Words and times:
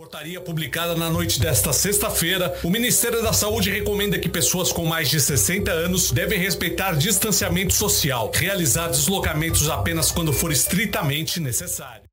portaria 0.00 0.40
publicada 0.40 0.96
na 0.96 1.10
noite 1.10 1.38
desta 1.38 1.74
sexta-feira, 1.74 2.58
o 2.64 2.70
Ministério 2.70 3.22
da 3.22 3.34
Saúde 3.34 3.70
recomenda 3.70 4.18
que 4.18 4.30
pessoas 4.30 4.72
com 4.72 4.86
mais 4.86 5.10
de 5.10 5.20
60 5.20 5.70
anos 5.70 6.10
devem 6.10 6.38
respeitar 6.38 6.94
distanciamento 6.94 7.74
social, 7.74 8.30
realizar 8.34 8.88
deslocamentos 8.88 9.68
apenas 9.68 10.10
quando 10.10 10.32
for 10.32 10.50
estritamente 10.50 11.38
necessário. 11.38 12.04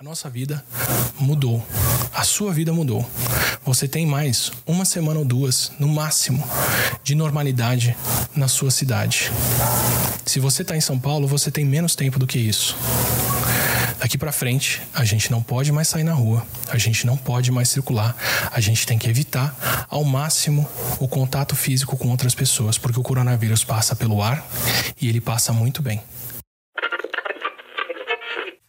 A 0.00 0.02
nossa 0.02 0.30
vida 0.30 0.64
mudou. 1.20 1.62
A 2.14 2.24
sua 2.24 2.50
vida 2.50 2.72
mudou. 2.72 3.06
Você 3.62 3.86
tem 3.86 4.06
mais 4.06 4.50
uma 4.66 4.86
semana 4.86 5.18
ou 5.18 5.24
duas, 5.24 5.70
no 5.78 5.86
máximo, 5.86 6.42
de 7.04 7.14
normalidade 7.14 7.94
na 8.34 8.48
sua 8.48 8.70
cidade. 8.70 9.30
Se 10.24 10.40
você 10.40 10.62
está 10.62 10.74
em 10.74 10.80
São 10.80 10.98
Paulo, 10.98 11.28
você 11.28 11.50
tem 11.50 11.62
menos 11.62 11.94
tempo 11.94 12.18
do 12.18 12.26
que 12.26 12.38
isso. 12.38 12.74
Daqui 14.02 14.18
para 14.18 14.32
frente, 14.32 14.82
a 14.92 15.04
gente 15.04 15.30
não 15.30 15.40
pode 15.40 15.70
mais 15.70 15.86
sair 15.86 16.02
na 16.02 16.12
rua, 16.12 16.44
a 16.68 16.76
gente 16.76 17.06
não 17.06 17.16
pode 17.16 17.52
mais 17.52 17.68
circular, 17.68 18.16
a 18.50 18.58
gente 18.58 18.84
tem 18.84 18.98
que 18.98 19.08
evitar 19.08 19.86
ao 19.88 20.02
máximo 20.02 20.68
o 20.98 21.06
contato 21.06 21.54
físico 21.54 21.96
com 21.96 22.08
outras 22.08 22.34
pessoas, 22.34 22.76
porque 22.76 22.98
o 22.98 23.02
coronavírus 23.04 23.62
passa 23.62 23.94
pelo 23.94 24.20
ar 24.20 24.44
e 25.00 25.08
ele 25.08 25.20
passa 25.20 25.52
muito 25.52 25.80
bem. 25.80 26.02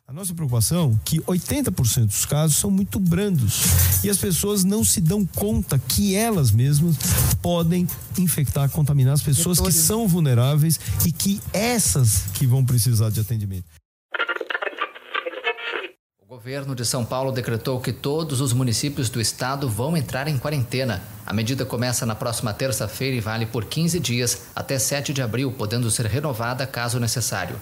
A 0.08 0.14
nossa 0.14 0.36
preocupação 0.36 0.96
é 0.96 1.00
que 1.04 1.20
80% 1.22 2.06
dos 2.06 2.26
casos 2.28 2.58
são 2.58 2.70
muito 2.70 3.00
brandos 3.00 3.64
e 4.04 4.12
as 4.12 4.20
pessoas 4.20 4.64
não 4.64 4.84
se 4.84 5.02
dão 5.02 5.26
conta 5.26 5.80
que 5.80 6.16
elas 6.16 6.52
mesmas 6.52 6.96
podem 7.42 7.88
infectar, 8.20 8.70
contaminar 8.70 9.16
as 9.16 9.24
pessoas 9.24 9.60
que 9.60 9.72
são 9.72 10.08
vulneráveis 10.08 10.80
e 11.08 11.12
que 11.12 11.42
essas 11.52 12.26
que 12.36 12.46
vão 12.46 12.64
precisar 12.64 13.10
de 13.10 13.20
atendimento. 13.20 13.66
O 16.34 16.38
governo 16.38 16.74
de 16.74 16.84
São 16.84 17.06
Paulo 17.06 17.32
decretou 17.32 17.80
que 17.80 17.94
todos 17.94 18.42
os 18.42 18.54
municípios 18.54 19.08
do 19.08 19.22
estado 19.22 19.70
vão 19.70 19.96
entrar 19.96 20.28
em 20.28 20.36
quarentena. 20.36 21.04
A 21.28 21.32
medida 21.32 21.64
começa 21.64 22.08
na 22.08 22.16
próxima 22.16 22.52
terça-feira 22.52 23.16
e 23.16 23.20
vale 23.20 23.46
por 23.46 23.66
15 23.66 24.00
dias 24.00 24.48
até 24.56 24.80
7 24.80 25.14
de 25.14 25.22
abril, 25.22 25.52
podendo 25.52 25.92
ser 25.92 26.08
renovada 26.08 26.66
caso 26.66 27.00
necessário. 27.00 27.56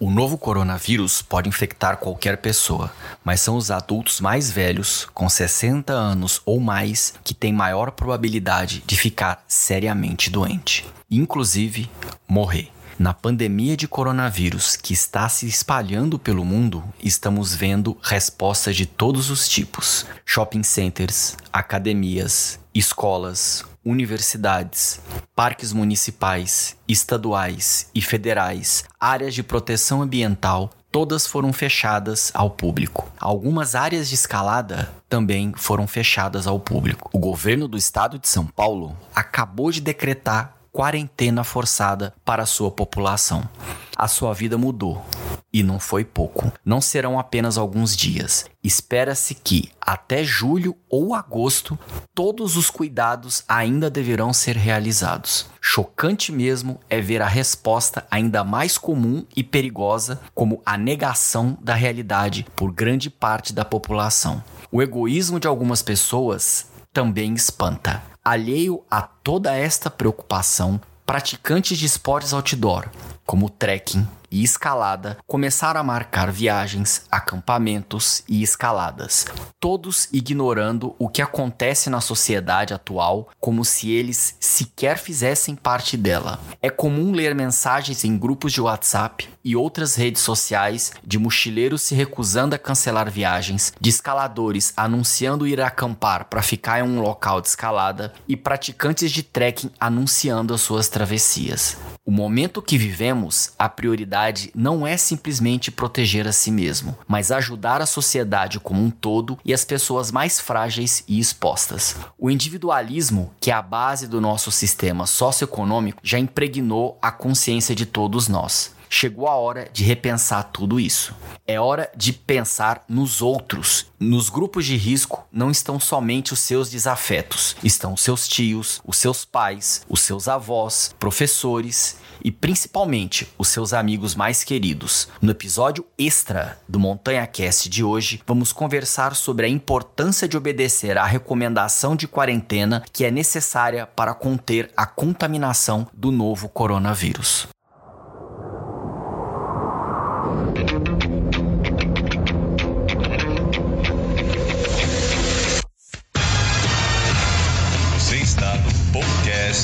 O 0.00 0.10
novo 0.10 0.36
coronavírus 0.36 1.22
pode 1.22 1.48
infectar 1.48 1.98
qualquer 1.98 2.38
pessoa, 2.38 2.92
mas 3.24 3.40
são 3.40 3.56
os 3.56 3.70
adultos 3.70 4.20
mais 4.20 4.50
velhos, 4.50 5.06
com 5.14 5.28
60 5.28 5.92
anos 5.92 6.42
ou 6.44 6.58
mais, 6.58 7.14
que 7.22 7.32
têm 7.32 7.52
maior 7.52 7.92
probabilidade 7.92 8.82
de 8.84 8.96
ficar 8.96 9.44
seriamente 9.46 10.28
doente, 10.28 10.84
inclusive 11.08 11.88
morrer. 12.26 12.72
Na 13.00 13.14
pandemia 13.14 13.78
de 13.78 13.88
coronavírus 13.88 14.76
que 14.76 14.92
está 14.92 15.26
se 15.26 15.46
espalhando 15.46 16.18
pelo 16.18 16.44
mundo, 16.44 16.84
estamos 17.02 17.54
vendo 17.54 17.96
respostas 18.02 18.76
de 18.76 18.84
todos 18.84 19.30
os 19.30 19.48
tipos: 19.48 20.04
shopping 20.26 20.62
centers, 20.62 21.34
academias, 21.50 22.60
escolas, 22.74 23.64
universidades, 23.82 25.00
parques 25.34 25.72
municipais, 25.72 26.76
estaduais 26.86 27.88
e 27.94 28.02
federais, 28.02 28.84
áreas 29.00 29.32
de 29.32 29.42
proteção 29.42 30.02
ambiental, 30.02 30.68
todas 30.92 31.26
foram 31.26 31.54
fechadas 31.54 32.30
ao 32.34 32.50
público. 32.50 33.10
Algumas 33.18 33.74
áreas 33.74 34.10
de 34.10 34.14
escalada 34.14 34.92
também 35.08 35.54
foram 35.56 35.86
fechadas 35.86 36.46
ao 36.46 36.60
público. 36.60 37.08
O 37.14 37.18
governo 37.18 37.66
do 37.66 37.78
estado 37.78 38.18
de 38.18 38.28
São 38.28 38.44
Paulo 38.44 38.94
acabou 39.14 39.72
de 39.72 39.80
decretar 39.80 40.59
quarentena 40.72 41.44
forçada 41.44 42.14
para 42.24 42.46
sua 42.46 42.70
população. 42.70 43.48
A 43.96 44.08
sua 44.08 44.32
vida 44.32 44.56
mudou. 44.56 45.04
E 45.52 45.64
não 45.64 45.80
foi 45.80 46.04
pouco. 46.04 46.52
Não 46.64 46.80
serão 46.80 47.18
apenas 47.18 47.58
alguns 47.58 47.96
dias. 47.96 48.46
Espera-se 48.62 49.34
que, 49.34 49.68
até 49.80 50.22
julho 50.22 50.76
ou 50.88 51.12
agosto, 51.12 51.76
todos 52.14 52.56
os 52.56 52.70
cuidados 52.70 53.42
ainda 53.48 53.90
deverão 53.90 54.32
ser 54.32 54.56
realizados. 54.56 55.46
Chocante 55.60 56.30
mesmo 56.30 56.78
é 56.88 57.00
ver 57.00 57.20
a 57.20 57.26
resposta 57.26 58.06
ainda 58.08 58.44
mais 58.44 58.78
comum 58.78 59.24
e 59.34 59.42
perigosa 59.42 60.20
como 60.34 60.62
a 60.64 60.78
negação 60.78 61.58
da 61.60 61.74
realidade 61.74 62.46
por 62.54 62.72
grande 62.72 63.10
parte 63.10 63.52
da 63.52 63.64
população. 63.64 64.42
O 64.70 64.80
egoísmo 64.80 65.40
de 65.40 65.48
algumas 65.48 65.82
pessoas 65.82 66.69
também 66.92 67.34
espanta. 67.34 68.02
Alheio 68.24 68.84
a 68.90 69.02
toda 69.02 69.54
esta 69.54 69.88
preocupação, 69.90 70.80
praticantes 71.06 71.78
de 71.78 71.86
esportes 71.86 72.32
outdoor, 72.32 72.88
como 73.24 73.48
trekking, 73.48 74.06
e 74.30 74.44
escalada 74.44 75.18
começaram 75.26 75.80
a 75.80 75.84
marcar 75.84 76.30
viagens, 76.30 77.02
acampamentos 77.10 78.22
e 78.28 78.42
escaladas, 78.42 79.26
todos 79.58 80.08
ignorando 80.12 80.94
o 80.98 81.08
que 81.08 81.20
acontece 81.20 81.90
na 81.90 82.00
sociedade 82.00 82.72
atual 82.72 83.28
como 83.40 83.64
se 83.64 83.90
eles 83.90 84.36
sequer 84.38 84.98
fizessem 84.98 85.56
parte 85.56 85.96
dela. 85.96 86.38
É 86.62 86.70
comum 86.70 87.12
ler 87.12 87.34
mensagens 87.34 88.04
em 88.04 88.16
grupos 88.16 88.52
de 88.52 88.60
WhatsApp 88.60 89.28
e 89.44 89.56
outras 89.56 89.94
redes 89.94 90.22
sociais 90.22 90.92
de 91.04 91.18
mochileiros 91.18 91.82
se 91.82 91.94
recusando 91.94 92.54
a 92.54 92.58
cancelar 92.58 93.10
viagens, 93.10 93.72
de 93.80 93.90
escaladores 93.90 94.72
anunciando 94.76 95.46
ir 95.46 95.60
acampar 95.60 96.26
para 96.26 96.42
ficar 96.42 96.80
em 96.80 96.82
um 96.82 97.00
local 97.00 97.40
de 97.40 97.48
escalada 97.48 98.12
e 98.28 98.36
praticantes 98.36 99.10
de 99.10 99.22
trekking 99.22 99.70
anunciando 99.78 100.54
as 100.54 100.60
suas 100.60 100.88
travessias. 100.88 101.76
O 102.04 102.10
momento 102.10 102.62
que 102.62 102.78
vivemos, 102.78 103.52
a 103.58 103.68
prioridade 103.68 104.50
não 104.54 104.86
é 104.86 104.96
simplesmente 104.96 105.70
proteger 105.70 106.26
a 106.26 106.32
si 106.32 106.50
mesmo, 106.50 106.98
mas 107.06 107.30
ajudar 107.30 107.80
a 107.80 107.86
sociedade 107.86 108.58
como 108.58 108.82
um 108.82 108.90
todo 108.90 109.38
e 109.44 109.54
as 109.54 109.64
pessoas 109.64 110.10
mais 110.10 110.40
frágeis 110.40 111.04
e 111.06 111.20
expostas. 111.20 111.96
O 112.18 112.30
individualismo, 112.30 113.32
que 113.38 113.50
é 113.50 113.54
a 113.54 113.62
base 113.62 114.08
do 114.08 114.20
nosso 114.20 114.50
sistema 114.50 115.06
socioeconômico, 115.06 116.00
já 116.02 116.18
impregnou 116.18 116.98
a 117.00 117.12
consciência 117.12 117.74
de 117.74 117.86
todos 117.86 118.26
nós. 118.26 118.72
Chegou 118.92 119.28
a 119.28 119.36
hora 119.36 119.70
de 119.72 119.84
repensar 119.84 120.42
tudo 120.52 120.80
isso. 120.80 121.14
É 121.46 121.60
hora 121.60 121.88
de 121.96 122.12
pensar 122.12 122.84
nos 122.88 123.22
outros. 123.22 123.86
Nos 124.00 124.28
grupos 124.28 124.66
de 124.66 124.76
risco 124.76 125.24
não 125.30 125.48
estão 125.48 125.78
somente 125.78 126.32
os 126.32 126.40
seus 126.40 126.68
desafetos, 126.68 127.54
estão 127.62 127.94
os 127.94 128.02
seus 128.02 128.26
tios, 128.26 128.82
os 128.84 128.96
seus 128.96 129.24
pais, 129.24 129.86
os 129.88 130.00
seus 130.00 130.26
avós, 130.26 130.92
professores 130.98 131.98
e 132.22 132.32
principalmente 132.32 133.28
os 133.38 133.46
seus 133.46 133.72
amigos 133.72 134.16
mais 134.16 134.42
queridos. 134.42 135.08
No 135.22 135.30
episódio 135.30 135.86
extra 135.96 136.58
do 136.68 136.80
Montanha 136.80 137.26
Cast 137.28 137.68
de 137.68 137.84
hoje, 137.84 138.20
vamos 138.26 138.52
conversar 138.52 139.14
sobre 139.14 139.46
a 139.46 139.48
importância 139.48 140.26
de 140.26 140.36
obedecer 140.36 140.98
à 140.98 141.06
recomendação 141.06 141.94
de 141.94 142.08
quarentena 142.08 142.82
que 142.92 143.04
é 143.04 143.10
necessária 143.10 143.86
para 143.86 144.14
conter 144.14 144.68
a 144.76 144.84
contaminação 144.84 145.86
do 145.94 146.10
novo 146.10 146.48
coronavírus. 146.48 147.46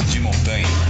De 0.04 0.20
montanha. 0.20 0.85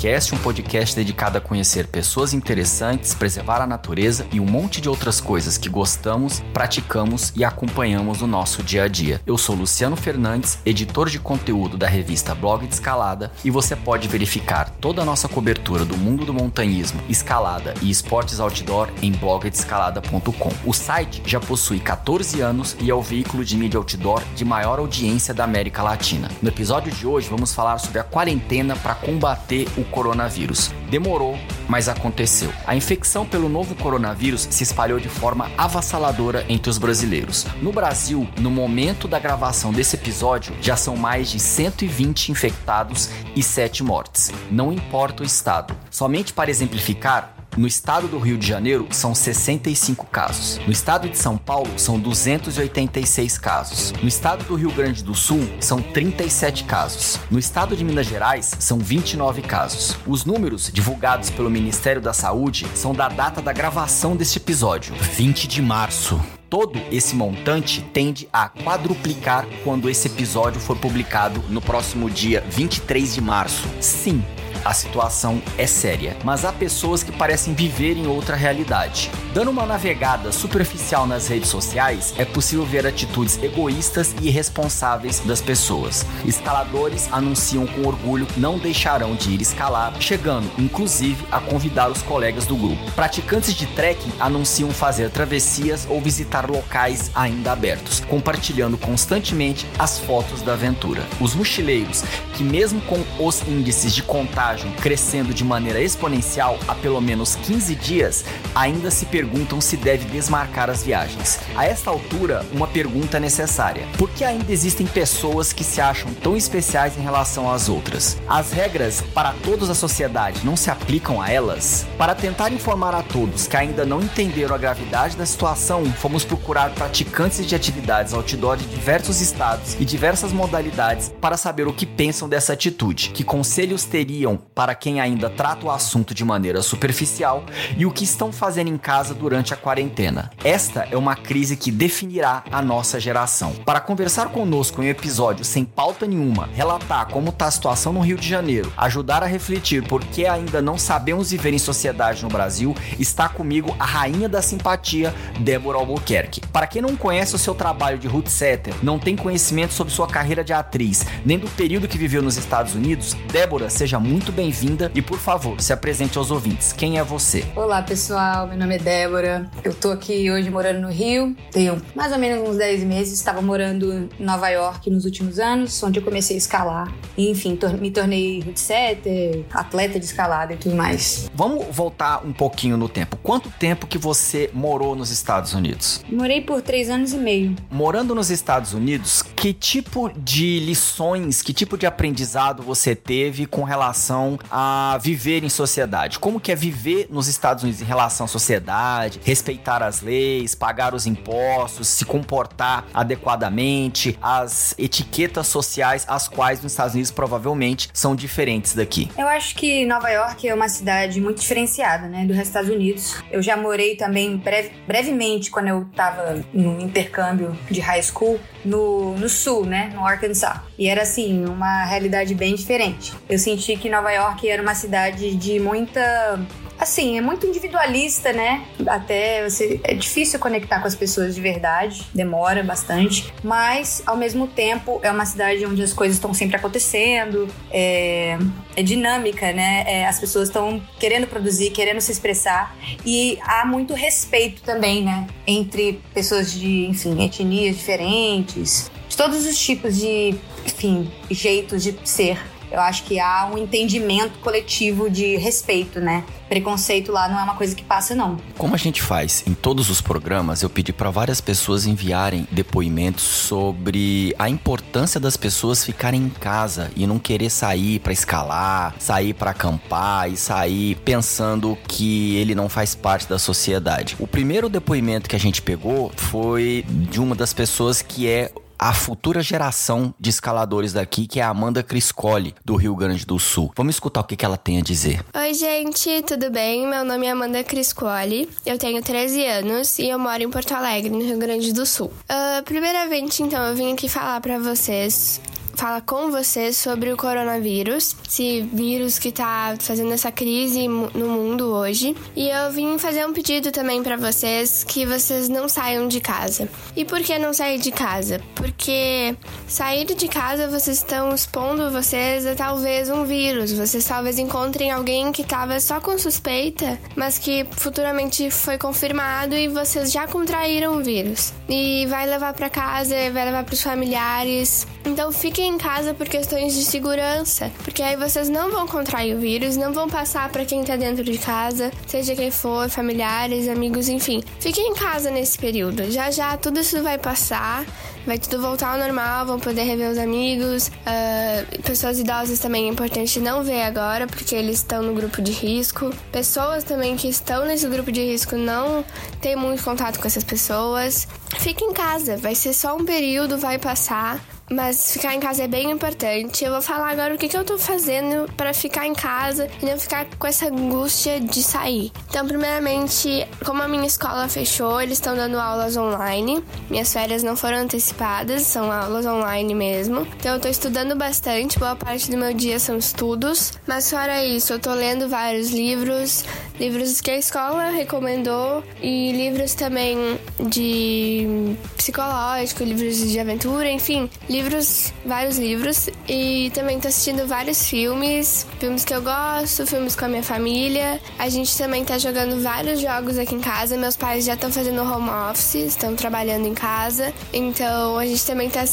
Ao 0.00 0.06
Montanha 0.06 0.14
Cast, 0.14 0.34
um 0.34 0.38
podcast 0.38 0.96
dedicado 0.96 1.36
a 1.36 1.40
conhecer 1.40 1.86
pessoas 1.86 2.32
interessantes, 2.32 3.14
preservar 3.14 3.60
a 3.60 3.66
natureza 3.66 4.26
e 4.32 4.40
um 4.40 4.46
monte 4.46 4.80
de 4.80 4.88
outras 4.88 5.20
coisas 5.20 5.58
que 5.58 5.68
gostamos, 5.68 6.40
praticamos 6.54 7.32
e 7.36 7.44
acompanhamos 7.44 8.20
no 8.20 8.26
nosso 8.26 8.62
dia 8.62 8.84
a 8.84 8.88
dia. 8.88 9.20
Eu 9.26 9.36
sou 9.36 9.54
Luciano 9.54 9.96
Fernandes, 9.96 10.58
editor 10.64 11.10
de 11.10 11.18
conteúdo 11.18 11.76
da 11.76 11.86
revista 11.86 12.34
Blog 12.34 12.66
de 12.66 12.74
Escalada, 12.74 13.30
e 13.44 13.50
você 13.50 13.76
pode 13.76 14.08
verificar 14.08 14.70
toda 14.80 15.02
a 15.02 15.04
nossa 15.04 15.28
cobertura 15.28 15.84
do 15.84 15.96
mundo 15.96 16.24
do 16.24 16.32
montanhismo, 16.32 17.00
escalada 17.08 17.74
e 17.82 17.90
esportes 17.90 18.40
outdoor 18.40 18.88
em 19.02 19.12
blogdescalada.com. 19.12 20.50
O 20.64 20.72
site 20.72 21.22
já 21.26 21.40
possui 21.40 21.78
14 21.78 22.40
anos 22.40 22.76
e 22.80 22.90
é 22.90 22.94
o 22.94 23.02
veículo 23.02 23.44
de 23.44 23.56
mídia 23.56 23.78
outdoor 23.78 24.22
de 24.34 24.44
maior 24.44 24.78
audiência 24.78 25.34
da 25.34 25.44
América 25.44 25.82
Latina. 25.82 26.30
No 26.40 26.48
episódio 26.48 26.90
de 26.90 27.06
hoje 27.06 27.28
vamos 27.28 27.54
falar 27.54 27.78
sobre 27.78 27.98
a 27.98 28.04
quarentena 28.04 28.74
para 28.76 28.94
combater 28.94 29.68
o 29.76 29.89
coronavírus. 29.90 30.72
Demorou, 30.88 31.38
mas 31.68 31.88
aconteceu. 31.88 32.52
A 32.66 32.74
infecção 32.74 33.26
pelo 33.26 33.48
novo 33.48 33.74
coronavírus 33.74 34.48
se 34.50 34.62
espalhou 34.62 34.98
de 34.98 35.08
forma 35.08 35.50
avassaladora 35.58 36.44
entre 36.48 36.70
os 36.70 36.78
brasileiros. 36.78 37.46
No 37.60 37.72
Brasil, 37.72 38.26
no 38.38 38.50
momento 38.50 39.06
da 39.06 39.18
gravação 39.18 39.72
desse 39.72 39.96
episódio, 39.96 40.54
já 40.60 40.76
são 40.76 40.96
mais 40.96 41.30
de 41.30 41.38
120 41.38 42.32
infectados 42.32 43.10
e 43.36 43.42
7 43.42 43.82
mortes. 43.82 44.32
Não 44.50 44.72
importa 44.72 45.22
o 45.22 45.26
estado. 45.26 45.76
Somente 45.90 46.32
para 46.32 46.50
exemplificar, 46.50 47.39
no 47.56 47.66
estado 47.66 48.06
do 48.06 48.18
Rio 48.18 48.38
de 48.38 48.46
Janeiro, 48.46 48.86
são 48.90 49.14
65 49.14 50.06
casos. 50.06 50.60
No 50.66 50.72
estado 50.72 51.08
de 51.08 51.18
São 51.18 51.36
Paulo, 51.36 51.70
são 51.76 51.98
286 51.98 53.38
casos. 53.38 53.92
No 54.00 54.08
estado 54.08 54.44
do 54.44 54.54
Rio 54.54 54.70
Grande 54.70 55.02
do 55.02 55.14
Sul, 55.14 55.40
são 55.60 55.82
37 55.82 56.64
casos. 56.64 57.18
No 57.30 57.38
estado 57.38 57.76
de 57.76 57.84
Minas 57.84 58.06
Gerais, 58.06 58.54
são 58.58 58.78
29 58.78 59.42
casos. 59.42 59.96
Os 60.06 60.24
números 60.24 60.70
divulgados 60.72 61.30
pelo 61.30 61.50
Ministério 61.50 62.00
da 62.00 62.12
Saúde 62.12 62.66
são 62.74 62.94
da 62.94 63.08
data 63.08 63.42
da 63.42 63.52
gravação 63.52 64.16
deste 64.16 64.38
episódio, 64.38 64.94
20 64.94 65.48
de 65.48 65.60
março. 65.60 66.20
Todo 66.48 66.80
esse 66.90 67.14
montante 67.14 67.80
tende 67.92 68.28
a 68.32 68.48
quadruplicar 68.48 69.46
quando 69.62 69.88
esse 69.88 70.08
episódio 70.08 70.60
for 70.60 70.76
publicado 70.76 71.40
no 71.48 71.60
próximo 71.60 72.10
dia 72.10 72.44
23 72.50 73.14
de 73.14 73.20
março. 73.20 73.68
Sim, 73.80 74.20
a 74.64 74.74
situação 74.74 75.42
é 75.56 75.66
séria, 75.66 76.16
mas 76.24 76.44
há 76.44 76.52
pessoas 76.52 77.02
que 77.02 77.12
parecem 77.12 77.54
viver 77.54 77.96
em 77.96 78.06
outra 78.06 78.36
realidade. 78.36 79.10
Dando 79.32 79.50
uma 79.50 79.64
navegada 79.64 80.32
superficial 80.32 81.06
nas 81.06 81.28
redes 81.28 81.48
sociais, 81.48 82.14
é 82.18 82.24
possível 82.24 82.64
ver 82.64 82.86
atitudes 82.86 83.42
egoístas 83.42 84.14
e 84.20 84.28
irresponsáveis 84.28 85.20
das 85.20 85.40
pessoas. 85.40 86.04
Escaladores 86.24 87.08
anunciam 87.12 87.66
com 87.66 87.86
orgulho 87.86 88.26
que 88.26 88.40
não 88.40 88.58
deixarão 88.58 89.14
de 89.14 89.30
ir 89.30 89.40
escalar, 89.40 89.94
chegando 90.00 90.50
inclusive 90.58 91.24
a 91.30 91.40
convidar 91.40 91.90
os 91.90 92.02
colegas 92.02 92.46
do 92.46 92.56
grupo. 92.56 92.90
Praticantes 92.92 93.54
de 93.54 93.66
trekking 93.66 94.12
anunciam 94.20 94.70
fazer 94.70 95.10
travessias 95.10 95.86
ou 95.88 96.00
visitar 96.00 96.50
locais 96.50 97.10
ainda 97.14 97.52
abertos, 97.52 98.00
compartilhando 98.00 98.76
constantemente 98.76 99.66
as 99.78 99.98
fotos 99.98 100.42
da 100.42 100.52
aventura. 100.52 101.02
Os 101.20 101.34
mochileiros, 101.34 102.02
que 102.34 102.42
mesmo 102.42 102.80
com 102.82 103.02
os 103.18 103.42
índices 103.46 103.94
de 103.94 104.02
contágio 104.02 104.49
crescendo 104.80 105.34
de 105.34 105.44
maneira 105.44 105.80
exponencial 105.80 106.58
há 106.66 106.74
pelo 106.74 107.00
menos 107.00 107.36
15 107.36 107.74
dias, 107.74 108.24
ainda 108.54 108.90
se 108.90 109.06
perguntam 109.06 109.60
se 109.60 109.76
deve 109.76 110.04
desmarcar 110.06 110.70
as 110.70 110.82
viagens. 110.82 111.38
A 111.56 111.66
esta 111.66 111.90
altura, 111.90 112.44
uma 112.52 112.66
pergunta 112.66 113.16
é 113.16 113.20
necessária: 113.20 113.86
por 113.98 114.10
que 114.10 114.24
ainda 114.24 114.52
existem 114.52 114.86
pessoas 114.86 115.52
que 115.52 115.64
se 115.64 115.80
acham 115.80 116.12
tão 116.14 116.36
especiais 116.36 116.96
em 116.96 117.02
relação 117.02 117.50
às 117.50 117.68
outras? 117.68 118.18
As 118.28 118.52
regras 118.52 119.02
para 119.14 119.32
toda 119.44 119.70
a 119.70 119.74
sociedade 119.74 120.44
não 120.44 120.56
se 120.56 120.70
aplicam 120.70 121.20
a 121.20 121.30
elas? 121.30 121.86
Para 121.98 122.14
tentar 122.14 122.52
informar 122.52 122.94
a 122.94 123.02
todos 123.02 123.46
que 123.46 123.56
ainda 123.56 123.84
não 123.84 124.00
entenderam 124.00 124.54
a 124.54 124.58
gravidade 124.58 125.16
da 125.16 125.26
situação, 125.26 125.84
fomos 125.84 126.24
procurar 126.24 126.70
praticantes 126.70 127.46
de 127.46 127.54
atividades 127.54 128.12
outdoor 128.12 128.56
de 128.56 128.64
diversos 128.66 129.20
estados 129.20 129.76
e 129.78 129.84
diversas 129.84 130.32
modalidades 130.32 131.12
para 131.20 131.36
saber 131.36 131.66
o 131.68 131.72
que 131.72 131.86
pensam 131.86 132.28
dessa 132.28 132.52
atitude, 132.52 133.10
que 133.10 133.24
conselhos 133.24 133.84
teriam 133.84 134.39
para 134.54 134.74
quem 134.74 135.00
ainda 135.00 135.28
trata 135.28 135.66
o 135.66 135.70
assunto 135.70 136.14
de 136.14 136.24
maneira 136.24 136.62
superficial 136.62 137.44
e 137.76 137.86
o 137.86 137.90
que 137.90 138.04
estão 138.04 138.32
fazendo 138.32 138.68
em 138.68 138.78
casa 138.78 139.14
durante 139.14 139.54
a 139.54 139.56
quarentena. 139.56 140.30
Esta 140.42 140.86
é 140.90 140.96
uma 140.96 141.14
crise 141.16 141.56
que 141.56 141.70
definirá 141.70 142.42
a 142.50 142.62
nossa 142.62 142.98
geração. 142.98 143.52
Para 143.64 143.80
conversar 143.80 144.28
conosco 144.28 144.82
em 144.82 144.86
um 144.86 144.90
episódio 144.90 145.44
sem 145.44 145.64
pauta 145.64 146.06
nenhuma, 146.06 146.48
relatar 146.54 147.08
como 147.08 147.30
está 147.30 147.46
a 147.46 147.50
situação 147.50 147.92
no 147.92 148.00
Rio 148.00 148.16
de 148.16 148.28
Janeiro, 148.28 148.72
ajudar 148.76 149.22
a 149.22 149.26
refletir 149.26 149.86
por 149.86 150.04
que 150.04 150.26
ainda 150.26 150.60
não 150.60 150.78
sabemos 150.78 151.30
viver 151.30 151.52
em 151.52 151.58
sociedade 151.58 152.22
no 152.22 152.28
Brasil, 152.28 152.74
está 152.98 153.28
comigo 153.28 153.74
a 153.78 153.84
rainha 153.84 154.28
da 154.28 154.42
simpatia, 154.42 155.14
Débora 155.40 155.78
Albuquerque. 155.78 156.40
Para 156.52 156.66
quem 156.66 156.82
não 156.82 156.96
conhece 156.96 157.34
o 157.34 157.38
seu 157.38 157.54
trabalho 157.54 157.98
de 157.98 158.08
Ruth 158.08 158.28
Setter, 158.28 158.74
não 158.82 158.98
tem 158.98 159.16
conhecimento 159.16 159.72
sobre 159.72 159.92
sua 159.92 160.06
carreira 160.06 160.44
de 160.44 160.52
atriz, 160.52 161.06
nem 161.24 161.38
do 161.38 161.48
período 161.50 161.88
que 161.88 161.98
viveu 161.98 162.22
nos 162.22 162.36
Estados 162.36 162.74
Unidos, 162.74 163.14
Débora, 163.32 163.70
seja 163.70 163.98
muito 163.98 164.29
bem-vinda 164.30 164.90
e, 164.94 165.02
por 165.02 165.18
favor, 165.18 165.60
se 165.60 165.72
apresente 165.72 166.18
aos 166.18 166.30
ouvintes. 166.30 166.72
Quem 166.72 166.98
é 166.98 167.04
você? 167.04 167.44
Olá, 167.56 167.82
pessoal. 167.82 168.46
Meu 168.46 168.56
nome 168.56 168.76
é 168.76 168.78
Débora. 168.78 169.50
Eu 169.64 169.74
tô 169.74 169.90
aqui 169.90 170.30
hoje 170.30 170.50
morando 170.50 170.80
no 170.80 170.90
Rio. 170.90 171.36
Tenho 171.50 171.80
mais 171.94 172.12
ou 172.12 172.18
menos 172.18 172.48
uns 172.48 172.56
10 172.56 172.84
meses. 172.84 173.14
Estava 173.14 173.42
morando 173.42 173.92
em 173.92 174.24
Nova 174.24 174.48
York 174.48 174.90
nos 174.90 175.04
últimos 175.04 175.38
anos, 175.38 175.82
onde 175.82 175.98
eu 175.98 176.04
comecei 176.04 176.36
a 176.36 176.38
escalar. 176.38 176.94
E, 177.16 177.30
enfim, 177.30 177.56
tor 177.56 177.72
me 177.74 177.90
tornei 177.90 178.52
setter, 178.54 179.44
atleta 179.52 179.98
de 179.98 180.04
escalada 180.04 180.52
e 180.54 180.56
tudo 180.56 180.76
mais. 180.76 181.30
Vamos 181.34 181.66
voltar 181.70 182.24
um 182.24 182.32
pouquinho 182.32 182.76
no 182.76 182.88
tempo. 182.88 183.16
Quanto 183.22 183.50
tempo 183.50 183.86
que 183.86 183.98
você 183.98 184.50
morou 184.52 184.94
nos 184.94 185.10
Estados 185.10 185.54
Unidos? 185.54 186.04
Morei 186.10 186.40
por 186.40 186.62
três 186.62 186.90
anos 186.90 187.12
e 187.12 187.16
meio. 187.16 187.56
Morando 187.70 188.14
nos 188.14 188.30
Estados 188.30 188.72
Unidos, 188.72 189.22
que 189.34 189.52
tipo 189.52 190.10
de 190.16 190.60
lições, 190.60 191.42
que 191.42 191.52
tipo 191.52 191.76
de 191.78 191.86
aprendizado 191.86 192.62
você 192.62 192.94
teve 192.94 193.46
com 193.46 193.64
relação 193.64 194.19
a 194.50 194.98
viver 195.00 195.44
em 195.44 195.48
sociedade? 195.48 196.18
Como 196.18 196.40
que 196.40 196.52
é 196.52 196.54
viver 196.54 197.06
nos 197.10 197.28
Estados 197.28 197.62
Unidos 197.62 197.80
em 197.80 197.84
relação 197.84 198.24
à 198.24 198.28
sociedade, 198.28 199.20
respeitar 199.24 199.82
as 199.82 200.00
leis, 200.00 200.54
pagar 200.54 200.94
os 200.94 201.06
impostos, 201.06 201.88
se 201.88 202.04
comportar 202.04 202.84
adequadamente, 202.92 204.18
as 204.20 204.74
etiquetas 204.78 205.46
sociais, 205.46 206.04
as 206.08 206.28
quais 206.28 206.62
nos 206.62 206.72
Estados 206.72 206.94
Unidos 206.94 207.10
provavelmente 207.10 207.88
são 207.92 208.14
diferentes 208.14 208.74
daqui? 208.74 209.10
Eu 209.16 209.28
acho 209.28 209.54
que 209.54 209.86
Nova 209.86 210.08
York 210.08 210.48
é 210.48 210.54
uma 210.54 210.68
cidade 210.68 211.20
muito 211.20 211.40
diferenciada, 211.40 212.08
né, 212.08 212.24
do 212.24 212.32
resto 212.32 212.40
dos 212.40 212.48
Estados 212.48 212.70
Unidos. 212.70 213.16
Eu 213.30 213.42
já 213.42 213.56
morei 213.56 213.96
também 213.96 214.36
breve, 214.36 214.72
brevemente 214.86 215.50
quando 215.50 215.68
eu 215.68 215.82
estava 215.82 216.42
no 216.52 216.80
intercâmbio 216.80 217.56
de 217.70 217.80
high 217.80 218.02
school 218.02 218.38
no, 218.64 219.16
no 219.16 219.28
sul, 219.28 219.64
né, 219.64 219.90
no 219.94 220.04
Arkansas. 220.04 220.60
E 220.78 220.88
era 220.88 221.02
assim, 221.02 221.44
uma 221.44 221.84
realidade 221.84 222.34
bem 222.34 222.54
diferente. 222.54 223.12
Eu 223.28 223.38
senti 223.38 223.76
que 223.76 223.88
Nova 223.88 224.09
York 224.10 224.48
era 224.48 224.62
uma 224.62 224.74
cidade 224.74 225.34
de 225.36 225.58
muita 225.60 226.38
assim, 226.80 227.18
é 227.18 227.20
muito 227.20 227.46
individualista, 227.46 228.32
né? 228.32 228.64
Até 228.86 229.46
você 229.48 229.78
é 229.84 229.94
difícil 229.94 230.38
conectar 230.38 230.80
com 230.80 230.86
as 230.86 230.94
pessoas 230.94 231.34
de 231.34 231.40
verdade, 231.40 232.06
demora 232.14 232.62
bastante, 232.62 233.32
mas 233.44 234.02
ao 234.06 234.16
mesmo 234.16 234.46
tempo 234.48 234.98
é 235.02 235.10
uma 235.10 235.26
cidade 235.26 235.64
onde 235.66 235.82
as 235.82 235.92
coisas 235.92 236.16
estão 236.16 236.32
sempre 236.32 236.56
acontecendo, 236.56 237.46
é, 237.70 238.38
é 238.74 238.82
dinâmica, 238.82 239.52
né? 239.52 239.84
É, 239.86 240.06
as 240.06 240.18
pessoas 240.18 240.48
estão 240.48 240.80
querendo 240.98 241.26
produzir, 241.26 241.70
querendo 241.70 242.00
se 242.00 242.10
expressar 242.10 242.74
e 243.04 243.38
há 243.42 243.66
muito 243.66 243.92
respeito 243.92 244.62
também, 244.62 245.04
né? 245.04 245.26
Entre 245.46 246.00
pessoas 246.14 246.50
de, 246.50 246.86
enfim, 246.86 247.22
etnias 247.22 247.76
diferentes, 247.76 248.90
de 249.06 249.16
todos 249.16 249.44
os 249.44 249.58
tipos 249.58 249.98
de, 249.98 250.34
enfim, 250.64 251.10
jeitos 251.30 251.82
de 251.82 251.94
ser. 252.04 252.38
Eu 252.70 252.80
acho 252.80 253.04
que 253.04 253.18
há 253.18 253.48
um 253.52 253.58
entendimento 253.58 254.38
coletivo 254.38 255.10
de 255.10 255.36
respeito, 255.36 256.00
né? 256.00 256.24
Preconceito 256.48 257.12
lá 257.12 257.28
não 257.28 257.38
é 257.38 257.42
uma 257.42 257.54
coisa 257.54 257.74
que 257.74 257.82
passa, 257.82 258.14
não. 258.14 258.36
Como 258.58 258.74
a 258.74 258.78
gente 258.78 259.02
faz 259.02 259.44
em 259.46 259.54
todos 259.54 259.88
os 259.90 260.00
programas, 260.00 260.62
eu 260.62 260.70
pedi 260.70 260.92
para 260.92 261.10
várias 261.10 261.40
pessoas 261.40 261.86
enviarem 261.86 262.46
depoimentos 262.50 263.22
sobre 263.22 264.34
a 264.38 264.48
importância 264.48 265.20
das 265.20 265.36
pessoas 265.36 265.84
ficarem 265.84 266.22
em 266.22 266.28
casa 266.28 266.90
e 266.96 267.06
não 267.06 267.18
querer 267.18 267.50
sair 267.50 267.98
para 268.00 268.12
escalar, 268.12 268.94
sair 268.98 269.34
para 269.34 269.50
acampar 269.50 270.30
e 270.30 270.36
sair 270.36 270.96
pensando 271.04 271.76
que 271.86 272.36
ele 272.36 272.54
não 272.54 272.68
faz 272.68 272.94
parte 272.94 273.28
da 273.28 273.38
sociedade. 273.38 274.16
O 274.18 274.26
primeiro 274.26 274.68
depoimento 274.68 275.28
que 275.28 275.36
a 275.36 275.40
gente 275.40 275.62
pegou 275.62 276.12
foi 276.16 276.84
de 276.88 277.20
uma 277.20 277.34
das 277.34 277.52
pessoas 277.52 278.02
que 278.02 278.28
é 278.28 278.50
a 278.80 278.94
futura 278.94 279.42
geração 279.42 280.14
de 280.18 280.30
escaladores 280.30 280.94
daqui, 280.94 281.26
que 281.26 281.38
é 281.38 281.42
a 281.42 281.50
Amanda 281.50 281.82
Criscoli, 281.82 282.54
do 282.64 282.76
Rio 282.76 282.96
Grande 282.96 283.26
do 283.26 283.38
Sul. 283.38 283.70
Vamos 283.76 283.96
escutar 283.96 284.20
o 284.20 284.24
que, 284.24 284.34
que 284.34 284.44
ela 284.44 284.56
tem 284.56 284.78
a 284.78 284.80
dizer. 284.80 285.22
Oi, 285.34 285.52
gente, 285.52 286.22
tudo 286.22 286.50
bem? 286.50 286.86
Meu 286.86 287.04
nome 287.04 287.26
é 287.26 287.30
Amanda 287.30 287.62
Criscoli, 287.62 288.48
eu 288.64 288.78
tenho 288.78 289.02
13 289.02 289.44
anos 289.44 289.98
e 289.98 290.08
eu 290.08 290.18
moro 290.18 290.42
em 290.42 290.48
Porto 290.48 290.72
Alegre, 290.72 291.10
no 291.10 291.20
Rio 291.20 291.38
Grande 291.38 291.74
do 291.74 291.84
Sul. 291.84 292.06
Uh, 292.06 292.62
primeiramente, 292.64 293.42
então, 293.42 293.62
eu 293.66 293.76
vim 293.76 293.92
aqui 293.92 294.08
falar 294.08 294.40
para 294.40 294.58
vocês 294.58 295.42
fala 295.80 296.02
com 296.02 296.30
você 296.30 296.74
sobre 296.74 297.10
o 297.10 297.16
coronavírus, 297.16 298.14
esse 298.28 298.60
vírus 298.70 299.18
que 299.18 299.32
tá 299.32 299.74
fazendo 299.80 300.12
essa 300.12 300.30
crise 300.30 300.86
no 300.86 301.26
mundo 301.26 301.72
hoje. 301.72 302.14
E 302.36 302.50
eu 302.50 302.70
vim 302.70 302.98
fazer 302.98 303.26
um 303.26 303.32
pedido 303.32 303.72
também 303.72 304.02
para 304.02 304.18
vocês 304.18 304.84
que 304.84 305.06
vocês 305.06 305.48
não 305.48 305.70
saiam 305.70 306.06
de 306.06 306.20
casa. 306.20 306.68
E 306.94 307.02
por 307.02 307.20
que 307.20 307.38
não 307.38 307.54
sair 307.54 307.78
de 307.78 307.90
casa? 307.90 308.42
Porque 308.54 309.34
sair 309.66 310.04
de 310.04 310.28
casa 310.28 310.68
vocês 310.68 310.98
estão 310.98 311.34
expondo 311.34 311.90
vocês 311.90 312.44
a 312.44 312.54
talvez 312.54 313.08
um 313.08 313.24
vírus. 313.24 313.72
Vocês 313.72 314.04
talvez 314.04 314.38
encontrem 314.38 314.90
alguém 314.90 315.32
que 315.32 315.44
tava 315.44 315.80
só 315.80 315.98
com 315.98 316.18
suspeita, 316.18 317.00
mas 317.16 317.38
que 317.38 317.66
futuramente 317.70 318.50
foi 318.50 318.76
confirmado 318.76 319.54
e 319.54 319.66
vocês 319.66 320.12
já 320.12 320.26
contraíram 320.26 320.98
o 320.98 321.02
vírus. 321.02 321.54
E 321.66 322.04
vai 322.04 322.28
levar 322.28 322.52
para 322.52 322.68
casa, 322.68 323.14
vai 323.32 323.46
levar 323.46 323.64
para 323.64 323.72
os 323.72 323.82
familiares. 323.82 324.86
Então 325.06 325.32
fiquem 325.32 325.69
em 325.70 325.78
casa 325.78 326.12
por 326.12 326.28
questões 326.28 326.74
de 326.74 326.84
segurança, 326.84 327.70
porque 327.84 328.02
aí 328.02 328.16
vocês 328.16 328.48
não 328.48 328.70
vão 328.70 328.86
contrair 328.86 329.34
o 329.34 329.40
vírus, 329.40 329.76
não 329.76 329.92
vão 329.92 330.08
passar 330.08 330.48
para 330.50 330.64
quem 330.64 330.84
tá 330.84 330.96
dentro 330.96 331.24
de 331.24 331.38
casa, 331.38 331.90
seja 332.06 332.34
quem 332.34 332.50
for, 332.50 332.88
familiares, 332.90 333.68
amigos, 333.68 334.08
enfim. 334.08 334.42
Fiquem 334.58 334.90
em 334.90 334.94
casa 334.94 335.30
nesse 335.30 335.58
período. 335.58 336.10
Já 336.10 336.30
já 336.30 336.56
tudo 336.56 336.80
isso 336.80 337.02
vai 337.02 337.18
passar 337.18 337.86
vai 338.26 338.38
tudo 338.38 338.60
voltar 338.60 338.92
ao 338.92 338.98
normal, 338.98 339.46
vão 339.46 339.58
poder 339.58 339.82
rever 339.82 340.10
os 340.10 340.18
amigos. 340.18 340.88
Uh, 340.88 341.82
pessoas 341.82 342.18
idosas 342.18 342.58
também 342.58 342.86
é 342.86 342.88
importante 342.88 343.40
não 343.40 343.62
ver 343.62 343.82
agora, 343.82 344.26
porque 344.26 344.54
eles 344.54 344.76
estão 344.76 345.02
no 345.02 345.14
grupo 345.14 345.40
de 345.40 345.52
risco. 345.52 346.14
Pessoas 346.30 346.84
também 346.84 347.16
que 347.16 347.28
estão 347.28 347.64
nesse 347.64 347.88
grupo 347.88 348.12
de 348.12 348.22
risco 348.22 348.56
não 348.56 349.04
tem 349.40 349.56
muito 349.56 349.82
contato 349.82 350.18
com 350.18 350.26
essas 350.26 350.44
pessoas. 350.44 351.26
Fique 351.58 351.84
em 351.84 351.92
casa, 351.92 352.36
vai 352.36 352.54
ser 352.54 352.72
só 352.72 352.96
um 352.96 353.04
período, 353.04 353.58
vai 353.58 353.78
passar 353.78 354.40
mas 354.70 355.12
ficar 355.12 355.34
em 355.34 355.40
casa 355.40 355.64
é 355.64 355.68
bem 355.68 355.90
importante. 355.90 356.64
Eu 356.64 356.70
vou 356.70 356.80
falar 356.80 357.10
agora 357.10 357.34
o 357.34 357.38
que, 357.38 357.48
que 357.48 357.56
eu 357.56 357.64
tô 357.64 357.76
fazendo 357.76 358.50
para 358.56 358.72
ficar 358.72 359.06
em 359.06 359.14
casa 359.14 359.68
e 359.82 359.86
não 359.86 359.98
ficar 359.98 360.26
com 360.38 360.46
essa 360.46 360.66
angústia 360.66 361.40
de 361.40 361.62
sair. 361.62 362.12
Então, 362.28 362.46
primeiramente, 362.46 363.46
como 363.64 363.82
a 363.82 363.88
minha 363.88 364.06
escola 364.06 364.48
fechou, 364.48 365.00
eles 365.00 365.18
estão 365.18 365.34
dando 365.34 365.58
aulas 365.58 365.96
online. 365.96 366.62
Minhas 366.88 367.12
férias 367.12 367.42
não 367.42 367.56
foram 367.56 367.78
antecipadas, 367.78 368.62
são 368.62 368.90
aulas 368.92 369.26
online 369.26 369.74
mesmo. 369.74 370.26
Então, 370.38 370.54
eu 370.54 370.60
tô 370.60 370.68
estudando 370.68 371.16
bastante, 371.16 371.78
boa 371.78 371.96
parte 371.96 372.30
do 372.30 372.36
meu 372.36 372.54
dia 372.54 372.78
são 372.78 372.96
estudos. 372.96 373.72
Mas 373.86 374.08
fora 374.08 374.44
isso, 374.44 374.72
eu 374.72 374.78
tô 374.78 374.92
lendo 374.94 375.28
vários 375.28 375.70
livros, 375.70 376.44
livros 376.78 377.20
que 377.20 377.30
a 377.30 377.38
escola 377.38 377.90
recomendou 377.90 378.84
e 379.02 379.32
livros 379.32 379.74
também 379.74 380.38
de 380.60 381.76
psicológico, 381.96 382.84
livros 382.84 383.18
de 383.18 383.38
aventura, 383.38 383.90
enfim, 383.90 384.30
livros 384.48 384.59
livros, 384.60 385.12
vários 385.24 385.58
livros 385.58 386.10
e 386.28 386.70
também 386.74 387.00
tô 387.00 387.08
assistindo 387.08 387.46
vários 387.46 387.88
filmes, 387.88 388.66
filmes 388.78 389.06
que 389.06 389.14
eu 389.14 389.22
gosto, 389.22 389.86
filmes 389.86 390.14
com 390.14 390.26
a 390.26 390.28
minha 390.28 390.42
família. 390.42 391.18
A 391.38 391.48
gente 391.48 391.76
também 391.78 392.04
tá 392.04 392.18
jogando 392.18 392.62
vários 392.62 393.00
jogos 393.00 393.38
aqui 393.38 393.54
em 393.54 393.60
casa. 393.60 393.96
Meus 393.96 394.18
pais 394.18 394.44
já 394.44 394.52
estão 394.52 394.70
fazendo 394.70 395.02
home 395.02 395.30
office, 395.50 395.76
estão 395.76 396.14
trabalhando 396.14 396.66
em 396.66 396.74
casa. 396.74 397.32
Então 397.54 398.18
a 398.18 398.26
gente 398.26 398.44
também 398.44 398.68
tá 398.68 398.84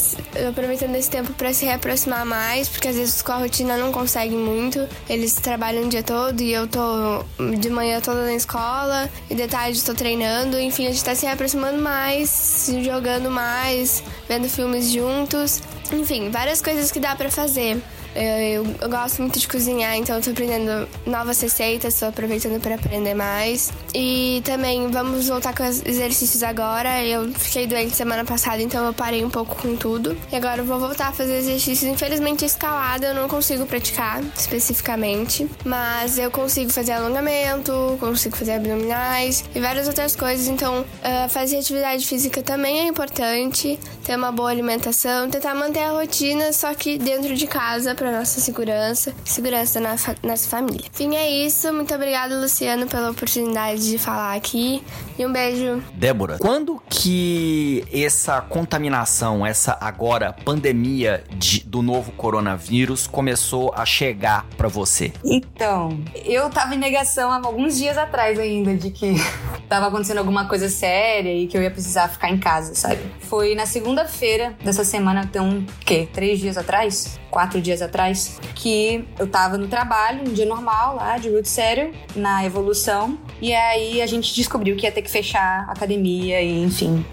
aproveitando 0.48 0.94
esse 0.94 1.10
tempo 1.10 1.34
para 1.34 1.52
se 1.52 1.66
reaproximar 1.66 2.24
mais, 2.24 2.66
porque 2.66 2.88
às 2.88 2.96
vezes 2.96 3.20
com 3.20 3.32
a 3.32 3.36
rotina 3.36 3.76
não 3.76 3.92
conseguem 3.92 4.38
muito. 4.38 4.88
Eles 5.08 5.34
trabalham 5.34 5.84
o 5.84 5.88
dia 5.88 6.02
todo 6.02 6.40
e 6.40 6.50
eu 6.50 6.66
tô 6.66 7.24
de 7.58 7.68
manhã 7.68 8.00
toda 8.00 8.24
na 8.24 8.34
escola 8.34 9.08
e 9.28 9.34
de 9.34 9.46
tarde 9.46 9.76
estou 9.76 9.94
treinando. 9.94 10.58
Enfim, 10.58 10.86
a 10.86 10.90
gente 10.90 11.04
tá 11.04 11.14
se 11.14 11.26
reaproximando 11.26 11.82
mais, 11.82 12.70
jogando 12.82 13.30
mais, 13.30 14.02
vendo 14.28 14.48
filmes 14.48 14.92
juntos. 14.92 15.62
Enfim, 15.92 16.30
várias 16.30 16.60
coisas 16.60 16.90
que 16.90 17.00
dá 17.00 17.14
para 17.14 17.30
fazer. 17.30 17.82
Eu, 18.14 18.22
eu, 18.22 18.74
eu, 18.80 18.88
gosto 18.88 19.22
muito 19.22 19.38
de 19.38 19.46
cozinhar, 19.46 19.96
então 19.96 20.16
eu 20.16 20.22
tô 20.22 20.30
aprendendo 20.30 20.88
novas 21.06 21.40
receitas, 21.40 21.98
tô 21.98 22.06
aproveitando 22.06 22.60
para 22.60 22.74
aprender 22.74 23.14
mais. 23.14 23.72
E 23.94 24.42
também 24.44 24.90
vamos 24.90 25.28
voltar 25.28 25.54
com 25.54 25.62
os 25.62 25.84
exercícios 25.84 26.42
agora. 26.42 27.04
Eu 27.04 27.32
fiquei 27.32 27.66
doente 27.66 27.94
semana 27.94 28.24
passada, 28.24 28.62
então 28.62 28.84
eu 28.84 28.92
parei 28.92 29.24
um 29.24 29.30
pouco 29.30 29.54
com 29.56 29.76
tudo. 29.76 30.16
E 30.32 30.36
agora 30.36 30.62
eu 30.62 30.64
vou 30.64 30.80
voltar 30.80 31.08
a 31.08 31.12
fazer 31.12 31.38
exercícios. 31.38 31.90
Infelizmente, 31.90 32.44
escalada 32.44 33.06
eu 33.06 33.14
não 33.14 33.28
consigo 33.28 33.66
praticar 33.66 34.22
especificamente, 34.36 35.48
mas 35.64 36.18
eu 36.18 36.30
consigo 36.30 36.70
fazer 36.70 36.92
alongamento, 36.92 37.96
consigo 38.00 38.36
fazer 38.36 38.52
abdominais 38.52 39.44
e 39.54 39.60
várias 39.60 39.86
outras 39.86 40.16
coisas. 40.16 40.48
Então, 40.48 40.80
uh, 40.80 41.28
fazer 41.28 41.58
atividade 41.58 42.06
física 42.06 42.42
também 42.42 42.80
é 42.80 42.86
importante, 42.86 43.78
ter 44.04 44.16
uma 44.16 44.32
boa 44.32 44.50
alimentação, 44.50 45.28
tentar 45.30 45.54
manter 45.54 45.77
a 45.82 45.92
rotina, 45.92 46.52
só 46.52 46.74
que 46.74 46.98
dentro 46.98 47.34
de 47.34 47.46
casa 47.46 47.94
para 47.94 48.10
nossa 48.10 48.40
segurança 48.40 49.14
segurança 49.24 49.80
da 49.80 49.96
nossa 50.22 50.48
família. 50.48 50.86
Enfim, 50.92 51.14
é 51.14 51.30
isso. 51.30 51.72
Muito 51.72 51.94
obrigada, 51.94 52.38
Luciano, 52.38 52.86
pela 52.86 53.10
oportunidade 53.10 53.90
de 53.90 53.98
falar 53.98 54.34
aqui. 54.34 54.82
E 55.18 55.26
um 55.26 55.32
beijo. 55.32 55.82
Débora, 55.94 56.38
quando 56.38 56.80
que 56.88 57.84
essa 57.92 58.40
contaminação, 58.40 59.44
essa 59.44 59.76
agora 59.80 60.32
pandemia 60.44 61.24
de, 61.36 61.64
do 61.64 61.82
novo 61.82 62.12
coronavírus 62.12 63.06
começou 63.06 63.72
a 63.74 63.84
chegar 63.84 64.46
para 64.56 64.68
você? 64.68 65.12
Então, 65.24 66.00
eu 66.24 66.48
tava 66.50 66.74
em 66.74 66.78
negação 66.78 67.32
há 67.32 67.36
alguns 67.36 67.76
dias 67.76 67.98
atrás 67.98 68.38
ainda 68.38 68.74
de 68.76 68.90
que 68.90 69.14
tava 69.68 69.88
acontecendo 69.88 70.18
alguma 70.18 70.46
coisa 70.46 70.68
séria 70.68 71.34
e 71.34 71.46
que 71.46 71.56
eu 71.56 71.62
ia 71.62 71.70
precisar 71.70 72.08
ficar 72.08 72.30
em 72.30 72.38
casa, 72.38 72.74
sabe? 72.74 73.00
Foi 73.20 73.54
na 73.54 73.66
segunda-feira 73.66 74.56
dessa 74.62 74.84
semana, 74.84 75.22
então, 75.28 75.64
quê? 75.84 76.08
Três 76.12 76.38
dias 76.38 76.56
atrás? 76.56 77.18
Quatro 77.30 77.60
dias 77.60 77.82
atrás? 77.82 78.40
Que 78.54 79.04
eu 79.18 79.26
tava 79.26 79.56
no 79.58 79.68
trabalho, 79.68 80.20
um 80.28 80.32
dia 80.32 80.46
normal 80.46 80.96
lá, 80.96 81.18
de 81.18 81.28
root 81.28 81.48
sério, 81.48 81.92
na 82.14 82.44
evolução. 82.44 83.18
E 83.40 83.54
aí 83.54 84.02
a 84.02 84.06
gente 84.06 84.34
descobriu 84.34 84.76
que 84.76 84.86
ia 84.86 84.92
ter 84.92 85.02
que 85.02 85.10
fechar 85.10 85.66
a 85.68 85.72
academia 85.72 86.40
e, 86.42 86.62
enfim, 86.62 87.04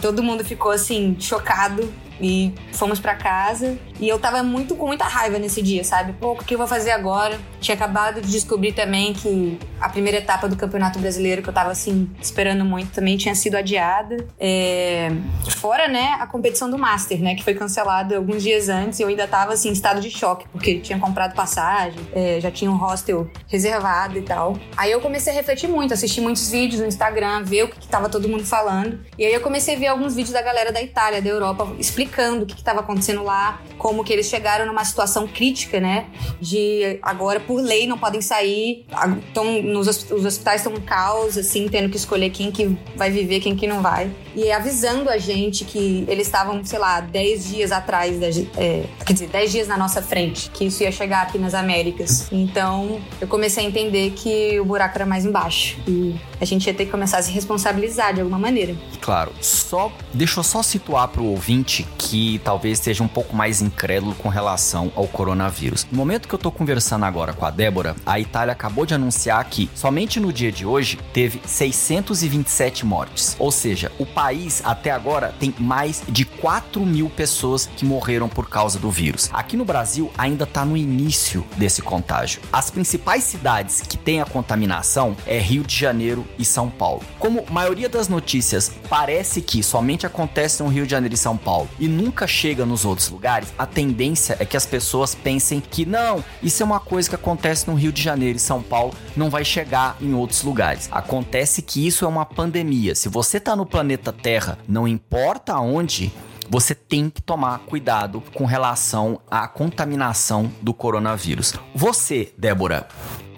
todo 0.00 0.22
mundo 0.22 0.44
ficou 0.44 0.72
assim, 0.72 1.16
chocado 1.18 1.92
e 2.20 2.52
fomos 2.72 2.98
para 2.98 3.14
casa. 3.14 3.78
E 4.00 4.08
eu 4.08 4.18
tava 4.18 4.42
muito 4.42 4.76
com 4.76 4.86
muita 4.86 5.04
raiva 5.04 5.38
nesse 5.38 5.60
dia, 5.62 5.82
sabe? 5.82 6.12
Pô, 6.12 6.32
o 6.32 6.36
que 6.36 6.54
eu 6.54 6.58
vou 6.58 6.66
fazer 6.66 6.90
agora? 6.90 7.38
Tinha 7.60 7.74
acabado 7.74 8.20
de 8.20 8.30
descobrir 8.30 8.72
também 8.72 9.12
que 9.12 9.58
a 9.80 9.88
primeira 9.88 10.18
etapa 10.18 10.48
do 10.48 10.56
Campeonato 10.56 10.98
Brasileiro, 10.98 11.42
que 11.42 11.48
eu 11.48 11.52
tava 11.52 11.70
assim, 11.70 12.08
esperando 12.20 12.64
muito, 12.64 12.92
também 12.92 13.16
tinha 13.16 13.34
sido 13.34 13.56
adiada. 13.56 14.26
É... 14.38 15.10
Fora, 15.56 15.88
né, 15.88 16.16
a 16.20 16.26
competição 16.26 16.70
do 16.70 16.78
Master, 16.78 17.20
né, 17.20 17.34
que 17.34 17.42
foi 17.42 17.54
cancelada 17.54 18.16
alguns 18.16 18.42
dias 18.42 18.68
antes 18.68 19.00
e 19.00 19.02
eu 19.02 19.08
ainda 19.08 19.26
tava 19.26 19.52
assim, 19.52 19.70
em 19.70 19.72
estado 19.72 20.00
de 20.00 20.10
choque, 20.10 20.46
porque 20.52 20.78
tinha 20.78 20.98
comprado 20.98 21.34
passagem, 21.34 22.00
é, 22.12 22.40
já 22.40 22.50
tinha 22.50 22.70
um 22.70 22.76
hostel 22.76 23.28
reservado 23.48 24.18
e 24.18 24.22
tal. 24.22 24.56
Aí 24.76 24.92
eu 24.92 25.00
comecei 25.00 25.32
a 25.32 25.36
refletir 25.36 25.68
muito, 25.68 25.92
assistir 25.94 26.20
muitos 26.20 26.50
vídeos 26.50 26.80
no 26.80 26.86
Instagram, 26.86 27.42
ver 27.44 27.64
o 27.64 27.68
que, 27.68 27.80
que 27.80 27.88
tava 27.88 28.08
todo 28.08 28.28
mundo 28.28 28.44
falando. 28.44 29.00
E 29.18 29.24
aí 29.24 29.32
eu 29.32 29.40
comecei 29.40 29.74
a 29.74 29.78
ver 29.78 29.86
alguns 29.88 30.14
vídeos 30.14 30.32
da 30.32 30.42
galera 30.42 30.72
da 30.72 30.82
Itália, 30.82 31.20
da 31.20 31.28
Europa, 31.28 31.68
explicando 31.78 32.44
o 32.44 32.46
que, 32.46 32.54
que 32.54 32.62
tava 32.62 32.80
acontecendo 32.80 33.22
lá, 33.24 33.60
como 33.76 33.87
que 34.04 34.12
eles 34.12 34.26
chegaram 34.26 34.66
numa 34.66 34.84
situação 34.84 35.26
crítica, 35.26 35.80
né? 35.80 36.06
De 36.40 36.98
agora, 37.02 37.40
por 37.40 37.60
lei, 37.60 37.86
não 37.86 37.98
podem 37.98 38.20
sair. 38.20 38.86
Então, 39.30 39.62
nos, 39.62 39.86
os 40.10 40.24
hospitais 40.24 40.60
estão 40.60 40.72
um 40.74 40.80
caos, 40.80 41.36
assim, 41.36 41.68
tendo 41.68 41.88
que 41.88 41.96
escolher 41.96 42.30
quem 42.30 42.50
que 42.50 42.76
vai 42.96 43.10
viver, 43.10 43.40
quem 43.40 43.56
que 43.56 43.66
não 43.66 43.82
vai. 43.82 44.10
E 44.34 44.52
avisando 44.52 45.10
a 45.10 45.18
gente 45.18 45.64
que 45.64 46.04
eles 46.06 46.26
estavam, 46.26 46.64
sei 46.64 46.78
lá, 46.78 47.00
10 47.00 47.48
dias 47.48 47.72
atrás, 47.72 48.18
da, 48.20 48.28
é, 48.56 48.84
quer 49.04 49.12
dizer, 49.12 49.28
10 49.28 49.52
dias 49.52 49.68
na 49.68 49.76
nossa 49.76 50.00
frente, 50.00 50.50
que 50.50 50.66
isso 50.66 50.82
ia 50.82 50.92
chegar 50.92 51.22
aqui 51.22 51.38
nas 51.38 51.54
Américas. 51.54 52.28
Então, 52.30 53.00
eu 53.20 53.26
comecei 53.26 53.64
a 53.64 53.68
entender 53.68 54.12
que 54.12 54.60
o 54.60 54.64
buraco 54.64 54.96
era 54.96 55.06
mais 55.06 55.24
embaixo. 55.24 55.76
E 55.86 56.14
a 56.40 56.44
gente 56.44 56.66
ia 56.66 56.74
ter 56.74 56.84
que 56.84 56.90
começar 56.90 57.18
a 57.18 57.22
se 57.22 57.32
responsabilizar 57.32 58.14
de 58.14 58.20
alguma 58.20 58.38
maneira. 58.38 58.76
Claro, 59.00 59.32
só 59.40 59.92
deixa 60.12 60.40
eu 60.40 60.44
só 60.44 60.62
situar 60.62 61.08
para 61.08 61.22
o 61.22 61.26
ouvinte 61.26 61.86
que 61.96 62.40
talvez 62.44 62.78
esteja 62.78 63.02
um 63.02 63.08
pouco 63.08 63.34
mais 63.34 63.60
incrédulo 63.78 64.12
com 64.16 64.28
relação 64.28 64.90
ao 64.96 65.06
coronavírus. 65.06 65.86
No 65.92 65.98
momento 65.98 66.26
que 66.26 66.34
eu 66.34 66.38
tô 66.38 66.50
conversando 66.50 67.04
agora 67.04 67.32
com 67.32 67.46
a 67.46 67.50
Débora, 67.50 67.94
a 68.04 68.18
Itália 68.18 68.50
acabou 68.50 68.84
de 68.84 68.92
anunciar 68.92 69.44
que 69.44 69.70
somente 69.72 70.18
no 70.18 70.32
dia 70.32 70.50
de 70.50 70.66
hoje 70.66 70.98
teve 71.12 71.40
627 71.46 72.84
mortes. 72.84 73.36
Ou 73.38 73.52
seja, 73.52 73.92
o 73.96 74.04
país 74.04 74.60
até 74.64 74.90
agora 74.90 75.32
tem 75.38 75.54
mais 75.58 76.02
de 76.08 76.24
4 76.24 76.84
mil 76.84 77.08
pessoas 77.08 77.66
que 77.66 77.84
morreram 77.84 78.28
por 78.28 78.48
causa 78.48 78.80
do 78.80 78.90
vírus. 78.90 79.30
Aqui 79.32 79.56
no 79.56 79.64
Brasil 79.64 80.10
ainda 80.18 80.42
está 80.42 80.64
no 80.64 80.76
início 80.76 81.46
desse 81.56 81.80
contágio. 81.80 82.40
As 82.52 82.70
principais 82.70 83.22
cidades 83.22 83.80
que 83.80 83.96
têm 83.96 84.20
a 84.20 84.26
contaminação 84.26 85.16
é 85.24 85.38
Rio 85.38 85.62
de 85.62 85.76
Janeiro 85.76 86.26
e 86.36 86.44
São 86.44 86.68
Paulo. 86.68 87.02
Como 87.20 87.44
a 87.46 87.52
maioria 87.52 87.88
das 87.88 88.08
notícias 88.08 88.72
parece 88.88 89.40
que 89.40 89.62
somente 89.62 90.04
acontece 90.04 90.62
no 90.64 90.68
Rio 90.68 90.84
de 90.84 90.90
Janeiro 90.90 91.14
e 91.14 91.18
São 91.18 91.36
Paulo 91.36 91.68
e 91.78 91.86
nunca 91.86 92.26
chega 92.26 92.66
nos 92.66 92.84
outros 92.84 93.08
lugares, 93.08 93.52
a 93.56 93.67
tendência 93.68 94.36
é 94.40 94.44
que 94.44 94.56
as 94.56 94.66
pessoas 94.66 95.14
pensem 95.14 95.60
que 95.60 95.86
não, 95.86 96.24
isso 96.42 96.62
é 96.62 96.66
uma 96.66 96.80
coisa 96.80 97.08
que 97.08 97.14
acontece 97.14 97.68
no 97.68 97.74
Rio 97.74 97.92
de 97.92 98.02
Janeiro 98.02 98.36
e 98.36 98.40
São 98.40 98.62
Paulo, 98.62 98.94
não 99.16 99.30
vai 99.30 99.44
chegar 99.44 99.96
em 100.00 100.14
outros 100.14 100.42
lugares. 100.42 100.88
Acontece 100.90 101.62
que 101.62 101.86
isso 101.86 102.04
é 102.04 102.08
uma 102.08 102.26
pandemia. 102.26 102.94
Se 102.94 103.08
você 103.08 103.36
está 103.36 103.54
no 103.54 103.66
planeta 103.66 104.12
Terra, 104.12 104.58
não 104.66 104.88
importa 104.88 105.58
onde, 105.58 106.12
você 106.50 106.74
tem 106.74 107.10
que 107.10 107.20
tomar 107.20 107.58
cuidado 107.60 108.22
com 108.34 108.44
relação 108.44 109.20
à 109.30 109.46
contaminação 109.46 110.50
do 110.62 110.72
coronavírus. 110.72 111.52
Você, 111.74 112.32
Débora, 112.38 112.88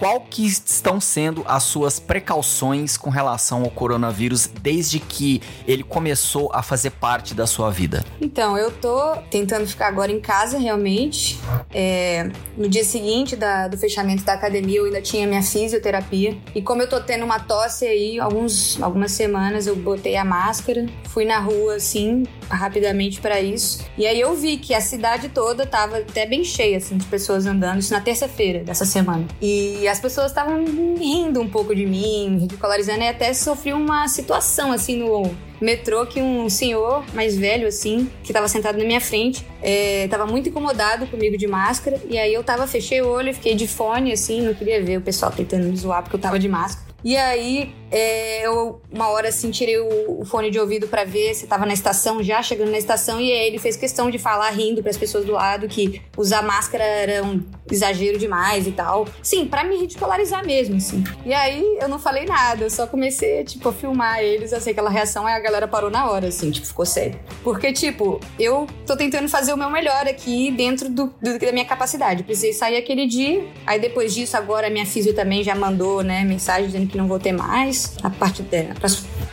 qual 0.00 0.22
que 0.22 0.46
estão 0.46 0.98
sendo 0.98 1.44
as 1.46 1.62
suas 1.64 2.00
precauções 2.00 2.96
com 2.96 3.10
relação 3.10 3.62
ao 3.64 3.70
coronavírus 3.70 4.46
desde 4.46 4.98
que 4.98 5.42
ele 5.68 5.84
começou 5.84 6.50
a 6.54 6.62
fazer 6.62 6.92
parte 6.92 7.34
da 7.34 7.46
sua 7.46 7.70
vida? 7.70 8.02
Então, 8.18 8.56
eu 8.56 8.70
tô 8.70 9.14
tentando 9.30 9.66
ficar 9.66 9.88
agora 9.88 10.10
em 10.10 10.18
casa 10.18 10.58
realmente. 10.58 11.38
É, 11.70 12.30
no 12.56 12.66
dia 12.66 12.82
seguinte 12.82 13.36
da, 13.36 13.68
do 13.68 13.76
fechamento 13.76 14.24
da 14.24 14.32
academia, 14.32 14.78
eu 14.78 14.86
ainda 14.86 15.02
tinha 15.02 15.26
minha 15.26 15.42
fisioterapia. 15.42 16.34
E 16.54 16.62
como 16.62 16.80
eu 16.80 16.88
tô 16.88 16.98
tendo 17.02 17.22
uma 17.22 17.38
tosse 17.38 17.84
aí, 17.84 18.18
alguns, 18.18 18.80
algumas 18.80 19.12
semanas 19.12 19.66
eu 19.66 19.76
botei 19.76 20.16
a 20.16 20.24
máscara, 20.24 20.86
fui 21.04 21.26
na 21.26 21.38
rua 21.38 21.74
assim, 21.74 22.24
rapidamente 22.50 23.20
para 23.20 23.40
isso. 23.40 23.84
E 23.96 24.06
aí 24.06 24.20
eu 24.20 24.34
vi 24.34 24.56
que 24.56 24.74
a 24.74 24.80
cidade 24.80 25.28
toda 25.28 25.66
tava 25.66 25.98
até 25.98 26.26
bem 26.26 26.44
cheia 26.44 26.78
assim 26.78 26.96
de 26.96 27.06
pessoas 27.06 27.46
andando, 27.46 27.80
isso 27.80 27.92
na 27.92 28.00
terça-feira 28.00 28.60
dessa 28.64 28.84
semana. 28.84 29.26
E 29.40 29.86
as 29.88 30.00
pessoas 30.00 30.28
estavam 30.28 30.64
rindo 30.96 31.40
um 31.40 31.48
pouco 31.48 31.74
de 31.74 31.86
mim, 31.86 32.38
ridicularizando 32.40 33.02
e 33.02 33.08
até 33.08 33.32
sofri 33.32 33.72
uma 33.72 34.08
situação 34.08 34.72
assim 34.72 34.96
no 34.96 35.30
metrô 35.60 36.06
que 36.06 36.20
um 36.20 36.48
senhor 36.48 37.04
mais 37.12 37.36
velho, 37.36 37.68
assim, 37.68 38.10
que 38.22 38.32
tava 38.32 38.48
sentado 38.48 38.78
na 38.78 38.84
minha 38.84 39.00
frente, 39.00 39.46
é, 39.62 40.08
tava 40.08 40.26
muito 40.26 40.48
incomodado 40.48 41.06
comigo 41.06 41.36
de 41.36 41.46
máscara. 41.46 42.00
E 42.08 42.18
aí 42.18 42.32
eu 42.32 42.42
tava, 42.42 42.66
fechei 42.66 43.02
o 43.02 43.08
olho, 43.08 43.34
fiquei 43.34 43.54
de 43.54 43.68
fone, 43.68 44.12
assim, 44.12 44.40
não 44.40 44.54
queria 44.54 44.82
ver 44.82 44.98
o 44.98 45.02
pessoal 45.02 45.30
tentando 45.30 45.68
me 45.68 45.76
zoar 45.76 46.02
porque 46.02 46.16
eu 46.16 46.20
tava 46.20 46.38
de 46.38 46.48
máscara. 46.48 46.88
E 47.04 47.16
aí, 47.16 47.74
é, 47.90 48.46
eu, 48.46 48.80
uma 48.90 49.08
hora 49.08 49.28
assim, 49.28 49.50
tirei 49.50 49.78
o, 49.78 50.20
o 50.20 50.24
fone 50.24 50.50
de 50.50 50.58
ouvido 50.58 50.86
para 50.86 51.04
ver 51.04 51.34
se 51.34 51.46
tava 51.46 51.66
na 51.66 51.72
estação, 51.72 52.22
já 52.22 52.40
chegando 52.42 52.70
na 52.70 52.78
estação, 52.78 53.20
e 53.20 53.32
aí 53.32 53.46
ele 53.48 53.58
fez 53.58 53.76
questão 53.76 54.10
de 54.10 54.18
falar 54.18 54.50
rindo 54.50 54.80
para 54.80 54.90
as 54.90 54.96
pessoas 54.96 55.24
do 55.24 55.32
lado 55.32 55.66
que 55.66 56.00
usar 56.16 56.42
máscara 56.42 56.84
era 56.84 57.24
um 57.24 57.42
exagero 57.70 58.18
demais 58.18 58.66
e 58.66 58.72
tal. 58.72 59.08
Sim, 59.22 59.46
para 59.46 59.64
me 59.64 59.76
ridicularizar 59.76 60.46
mesmo, 60.46 60.76
assim. 60.76 61.02
E 61.24 61.34
aí 61.34 61.78
eu 61.80 61.88
não 61.88 61.98
falei 61.98 62.26
nada, 62.26 62.64
eu 62.64 62.70
só 62.70 62.86
comecei, 62.86 63.42
tipo, 63.44 63.68
a 63.68 63.72
filmar 63.72 64.20
eles, 64.20 64.52
assim, 64.52 64.70
aquela 64.70 64.90
reação, 64.90 65.26
aí 65.26 65.34
a 65.34 65.40
galera 65.40 65.66
parou 65.66 65.90
na 65.90 66.08
hora, 66.08 66.28
assim, 66.28 66.50
tipo, 66.50 66.66
ficou 66.66 66.86
sério. 66.86 67.18
Porque, 67.42 67.72
tipo, 67.72 68.20
eu 68.38 68.66
tô 68.86 68.96
tentando 68.96 69.28
fazer 69.28 69.52
o 69.52 69.56
meu 69.56 69.70
melhor 69.70 70.06
aqui 70.06 70.50
dentro 70.50 70.88
do, 70.88 71.12
do 71.20 71.38
da 71.38 71.52
minha 71.52 71.64
capacidade. 71.64 72.22
Precisei 72.22 72.52
sair 72.52 72.76
aquele 72.76 73.06
dia, 73.06 73.44
aí 73.66 73.80
depois 73.80 74.14
disso, 74.14 74.36
agora 74.36 74.70
minha 74.70 74.86
física 74.86 75.14
também 75.14 75.42
já 75.42 75.54
mandou, 75.54 76.02
né, 76.02 76.22
mensagem 76.24 76.66
dizendo 76.66 76.86
que 76.86 76.96
não 76.96 77.08
vou 77.08 77.18
ter 77.18 77.32
mais 77.32 77.79
a 78.02 78.10
partir 78.10 78.44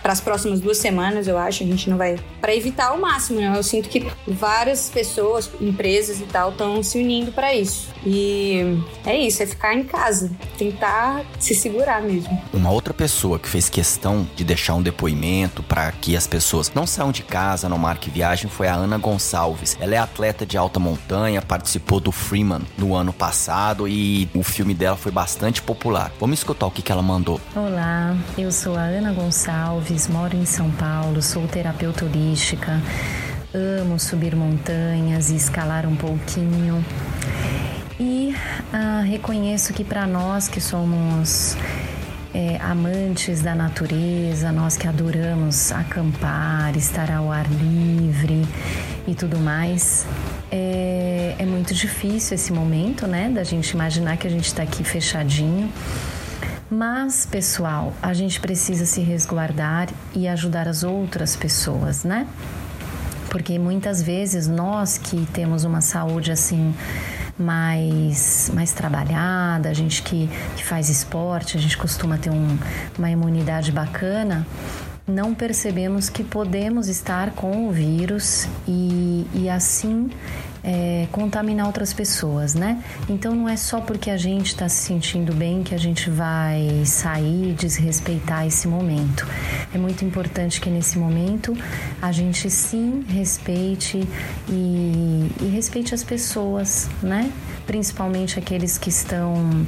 para 0.02 0.14
as 0.14 0.22
próximas 0.22 0.60
duas 0.60 0.78
semanas, 0.78 1.28
eu 1.28 1.38
acho. 1.38 1.64
A 1.64 1.68
gente 1.68 1.90
não 1.90 1.98
vai. 1.98 2.18
Para 2.40 2.56
evitar 2.56 2.88
ao 2.88 2.98
máximo, 2.98 3.40
né? 3.40 3.54
Eu 3.56 3.64
sinto 3.64 3.90
que 3.90 4.08
várias 4.28 4.90
pessoas, 4.90 5.50
empresas 5.60 6.20
e 6.20 6.24
tal, 6.24 6.52
estão 6.52 6.82
se 6.84 6.98
unindo 6.98 7.32
para 7.32 7.54
isso. 7.54 7.90
E 8.06 8.82
é 9.06 9.18
isso, 9.18 9.44
é 9.44 9.46
ficar 9.46 9.74
em 9.74 9.84
casa, 9.84 10.32
tentar 10.58 11.26
se 11.40 11.54
segurar 11.54 12.02
mesmo. 12.02 12.42
Uma 12.54 12.72
outra 12.72 12.94
pessoa 12.94 13.38
que 13.38 13.50
fez 13.50 13.70
questão 13.70 14.28
de 14.36 14.44
deixar 14.44 14.76
um 14.76 14.82
depoimento 14.82 15.62
para 15.64 15.92
que 15.92 16.16
as 16.16 16.26
pessoas 16.26 16.72
não 16.74 16.88
saiam 16.88 17.12
de 17.12 17.24
casa, 17.24 17.68
não 17.68 17.78
marquem 17.78 18.14
viagem, 18.14 18.50
foi 18.50 18.68
a 18.68 18.74
Ana 18.74 18.98
Gonçalves. 18.98 19.78
Ela 19.80 19.96
é 19.96 19.98
atleta 19.98 20.46
de 20.46 20.58
alta 20.58 20.80
montanha, 20.80 21.42
participou 21.42 22.00
do 22.00 22.12
Freeman 22.12 22.62
no 22.78 22.96
ano 22.96 23.12
passado 23.12 23.88
e 23.88 24.30
o 24.34 24.44
filme 24.44 24.74
dela 24.74 24.96
foi 24.96 25.12
bastante 25.12 25.62
popular. 25.62 26.12
Vamos 26.20 26.40
escutar 26.40 26.68
o 26.68 26.72
que, 26.72 26.82
que 26.82 26.92
ela 26.92 27.02
mandou. 27.02 27.42
Olá, 27.56 28.16
eu 28.38 28.52
sou 28.52 28.76
a 28.76 28.82
Ana 28.82 29.12
Gonçalves, 29.12 29.87
moro 30.10 30.36
em 30.36 30.46
São 30.46 30.70
Paulo, 30.72 31.22
sou 31.22 31.48
terapeuta 31.48 32.04
holística, 32.04 32.82
amo 33.54 33.98
subir 33.98 34.36
montanhas 34.36 35.30
e 35.30 35.36
escalar 35.38 35.86
um 35.86 35.96
pouquinho. 35.96 36.84
E 37.98 38.36
ah, 38.74 39.02
reconheço 39.06 39.74
que 39.74 39.86
para 39.86 40.06
nós 40.06 40.50
que 40.50 40.60
somos 40.60 41.56
é, 42.34 42.58
amantes 42.58 43.42
da 43.42 43.56
natureza, 43.56 44.52
nós 44.52 44.76
que 44.76 44.88
adoramos 44.88 45.72
acampar, 45.72 46.76
estar 46.76 47.10
ao 47.10 47.32
ar 47.32 47.48
livre 47.50 48.46
e 49.08 49.16
tudo 49.16 49.40
mais, 49.40 50.06
é, 50.52 51.36
é 51.40 51.46
muito 51.46 51.74
difícil 51.74 52.36
esse 52.36 52.52
momento, 52.52 53.08
né? 53.08 53.30
Da 53.30 53.44
gente 53.44 53.70
imaginar 53.70 54.18
que 54.18 54.28
a 54.28 54.30
gente 54.30 54.48
está 54.48 54.64
aqui 54.64 54.84
fechadinho 54.84 55.72
mas, 56.70 57.26
pessoal, 57.26 57.94
a 58.02 58.14
gente 58.14 58.40
precisa 58.40 58.86
se 58.86 59.02
resguardar 59.02 59.90
e 60.14 60.28
ajudar 60.28 60.68
as 60.68 60.84
outras 60.84 61.36
pessoas, 61.36 62.04
né? 62.04 62.28
Porque 63.30 63.58
muitas 63.58 64.02
vezes 64.02 64.48
nós 64.48 64.98
que 64.98 65.26
temos 65.34 65.64
uma 65.64 65.82
saúde 65.82 66.32
assim 66.32 66.74
mais, 67.38 68.52
mais 68.54 68.74
trabalhada, 68.74 69.70
a 69.70 69.74
gente 69.74 70.02
que, 70.02 70.30
que 70.56 70.64
faz 70.64 70.90
esporte, 70.90 71.58
a 71.58 71.60
gente 71.60 71.78
costuma 71.78 72.18
ter 72.18 72.32
um, 72.32 72.58
uma 72.98 73.10
imunidade 73.10 73.72
bacana, 73.72 74.46
não 75.08 75.34
percebemos 75.34 76.10
que 76.10 76.24
podemos 76.24 76.90
estar 76.90 77.32
com 77.32 77.70
o 77.70 77.72
vírus 77.72 78.48
e, 78.68 79.26
e 79.34 79.50
assim 79.50 80.10
é, 80.68 81.08
contaminar 81.14 81.66
outras 81.66 81.94
pessoas, 81.94 82.54
né? 82.54 82.84
Então 83.08 83.34
não 83.34 83.48
é 83.48 83.56
só 83.56 83.80
porque 83.80 84.12
a 84.12 84.18
gente 84.18 84.48
está 84.48 84.68
se 84.68 84.84
sentindo 84.84 85.34
bem 85.34 85.64
que 85.64 85.74
a 85.74 85.78
gente 85.78 86.10
vai 86.10 86.84
sair 86.84 87.52
e 87.52 87.54
desrespeitar 87.54 88.46
esse 88.46 88.68
momento. 88.68 89.26
É 89.74 89.78
muito 89.78 90.04
importante 90.04 90.60
que 90.60 90.70
nesse 90.70 91.00
momento 91.00 91.56
a 92.02 92.12
gente 92.12 92.50
sim 92.50 93.06
respeite 93.08 94.06
e, 94.50 95.32
e 95.42 95.46
respeite 95.54 95.96
as 95.96 96.04
pessoas, 96.04 96.90
né? 97.02 97.32
Principalmente 97.66 98.38
aqueles 98.38 98.78
que 98.78 98.90
estão 98.90 99.66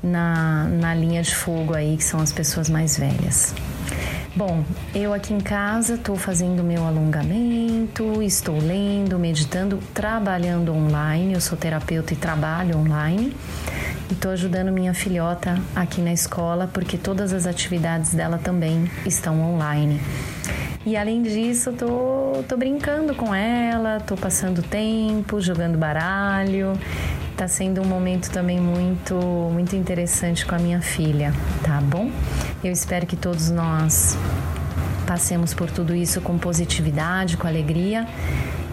na, 0.00 0.64
na 0.64 0.94
linha 0.94 1.22
de 1.22 1.34
fogo 1.34 1.74
aí, 1.74 1.96
que 1.96 2.04
são 2.04 2.20
as 2.20 2.30
pessoas 2.30 2.70
mais 2.70 2.96
velhas. 2.96 3.52
Bom, 4.36 4.64
eu 4.92 5.14
aqui 5.14 5.32
em 5.32 5.38
casa 5.38 5.94
estou 5.94 6.16
fazendo 6.16 6.64
meu 6.64 6.84
alongamento, 6.84 8.20
estou 8.20 8.58
lendo, 8.58 9.16
meditando, 9.16 9.78
trabalhando 9.94 10.74
online. 10.74 11.34
Eu 11.34 11.40
sou 11.40 11.56
terapeuta 11.56 12.14
e 12.14 12.16
trabalho 12.16 12.76
online. 12.76 13.32
E 14.10 14.12
estou 14.12 14.32
ajudando 14.32 14.72
minha 14.72 14.92
filhota 14.92 15.56
aqui 15.76 16.00
na 16.00 16.12
escola 16.12 16.66
porque 16.66 16.98
todas 16.98 17.32
as 17.32 17.46
atividades 17.46 18.12
dela 18.12 18.36
também 18.36 18.90
estão 19.06 19.40
online. 19.40 20.00
E 20.84 20.96
além 20.96 21.22
disso, 21.22 21.72
tô, 21.72 22.42
tô 22.48 22.56
brincando 22.56 23.14
com 23.14 23.32
ela, 23.32 24.00
tô 24.00 24.16
passando 24.16 24.64
tempo, 24.64 25.40
jogando 25.40 25.78
baralho. 25.78 26.72
Tá 27.36 27.46
sendo 27.46 27.80
um 27.80 27.84
momento 27.84 28.32
também 28.32 28.60
muito, 28.60 29.14
muito 29.52 29.76
interessante 29.76 30.44
com 30.44 30.56
a 30.56 30.58
minha 30.58 30.80
filha, 30.80 31.32
tá 31.62 31.80
bom? 31.80 32.10
Eu 32.64 32.72
espero 32.72 33.04
que 33.04 33.14
todos 33.14 33.50
nós 33.50 34.16
passemos 35.06 35.52
por 35.52 35.70
tudo 35.70 35.94
isso 35.94 36.22
com 36.22 36.38
positividade, 36.38 37.36
com 37.36 37.46
alegria 37.46 38.08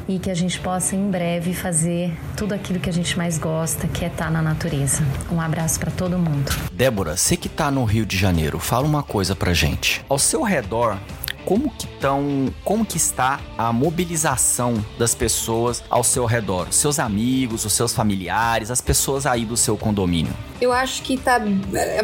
e 0.07 0.17
que 0.17 0.31
a 0.31 0.33
gente 0.33 0.57
possa 0.61 0.95
em 0.95 1.11
breve 1.11 1.53
fazer 1.53 2.17
tudo 2.37 2.53
aquilo 2.53 2.79
que 2.79 2.89
a 2.89 2.93
gente 2.93 3.17
mais 3.17 3.37
gosta, 3.37 3.89
que 3.89 4.05
é 4.05 4.07
estar 4.07 4.25
tá 4.25 4.31
na 4.31 4.41
natureza. 4.41 5.03
Um 5.29 5.41
abraço 5.41 5.77
para 5.77 5.91
todo 5.91 6.17
mundo. 6.17 6.49
Débora, 6.71 7.17
você 7.17 7.35
que 7.35 7.49
tá 7.49 7.69
no 7.69 7.83
Rio 7.83 8.05
de 8.05 8.15
Janeiro, 8.15 8.59
fala 8.59 8.87
uma 8.87 9.03
coisa 9.03 9.35
pra 9.35 9.53
gente. 9.53 10.01
Ao 10.07 10.17
seu 10.17 10.41
redor, 10.41 10.97
como 11.43 11.69
que 11.69 11.85
estão, 11.85 12.47
como 12.63 12.85
que 12.85 12.95
está 12.95 13.41
a 13.57 13.73
mobilização 13.73 14.83
das 14.97 15.13
pessoas 15.13 15.83
ao 15.89 16.01
seu 16.01 16.25
redor, 16.25 16.71
seus 16.71 16.97
amigos, 16.97 17.65
os 17.65 17.73
seus 17.73 17.93
familiares, 17.93 18.71
as 18.71 18.79
pessoas 18.79 19.25
aí 19.25 19.43
do 19.43 19.57
seu 19.57 19.75
condomínio? 19.75 20.33
Eu 20.61 20.71
acho 20.71 21.01
que 21.01 21.17
tá 21.17 21.41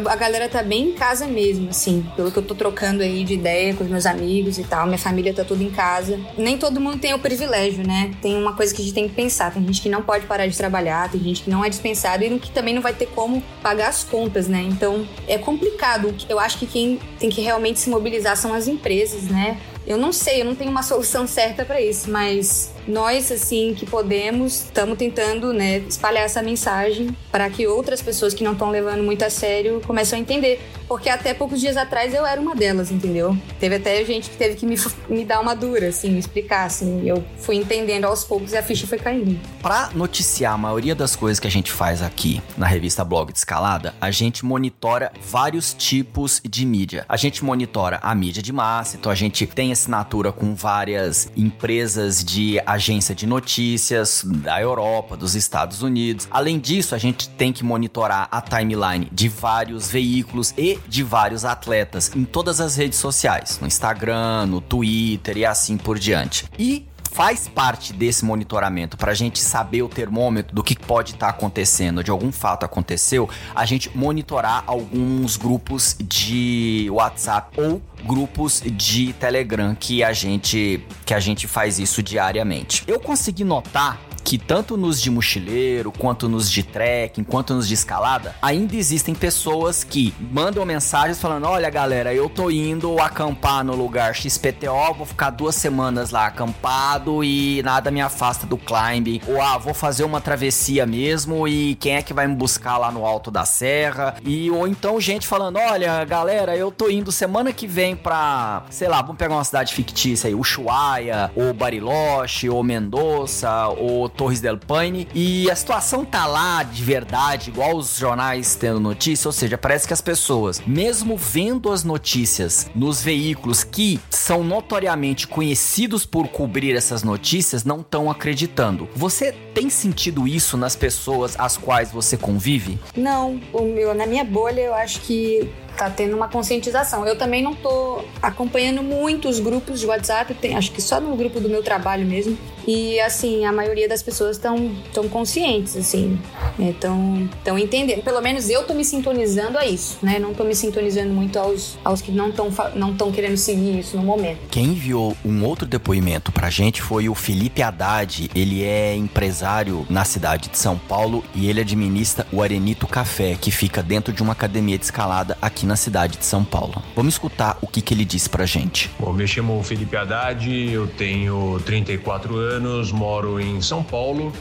a 0.04 0.16
galera 0.16 0.48
tá 0.48 0.64
bem 0.64 0.88
em 0.88 0.92
casa 0.92 1.28
mesmo, 1.28 1.70
assim, 1.70 2.04
pelo 2.16 2.32
que 2.32 2.38
eu 2.38 2.42
tô 2.42 2.56
trocando 2.56 3.04
aí 3.04 3.22
de 3.22 3.34
ideia 3.34 3.72
com 3.72 3.84
os 3.84 3.90
meus 3.90 4.04
amigos 4.04 4.58
e 4.58 4.64
tal, 4.64 4.84
minha 4.84 4.98
família 4.98 5.32
tá 5.32 5.44
tudo 5.44 5.62
em 5.62 5.70
casa. 5.70 6.18
Nem 6.36 6.58
todo 6.58 6.80
mundo 6.80 6.98
tem 6.98 7.14
o 7.14 7.20
privilégio, 7.20 7.86
né? 7.86 8.10
Tem 8.20 8.36
uma 8.36 8.54
coisa 8.54 8.74
que 8.74 8.82
a 8.82 8.84
gente 8.84 8.94
tem 8.94 9.08
que 9.08 9.14
pensar, 9.14 9.52
tem 9.52 9.64
gente 9.64 9.80
que 9.80 9.88
não 9.88 10.02
pode 10.02 10.26
parar 10.26 10.48
de 10.48 10.56
trabalhar, 10.56 11.08
tem 11.08 11.20
gente 11.20 11.44
que 11.44 11.50
não 11.50 11.64
é 11.64 11.68
dispensado 11.68 12.24
e 12.24 12.38
que 12.40 12.50
também 12.50 12.74
não 12.74 12.82
vai 12.82 12.92
ter 12.92 13.06
como 13.06 13.40
pagar 13.62 13.88
as 13.88 14.02
contas, 14.02 14.48
né? 14.48 14.60
Então, 14.68 15.06
é 15.28 15.38
complicado. 15.38 16.12
Eu 16.28 16.40
acho 16.40 16.58
que 16.58 16.66
quem 16.66 16.98
tem 17.20 17.30
que 17.30 17.40
realmente 17.40 17.78
se 17.78 17.88
mobilizar 17.88 18.36
são 18.36 18.52
as 18.52 18.66
empresas, 18.66 19.22
né? 19.24 19.56
Eu 19.86 19.96
não 19.96 20.12
sei, 20.12 20.42
eu 20.42 20.44
não 20.44 20.56
tenho 20.56 20.70
uma 20.70 20.82
solução 20.82 21.28
certa 21.28 21.64
para 21.64 21.80
isso, 21.80 22.10
mas 22.10 22.72
nós, 22.88 23.30
assim, 23.30 23.74
que 23.74 23.84
podemos, 23.84 24.64
estamos 24.64 24.96
tentando, 24.96 25.52
né, 25.52 25.78
espalhar 25.78 26.24
essa 26.24 26.42
mensagem 26.42 27.14
para 27.30 27.48
que 27.50 27.66
outras 27.66 28.00
pessoas 28.00 28.32
que 28.32 28.42
não 28.42 28.52
estão 28.52 28.70
levando 28.70 29.02
muito 29.02 29.22
a 29.22 29.30
sério 29.30 29.80
comecem 29.86 30.18
a 30.18 30.22
entender. 30.22 30.60
Porque 30.88 31.10
até 31.10 31.34
poucos 31.34 31.60
dias 31.60 31.76
atrás 31.76 32.14
eu 32.14 32.24
era 32.24 32.40
uma 32.40 32.56
delas, 32.56 32.90
entendeu? 32.90 33.36
Teve 33.60 33.76
até 33.76 34.02
gente 34.06 34.30
que 34.30 34.36
teve 34.36 34.56
que 34.56 34.64
me, 34.64 34.76
me 35.08 35.24
dar 35.24 35.38
uma 35.40 35.54
dura, 35.54 35.88
assim, 35.88 36.10
me 36.10 36.18
explicar, 36.18 36.64
assim. 36.64 37.06
Eu 37.06 37.22
fui 37.36 37.56
entendendo 37.56 38.06
aos 38.06 38.24
poucos 38.24 38.52
e 38.52 38.56
a 38.56 38.62
ficha 38.62 38.86
foi 38.86 38.98
caindo. 38.98 39.38
Para 39.60 39.90
noticiar 39.94 40.54
a 40.54 40.58
maioria 40.58 40.94
das 40.94 41.14
coisas 41.14 41.38
que 41.38 41.46
a 41.46 41.50
gente 41.50 41.70
faz 41.70 42.00
aqui 42.00 42.40
na 42.56 42.66
revista 42.66 43.04
Blog 43.04 43.30
de 43.32 43.38
Escalada, 43.38 43.94
a 44.00 44.10
gente 44.10 44.46
monitora 44.46 45.12
vários 45.20 45.74
tipos 45.74 46.40
de 46.48 46.64
mídia. 46.64 47.04
A 47.06 47.18
gente 47.18 47.44
monitora 47.44 47.98
a 48.02 48.14
mídia 48.14 48.42
de 48.42 48.52
massa, 48.52 48.96
então 48.96 49.12
a 49.12 49.14
gente 49.14 49.46
tem 49.46 49.70
assinatura 49.70 50.32
com 50.32 50.54
várias 50.54 51.30
empresas 51.36 52.24
de 52.24 52.60
agência 52.64 53.14
de 53.14 53.26
notícias 53.26 54.24
da 54.24 54.58
Europa, 54.60 55.18
dos 55.18 55.34
Estados 55.34 55.82
Unidos. 55.82 56.26
Além 56.30 56.58
disso, 56.58 56.94
a 56.94 56.98
gente 56.98 57.28
tem 57.28 57.52
que 57.52 57.62
monitorar 57.62 58.26
a 58.30 58.40
timeline 58.40 59.08
de 59.12 59.28
vários 59.28 59.90
veículos 59.90 60.54
e 60.56 60.77
de 60.86 61.02
vários 61.02 61.44
atletas 61.44 62.10
em 62.14 62.24
todas 62.24 62.60
as 62.60 62.76
redes 62.76 62.98
sociais, 62.98 63.58
no 63.60 63.66
Instagram, 63.66 64.46
no 64.46 64.60
Twitter 64.60 65.38
e 65.38 65.44
assim 65.44 65.76
por 65.76 65.98
diante. 65.98 66.46
E 66.58 66.86
faz 67.10 67.48
parte 67.48 67.92
desse 67.92 68.24
monitoramento 68.24 68.96
para 68.96 69.12
a 69.12 69.14
gente 69.14 69.40
saber 69.40 69.82
o 69.82 69.88
termômetro 69.88 70.54
do 70.54 70.62
que 70.62 70.78
pode 70.78 71.14
estar 71.14 71.26
tá 71.26 71.32
acontecendo, 71.32 72.04
de 72.04 72.10
algum 72.10 72.30
fato 72.30 72.64
aconteceu, 72.64 73.28
a 73.54 73.64
gente 73.64 73.90
monitorar 73.96 74.62
alguns 74.66 75.36
grupos 75.36 75.96
de 76.00 76.86
WhatsApp 76.90 77.60
ou 77.60 77.82
grupos 78.04 78.62
de 78.64 79.12
Telegram 79.14 79.74
que 79.74 80.04
a 80.04 80.12
gente 80.12 80.80
que 81.04 81.14
a 81.14 81.20
gente 81.20 81.48
faz 81.48 81.78
isso 81.78 82.02
diariamente. 82.02 82.84
Eu 82.86 83.00
consegui 83.00 83.42
notar 83.42 83.98
que 84.28 84.36
tanto 84.36 84.76
nos 84.76 85.00
de 85.00 85.10
mochileiro, 85.10 85.90
quanto 85.90 86.28
nos 86.28 86.50
de 86.50 86.62
trekking, 86.62 87.24
quanto 87.24 87.54
nos 87.54 87.66
de 87.66 87.72
escalada, 87.72 88.36
ainda 88.42 88.76
existem 88.76 89.14
pessoas 89.14 89.82
que 89.82 90.12
mandam 90.20 90.66
mensagens 90.66 91.18
falando: 91.18 91.46
olha 91.46 91.70
galera, 91.70 92.12
eu 92.12 92.28
tô 92.28 92.50
indo 92.50 93.00
acampar 93.00 93.64
no 93.64 93.74
lugar 93.74 94.14
XPTO, 94.14 94.92
vou 94.94 95.06
ficar 95.06 95.30
duas 95.30 95.54
semanas 95.54 96.10
lá 96.10 96.26
acampado 96.26 97.24
e 97.24 97.62
nada 97.62 97.90
me 97.90 98.02
afasta 98.02 98.46
do 98.46 98.58
climb. 98.58 99.22
Ou 99.26 99.40
ah, 99.40 99.56
vou 99.56 99.72
fazer 99.72 100.04
uma 100.04 100.20
travessia 100.20 100.84
mesmo 100.84 101.48
e 101.48 101.74
quem 101.76 101.96
é 101.96 102.02
que 102.02 102.12
vai 102.12 102.26
me 102.26 102.34
buscar 102.34 102.76
lá 102.76 102.92
no 102.92 103.06
alto 103.06 103.30
da 103.30 103.46
serra? 103.46 104.16
E 104.22 104.50
ou 104.50 104.68
então 104.68 105.00
gente 105.00 105.26
falando: 105.26 105.56
olha 105.56 106.04
galera, 106.04 106.54
eu 106.54 106.70
tô 106.70 106.90
indo 106.90 107.10
semana 107.10 107.50
que 107.50 107.66
vem 107.66 107.96
pra, 107.96 108.64
sei 108.68 108.88
lá, 108.88 109.00
vamos 109.00 109.16
pegar 109.16 109.36
uma 109.36 109.44
cidade 109.44 109.72
fictícia 109.72 110.28
aí, 110.28 110.34
Ushuaia, 110.34 111.30
ou 111.34 111.54
Bariloche, 111.54 112.50
ou 112.50 112.62
Mendoza, 112.62 113.68
ou 113.68 114.06
Torres 114.18 114.40
del 114.40 114.58
Paine 114.58 115.06
e 115.14 115.48
a 115.48 115.54
situação 115.54 116.04
tá 116.04 116.26
lá 116.26 116.64
de 116.64 116.82
verdade, 116.82 117.50
igual 117.50 117.76
os 117.76 117.96
jornais 117.96 118.56
tendo 118.56 118.80
notícia, 118.80 119.28
ou 119.28 119.32
seja, 119.32 119.56
parece 119.56 119.86
que 119.86 119.94
as 119.94 120.00
pessoas, 120.00 120.60
mesmo 120.66 121.16
vendo 121.16 121.70
as 121.70 121.84
notícias 121.84 122.68
nos 122.74 123.00
veículos 123.00 123.62
que 123.62 124.00
são 124.10 124.42
notoriamente 124.42 125.28
conhecidos 125.28 126.04
por 126.04 126.26
cobrir 126.26 126.74
essas 126.74 127.04
notícias, 127.04 127.64
não 127.64 127.80
estão 127.80 128.10
acreditando. 128.10 128.88
Você 128.96 129.30
tem 129.54 129.70
sentido 129.70 130.26
isso 130.26 130.56
nas 130.56 130.74
pessoas 130.74 131.36
às 131.38 131.56
quais 131.56 131.92
você 131.92 132.16
convive? 132.16 132.76
Não, 132.96 133.40
o 133.52 133.62
meu, 133.62 133.94
na 133.94 134.04
minha 134.04 134.24
bolha 134.24 134.62
eu 134.62 134.74
acho 134.74 135.00
que 135.02 135.48
tá 135.78 135.88
tendo 135.88 136.16
uma 136.16 136.28
conscientização. 136.28 137.06
Eu 137.06 137.16
também 137.16 137.42
não 137.42 137.54
tô 137.54 138.02
acompanhando 138.20 138.82
muito 138.82 139.28
os 139.28 139.38
grupos 139.38 139.78
de 139.78 139.86
WhatsApp, 139.86 140.34
tem, 140.34 140.56
acho 140.56 140.72
que 140.72 140.82
só 140.82 141.00
no 141.00 141.16
grupo 141.16 141.38
do 141.40 141.48
meu 141.48 141.62
trabalho 141.62 142.04
mesmo. 142.04 142.36
E 142.66 143.00
assim, 143.00 143.46
a 143.46 143.52
maioria 143.52 143.88
das 143.88 144.02
pessoas 144.02 144.36
estão 144.36 144.76
tão 144.92 145.08
conscientes, 145.08 145.74
assim, 145.74 146.20
estão 146.58 146.98
né? 146.98 147.28
tão 147.42 147.58
entendendo. 147.58 148.02
Pelo 148.02 148.20
menos 148.20 148.50
eu 148.50 148.64
tô 148.64 148.74
me 148.74 148.84
sintonizando 148.84 149.56
a 149.56 149.64
isso, 149.64 149.96
né? 150.02 150.18
Não 150.18 150.34
tô 150.34 150.44
me 150.44 150.54
sintonizando 150.54 151.14
muito 151.14 151.38
aos, 151.38 151.78
aos 151.82 152.02
que 152.02 152.12
não 152.12 152.28
estão 152.28 152.48
não 152.74 152.94
tão 152.94 153.10
querendo 153.10 153.38
seguir 153.38 153.78
isso 153.78 153.96
no 153.96 154.02
momento. 154.02 154.40
Quem 154.50 154.66
enviou 154.66 155.16
um 155.24 155.44
outro 155.44 155.66
depoimento 155.66 156.30
pra 156.30 156.50
gente 156.50 156.82
foi 156.82 157.08
o 157.08 157.14
Felipe 157.14 157.62
Haddad. 157.62 158.30
Ele 158.34 158.62
é 158.64 158.94
empresário 158.94 159.86
na 159.88 160.04
cidade 160.04 160.50
de 160.50 160.58
São 160.58 160.76
Paulo 160.76 161.24
e 161.34 161.48
ele 161.48 161.60
administra 161.60 162.26
o 162.30 162.42
Arenito 162.42 162.86
Café, 162.86 163.36
que 163.40 163.50
fica 163.50 163.82
dentro 163.82 164.12
de 164.12 164.22
uma 164.22 164.32
academia 164.32 164.76
de 164.76 164.84
escalada 164.84 165.38
aqui 165.40 165.64
na 165.68 165.76
cidade 165.76 166.18
de 166.18 166.24
São 166.24 166.42
Paulo. 166.42 166.82
Vamos 166.96 167.14
escutar 167.14 167.56
o 167.60 167.66
que, 167.66 167.80
que 167.80 167.94
ele 167.94 168.04
disse 168.04 168.28
pra 168.28 168.44
gente. 168.44 168.90
Bom, 168.98 169.12
me 169.12 169.28
chamo 169.28 169.62
Felipe 169.62 169.96
Haddad, 169.96 170.50
eu 170.50 170.86
tenho 170.86 171.60
34 171.64 172.36
anos 172.36 172.48
anos, 172.48 172.92
moro 172.92 173.40
em 173.40 173.60
São 173.60 173.82
Paulo 173.82 174.32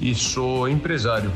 e 0.00 0.14
sou 0.14 0.68
empresário. 0.68 1.30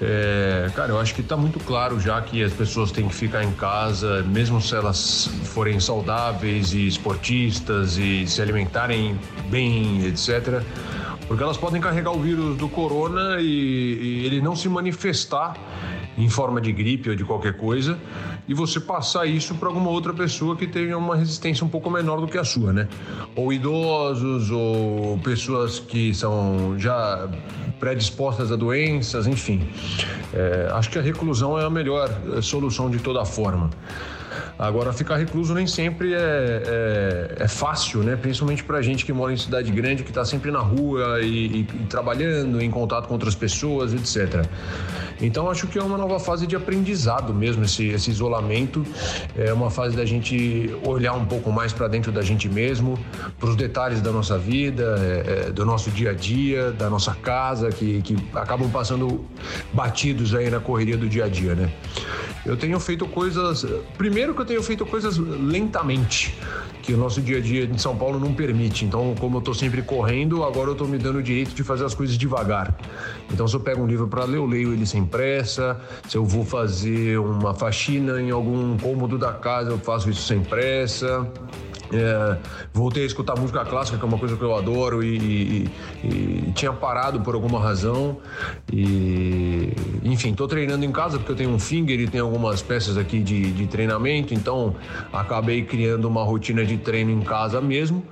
É, 0.00 0.70
cara, 0.74 0.92
eu 0.92 1.00
acho 1.00 1.14
que 1.14 1.22
está 1.22 1.36
muito 1.36 1.58
claro 1.58 1.98
já 1.98 2.20
que 2.20 2.42
as 2.42 2.52
pessoas 2.52 2.92
têm 2.92 3.08
que 3.08 3.14
ficar 3.14 3.42
em 3.42 3.52
casa, 3.52 4.22
mesmo 4.24 4.60
se 4.60 4.74
elas 4.74 5.30
forem 5.44 5.80
saudáveis 5.80 6.74
e 6.74 6.86
esportistas 6.86 7.96
e 7.96 8.26
se 8.26 8.42
alimentarem 8.42 9.18
bem, 9.48 10.04
etc. 10.06 10.62
Porque 11.26 11.42
elas 11.42 11.56
podem 11.56 11.80
carregar 11.80 12.12
o 12.12 12.20
vírus 12.20 12.56
do 12.58 12.68
corona 12.68 13.40
e, 13.40 13.44
e 13.46 14.26
ele 14.26 14.40
não 14.40 14.54
se 14.54 14.68
manifestar 14.68 15.56
em 16.16 16.28
forma 16.28 16.60
de 16.60 16.72
gripe 16.72 17.10
ou 17.10 17.16
de 17.16 17.24
qualquer 17.24 17.56
coisa, 17.56 17.98
e 18.48 18.54
você 18.54 18.80
passar 18.80 19.26
isso 19.26 19.54
para 19.56 19.68
alguma 19.68 19.90
outra 19.90 20.14
pessoa 20.14 20.56
que 20.56 20.66
tenha 20.66 20.96
uma 20.96 21.16
resistência 21.16 21.64
um 21.64 21.68
pouco 21.68 21.90
menor 21.90 22.20
do 22.20 22.26
que 22.26 22.38
a 22.38 22.44
sua, 22.44 22.72
né? 22.72 22.88
Ou 23.34 23.52
idosos, 23.52 24.50
ou 24.50 25.18
pessoas 25.18 25.78
que 25.78 26.14
são 26.14 26.78
já 26.78 27.28
predispostas 27.78 28.50
a 28.50 28.56
doenças, 28.56 29.26
enfim. 29.26 29.68
É, 30.32 30.68
acho 30.72 30.90
que 30.90 30.98
a 30.98 31.02
reclusão 31.02 31.58
é 31.58 31.64
a 31.64 31.70
melhor 31.70 32.08
solução 32.40 32.88
de 32.88 32.98
toda 32.98 33.24
forma. 33.24 33.70
Agora, 34.58 34.90
ficar 34.90 35.16
recluso 35.16 35.52
nem 35.52 35.66
sempre 35.66 36.14
é, 36.14 36.16
é, 36.18 37.36
é 37.40 37.48
fácil, 37.48 38.02
né? 38.02 38.16
Principalmente 38.16 38.64
pra 38.64 38.80
gente 38.80 39.04
que 39.04 39.12
mora 39.12 39.32
em 39.32 39.36
cidade 39.36 39.70
grande, 39.70 40.02
que 40.02 40.10
tá 40.10 40.24
sempre 40.24 40.50
na 40.50 40.60
rua 40.60 41.20
e, 41.20 41.26
e, 41.26 41.60
e 41.60 41.86
trabalhando, 41.90 42.60
em 42.62 42.70
contato 42.70 43.06
com 43.06 43.12
outras 43.12 43.34
pessoas, 43.34 43.92
etc. 43.92 44.46
Então 45.20 45.50
acho 45.50 45.66
que 45.66 45.78
é 45.78 45.82
uma 45.82 45.96
nova 45.96 46.18
fase 46.18 46.46
de 46.46 46.54
aprendizado 46.54 47.32
mesmo 47.32 47.64
esse, 47.64 47.86
esse 47.88 48.10
isolamento, 48.10 48.84
é 49.36 49.52
uma 49.52 49.70
fase 49.70 49.96
da 49.96 50.04
gente 50.04 50.74
olhar 50.84 51.14
um 51.14 51.24
pouco 51.24 51.50
mais 51.50 51.72
para 51.72 51.88
dentro 51.88 52.12
da 52.12 52.22
gente 52.22 52.48
mesmo, 52.48 52.98
para 53.38 53.48
os 53.48 53.56
detalhes 53.56 54.00
da 54.00 54.12
nossa 54.12 54.38
vida, 54.38 54.96
é, 54.98 55.46
é, 55.48 55.50
do 55.50 55.64
nosso 55.64 55.90
dia 55.90 56.10
a 56.10 56.14
dia, 56.14 56.72
da 56.72 56.90
nossa 56.90 57.14
casa, 57.14 57.70
que, 57.70 58.02
que 58.02 58.16
acabam 58.34 58.70
passando 58.70 59.24
batidos 59.72 60.34
aí 60.34 60.50
na 60.50 60.60
correria 60.60 60.96
do 60.96 61.08
dia 61.08 61.24
a 61.24 61.28
dia, 61.28 61.54
né? 61.54 61.70
Eu 62.44 62.56
tenho 62.56 62.78
feito 62.78 63.06
coisas. 63.08 63.66
Primeiro 63.98 64.32
que 64.32 64.40
eu 64.40 64.46
tenho 64.46 64.62
feito 64.62 64.86
coisas 64.86 65.18
lentamente, 65.18 66.32
que 66.86 66.94
o 66.94 66.96
nosso 66.96 67.20
dia 67.20 67.38
a 67.38 67.40
dia 67.40 67.64
em 67.64 67.76
São 67.76 67.96
Paulo 67.96 68.20
não 68.20 68.32
permite. 68.32 68.84
Então, 68.84 69.12
como 69.18 69.38
eu 69.38 69.40
tô 69.40 69.52
sempre 69.52 69.82
correndo, 69.82 70.44
agora 70.44 70.70
eu 70.70 70.74
tô 70.76 70.84
me 70.84 70.96
dando 70.96 71.18
o 71.18 71.22
direito 71.22 71.52
de 71.52 71.64
fazer 71.64 71.84
as 71.84 71.94
coisas 71.94 72.16
devagar. 72.16 72.72
Então, 73.32 73.48
se 73.48 73.56
eu 73.56 73.60
pego 73.60 73.82
um 73.82 73.86
livro 73.88 74.06
para 74.06 74.24
ler, 74.24 74.36
eu 74.36 74.46
leio 74.46 74.72
ele 74.72 74.86
sem 74.86 75.04
pressa. 75.04 75.80
Se 76.08 76.16
eu 76.16 76.24
vou 76.24 76.44
fazer 76.44 77.18
uma 77.18 77.52
faxina 77.52 78.22
em 78.22 78.30
algum 78.30 78.78
cômodo 78.78 79.18
da 79.18 79.32
casa, 79.32 79.70
eu 79.70 79.78
faço 79.78 80.08
isso 80.08 80.22
sem 80.22 80.40
pressa. 80.40 81.28
É, 81.92 82.36
voltei 82.72 83.04
a 83.04 83.06
escutar 83.06 83.38
música 83.38 83.64
clássica, 83.64 83.98
que 83.98 84.04
é 84.04 84.08
uma 84.08 84.18
coisa 84.18 84.36
que 84.36 84.42
eu 84.42 84.54
adoro, 84.56 85.02
e, 85.02 85.16
e, 85.16 85.70
e 86.04 86.52
tinha 86.54 86.72
parado 86.72 87.20
por 87.20 87.34
alguma 87.34 87.60
razão. 87.60 88.18
E, 88.72 89.72
enfim, 90.02 90.30
estou 90.30 90.48
treinando 90.48 90.84
em 90.84 90.92
casa 90.92 91.18
porque 91.18 91.32
eu 91.32 91.36
tenho 91.36 91.50
um 91.50 91.58
finger 91.58 92.00
e 92.00 92.08
tem 92.08 92.20
algumas 92.20 92.62
peças 92.62 92.96
aqui 92.96 93.20
de, 93.20 93.52
de 93.52 93.66
treinamento, 93.66 94.34
então 94.34 94.74
acabei 95.12 95.62
criando 95.62 96.06
uma 96.06 96.24
rotina 96.24 96.64
de 96.64 96.76
treino 96.76 97.10
em 97.10 97.20
casa 97.20 97.60
mesmo. 97.60 98.04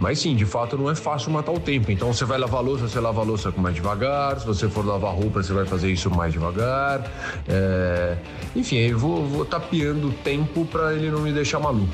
Mas 0.00 0.18
sim, 0.18 0.34
de 0.34 0.46
fato 0.46 0.78
não 0.78 0.90
é 0.90 0.94
fácil 0.94 1.30
matar 1.30 1.52
o 1.52 1.60
tempo. 1.60 1.92
Então 1.92 2.10
você 2.10 2.24
vai 2.24 2.38
lavar 2.38 2.62
louça, 2.62 2.88
você 2.88 2.98
lava 2.98 3.22
louça 3.22 3.52
mais 3.54 3.74
devagar. 3.74 4.40
Se 4.40 4.46
você 4.46 4.66
for 4.66 4.84
lavar 4.84 5.14
roupa, 5.14 5.42
você 5.42 5.52
vai 5.52 5.66
fazer 5.66 5.92
isso 5.92 6.08
mais 6.10 6.32
devagar. 6.32 7.06
É... 7.46 8.16
Enfim, 8.56 8.76
eu 8.76 8.98
vou, 8.98 9.26
vou 9.26 9.44
tapeando 9.44 10.08
o 10.08 10.12
tempo 10.12 10.64
para 10.64 10.94
ele 10.94 11.10
não 11.10 11.20
me 11.20 11.30
deixar 11.32 11.60
maluco. 11.60 11.92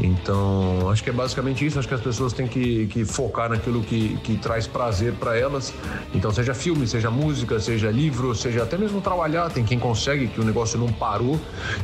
Então, 0.00 0.90
acho 0.90 1.02
que 1.02 1.10
é 1.10 1.12
basicamente 1.12 1.64
isso. 1.64 1.78
Acho 1.78 1.88
que 1.88 1.94
as 1.94 2.00
pessoas 2.00 2.32
têm 2.32 2.46
que, 2.46 2.86
que 2.86 3.04
focar 3.04 3.48
naquilo 3.48 3.82
que, 3.82 4.16
que 4.18 4.36
traz 4.36 4.66
prazer 4.66 5.12
para 5.14 5.38
elas. 5.38 5.72
Então, 6.14 6.32
seja 6.32 6.54
filme, 6.54 6.86
seja 6.86 7.10
música, 7.10 7.60
seja 7.60 7.90
livro, 7.90 8.34
seja 8.34 8.62
até 8.62 8.76
mesmo 8.76 9.00
trabalhar. 9.00 9.50
Tem 9.50 9.64
quem 9.64 9.78
consegue, 9.78 10.26
que 10.28 10.40
o 10.40 10.44
negócio 10.44 10.78
não 10.78 10.88
parou, 10.88 11.40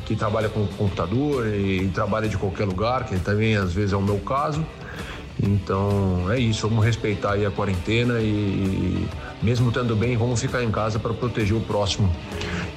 que 0.07 0.17
trabalha 0.17 0.49
com 0.49 0.67
computador 0.67 1.47
e, 1.47 1.85
e 1.85 1.89
trabalha 1.89 2.29
de 2.29 2.37
qualquer 2.37 2.65
lugar, 2.65 3.05
que 3.05 3.19
também 3.21 3.57
às 3.57 3.73
vezes 3.73 3.93
é 3.93 3.97
o 3.97 4.03
meu 4.03 4.19
caso. 4.19 4.65
Então 5.43 6.31
é 6.31 6.39
isso, 6.39 6.69
vamos 6.69 6.85
respeitar 6.85 7.33
aí 7.33 7.47
a 7.47 7.51
quarentena 7.51 8.21
e, 8.21 9.09
mesmo 9.43 9.69
estando 9.69 9.97
bem, 9.97 10.17
vamos 10.17 10.41
ficar 10.41 10.63
em 10.63 10.71
casa 10.71 10.99
para 10.99 11.13
proteger 11.15 11.57
o 11.57 11.61
próximo. 11.61 12.11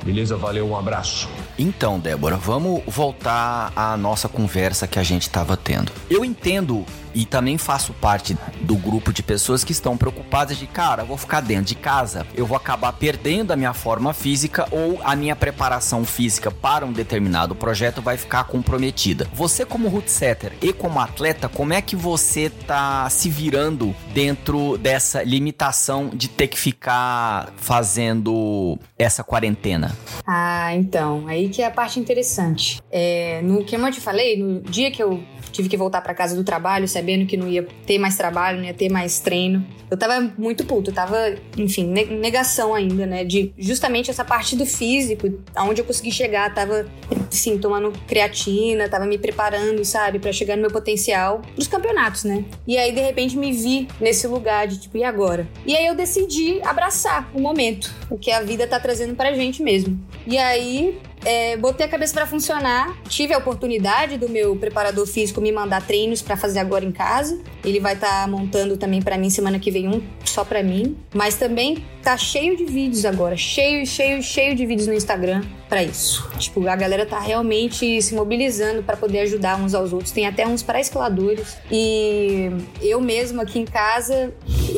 Beleza? 0.04 0.36
Valeu, 0.36 0.68
um 0.68 0.78
abraço. 0.78 1.30
Então, 1.58 2.00
Débora, 2.00 2.36
vamos 2.36 2.82
voltar 2.88 3.72
à 3.76 3.96
nossa 3.96 4.28
conversa 4.28 4.88
que 4.88 5.00
a 5.00 5.04
gente 5.04 5.24
estava 5.24 5.56
tendo. 5.56 5.92
Eu 6.10 6.26
entendo 6.26 6.86
e 7.14 7.26
também 7.26 7.58
faço 7.58 7.94
parte 7.94 8.38
do 8.62 8.76
grupo 8.76 9.12
de 9.12 9.24
pessoas 9.24 9.64
que 9.64 9.72
estão 9.72 9.98
preocupadas 9.98 10.58
de, 10.58 10.68
cara, 10.68 11.04
vou 11.04 11.18
ficar 11.18 11.42
dentro 11.42 11.66
de 11.66 11.76
casa, 11.76 12.26
eu 12.36 12.46
vou 12.46 12.58
acabar 12.58 12.94
perdendo 12.94 13.52
a 13.52 13.56
minha 13.56 13.74
forma 13.74 14.14
física 14.14 14.68
ou 14.72 15.00
a 15.04 15.16
minha 15.16 15.36
preparação 15.36 16.06
física 16.06 16.52
para 16.52 16.86
um 16.86 16.92
determinado 16.92 17.56
projeto 17.56 18.02
vai 18.02 18.18
ficar 18.18 18.46
comprometida. 18.46 19.28
Você 19.34 19.66
como 19.66 19.88
root 19.88 20.10
setter 20.10 20.54
e 20.62 20.74
como 20.74 21.00
atleta, 21.00 21.48
como 21.48 21.74
é 21.74 21.82
que 21.82 21.96
você 21.96 22.50
tá 22.50 23.10
se 23.10 23.30
virando 23.30 23.96
dentro 24.14 24.78
dessa 24.78 25.24
limitação 25.24 26.10
de 26.14 26.28
ter 26.28 26.48
que 26.48 26.60
ficar 26.60 27.54
fazendo 27.58 28.78
essa 28.98 29.24
quarentena? 29.24 29.96
Ah, 30.26 30.74
então, 30.76 31.28
aí 31.28 31.50
que 31.50 31.62
é 31.62 31.66
a 31.66 31.72
parte 31.72 32.00
interessante. 32.00 32.82
É, 32.92 33.42
no 33.42 33.64
que 33.64 33.76
eu 33.76 33.92
te 33.92 34.02
falei, 34.02 34.42
no 34.42 34.62
dia 34.62 34.90
que 34.92 35.04
eu 35.04 35.22
tive 35.54 35.70
que 35.70 35.78
voltar 35.78 36.02
para 36.02 36.14
casa 36.14 36.36
do 36.36 36.44
trabalho, 36.44 36.88
sabendo 36.88 37.26
que 37.26 37.38
não 37.38 37.48
ia 37.48 37.66
ter 37.86 37.98
mais 37.98 38.18
trabalho, 38.18 38.58
não 38.58 38.66
ia 38.66 38.74
ter 38.74 38.90
mais 38.90 39.20
treino. 39.20 39.66
Eu 39.90 39.96
tava 39.96 40.34
muito 40.38 40.66
puto, 40.66 40.90
eu 40.90 40.94
tava, 40.94 41.36
enfim, 41.56 41.86
negação 41.86 42.74
ainda, 42.74 43.06
né? 43.06 43.24
De 43.24 43.54
justamente 43.58 44.10
essa 44.10 44.26
parte 44.26 44.56
do 44.56 44.66
físico, 44.66 45.32
aonde 45.56 45.82
eu 45.82 45.86
consegui 45.86 46.12
chegar, 46.12 46.52
tava, 46.54 46.88
assim, 47.32 47.60
tomando 47.60 47.94
creatina, 48.08 48.90
tava 48.90 49.06
me 49.06 49.20
preparando, 49.20 49.86
sabe, 49.86 50.18
para 50.18 50.34
chegar 50.34 50.56
no 50.56 50.64
meu 50.64 50.72
potencial 50.72 51.42
dos 51.56 51.68
campeonatos, 51.68 52.24
né? 52.24 52.44
E 52.68 52.76
aí, 52.76 52.92
de 52.92 53.02
repente, 53.02 53.38
me 53.38 53.52
vi 53.52 53.88
nesse 54.02 54.26
lugar 54.26 54.68
de 54.68 54.80
tipo, 54.80 54.98
e 54.98 55.04
agora? 55.04 55.48
E 55.66 55.78
aí 55.78 55.86
eu 55.86 55.94
decidi 55.94 56.60
abraçar 56.64 57.30
o 57.34 57.40
momento, 57.40 57.94
o 58.10 58.18
que 58.18 58.32
a 58.32 58.42
vida 58.42 58.66
tá 58.66 58.80
trazendo 58.80 59.16
pra 59.16 59.34
gente 59.34 59.62
mesmo. 59.62 60.00
E 60.26 60.40
aí, 60.40 61.00
é, 61.26 61.58
botei 61.58 61.86
a 61.86 61.90
cabeça 61.90 62.14
para 62.14 62.26
funcionar. 62.26 62.96
Tive 63.08 63.34
a 63.34 63.38
oportunidade 63.38 64.18
do 64.18 64.30
meu 64.30 64.56
preparador 64.56 65.06
físico 65.06 65.42
me 65.42 65.52
mandar 65.52 65.82
treinos 65.86 66.22
para 66.22 66.36
fazer 66.36 66.60
agora 66.60 66.86
em 66.86 66.92
casa. 66.92 67.40
Ele 67.64 67.80
vai 67.80 67.94
estar 67.94 68.24
tá 68.24 68.28
montando 68.28 68.78
também 68.78 69.02
para 69.02 69.18
mim 69.18 69.30
semana 69.30 69.60
que 69.60 69.72
vem 69.72 69.88
um 69.88 70.02
só 70.26 70.44
para 70.44 70.62
mim. 70.62 70.98
Mas 71.14 71.36
também 71.36 71.86
tá 72.02 72.18
cheio 72.18 72.58
de 72.58 72.66
vídeos 72.66 73.06
agora, 73.06 73.38
cheio, 73.38 73.86
cheio, 73.86 74.22
cheio 74.22 74.56
de 74.56 74.66
vídeos 74.66 74.88
no 74.88 74.94
Instagram 74.94 75.44
para 75.74 75.82
isso. 75.82 76.30
Tipo, 76.38 76.68
a 76.68 76.76
galera 76.76 77.04
tá 77.04 77.20
realmente 77.20 78.00
se 78.00 78.14
mobilizando 78.14 78.84
para 78.84 78.96
poder 78.96 79.22
ajudar 79.22 79.60
uns 79.60 79.74
aos 79.74 79.92
outros. 79.92 80.12
Tem 80.12 80.28
até 80.28 80.46
uns 80.46 80.62
para 80.62 80.80
escaladores. 80.80 81.58
E 81.72 82.52
eu 82.80 83.02
mesmo 83.02 83.42
aqui 83.42 83.58
em 83.58 83.66
casa, 83.66 84.32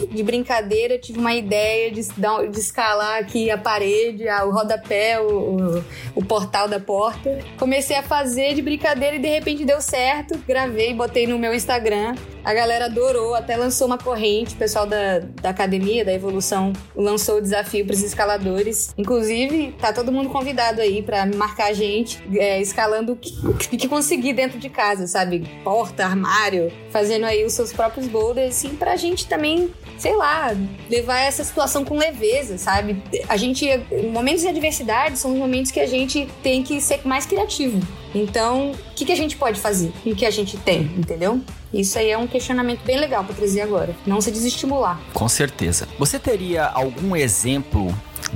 de 0.09 0.23
brincadeira, 0.23 0.97
tive 0.97 1.19
uma 1.19 1.33
ideia 1.33 1.91
de, 1.91 2.01
de 2.01 2.59
escalar 2.59 3.19
aqui 3.19 3.51
a 3.51 3.57
parede, 3.57 4.23
o 4.45 4.51
rodapé, 4.51 5.19
o, 5.19 5.27
o, 5.27 5.83
o 6.15 6.23
portal 6.23 6.69
da 6.69 6.79
porta. 6.79 7.39
Comecei 7.59 7.97
a 7.97 8.01
fazer 8.01 8.53
de 8.53 8.61
brincadeira 8.61 9.17
e 9.17 9.19
de 9.19 9.27
repente 9.27 9.65
deu 9.65 9.81
certo. 9.81 10.39
Gravei, 10.47 10.93
botei 10.93 11.27
no 11.27 11.37
meu 11.37 11.53
Instagram. 11.53 12.15
A 12.45 12.53
galera 12.53 12.85
adorou, 12.85 13.33
até 13.33 13.57
lançou 13.57 13.87
uma 13.87 13.97
corrente. 13.97 14.53
O 14.53 14.57
pessoal 14.57 14.85
da, 14.85 15.17
da 15.41 15.49
academia, 15.49 16.05
da 16.05 16.13
evolução, 16.13 16.71
lançou 16.95 17.39
o 17.39 17.41
desafio 17.41 17.83
para 17.83 17.95
os 17.95 18.03
escaladores. 18.03 18.93
Inclusive, 18.95 19.75
tá 19.81 19.91
todo 19.91 20.11
mundo 20.11 20.29
convidado 20.29 20.79
aí 20.79 21.01
para 21.01 21.25
marcar 21.25 21.71
a 21.71 21.73
gente, 21.73 22.21
é, 22.37 22.61
escalando 22.61 23.13
o 23.13 23.15
que, 23.15 23.75
que 23.75 23.87
conseguir 23.87 24.33
dentro 24.33 24.59
de 24.59 24.69
casa, 24.69 25.07
sabe? 25.07 25.39
Porta, 25.63 26.05
armário, 26.05 26.71
fazendo 26.91 27.25
aí 27.25 27.43
os 27.43 27.53
seus 27.53 27.73
próprios 27.73 28.05
boulders, 28.05 28.55
assim, 28.55 28.75
pra 28.75 28.95
gente 28.95 29.25
também 29.25 29.73
sei 29.97 30.13
lá, 30.15 30.53
levar 30.89 31.19
essa 31.19 31.43
situação 31.43 31.85
com 31.85 31.97
leveza, 31.97 32.57
sabe? 32.57 33.01
A 33.29 33.37
gente, 33.37 33.65
momentos 34.11 34.41
de 34.41 34.49
adversidade 34.49 35.17
são 35.17 35.31
os 35.31 35.37
momentos 35.37 35.71
que 35.71 35.79
a 35.79 35.87
gente 35.87 36.27
tem 36.43 36.61
que 36.61 36.81
ser 36.81 36.99
mais 37.05 37.25
criativo. 37.25 37.79
Então, 38.13 38.71
o 38.71 38.93
que, 38.93 39.05
que 39.05 39.11
a 39.11 39.15
gente 39.15 39.35
pode 39.37 39.59
fazer 39.59 39.91
o 40.05 40.15
que 40.15 40.25
a 40.25 40.31
gente 40.31 40.57
tem, 40.57 40.81
entendeu? 40.97 41.41
Isso 41.75 41.99
aí 41.99 42.09
é 42.09 42.17
um 42.17 42.25
questionamento 42.25 42.85
bem 42.85 42.97
legal 42.97 43.25
para 43.25 43.35
trazer 43.35 43.59
agora. 43.59 43.93
Não 44.07 44.21
se 44.21 44.31
desestimular. 44.31 44.97
Com 45.13 45.27
certeza. 45.27 45.89
Você 45.99 46.17
teria 46.17 46.67
algum 46.67 47.13
exemplo 47.13 47.93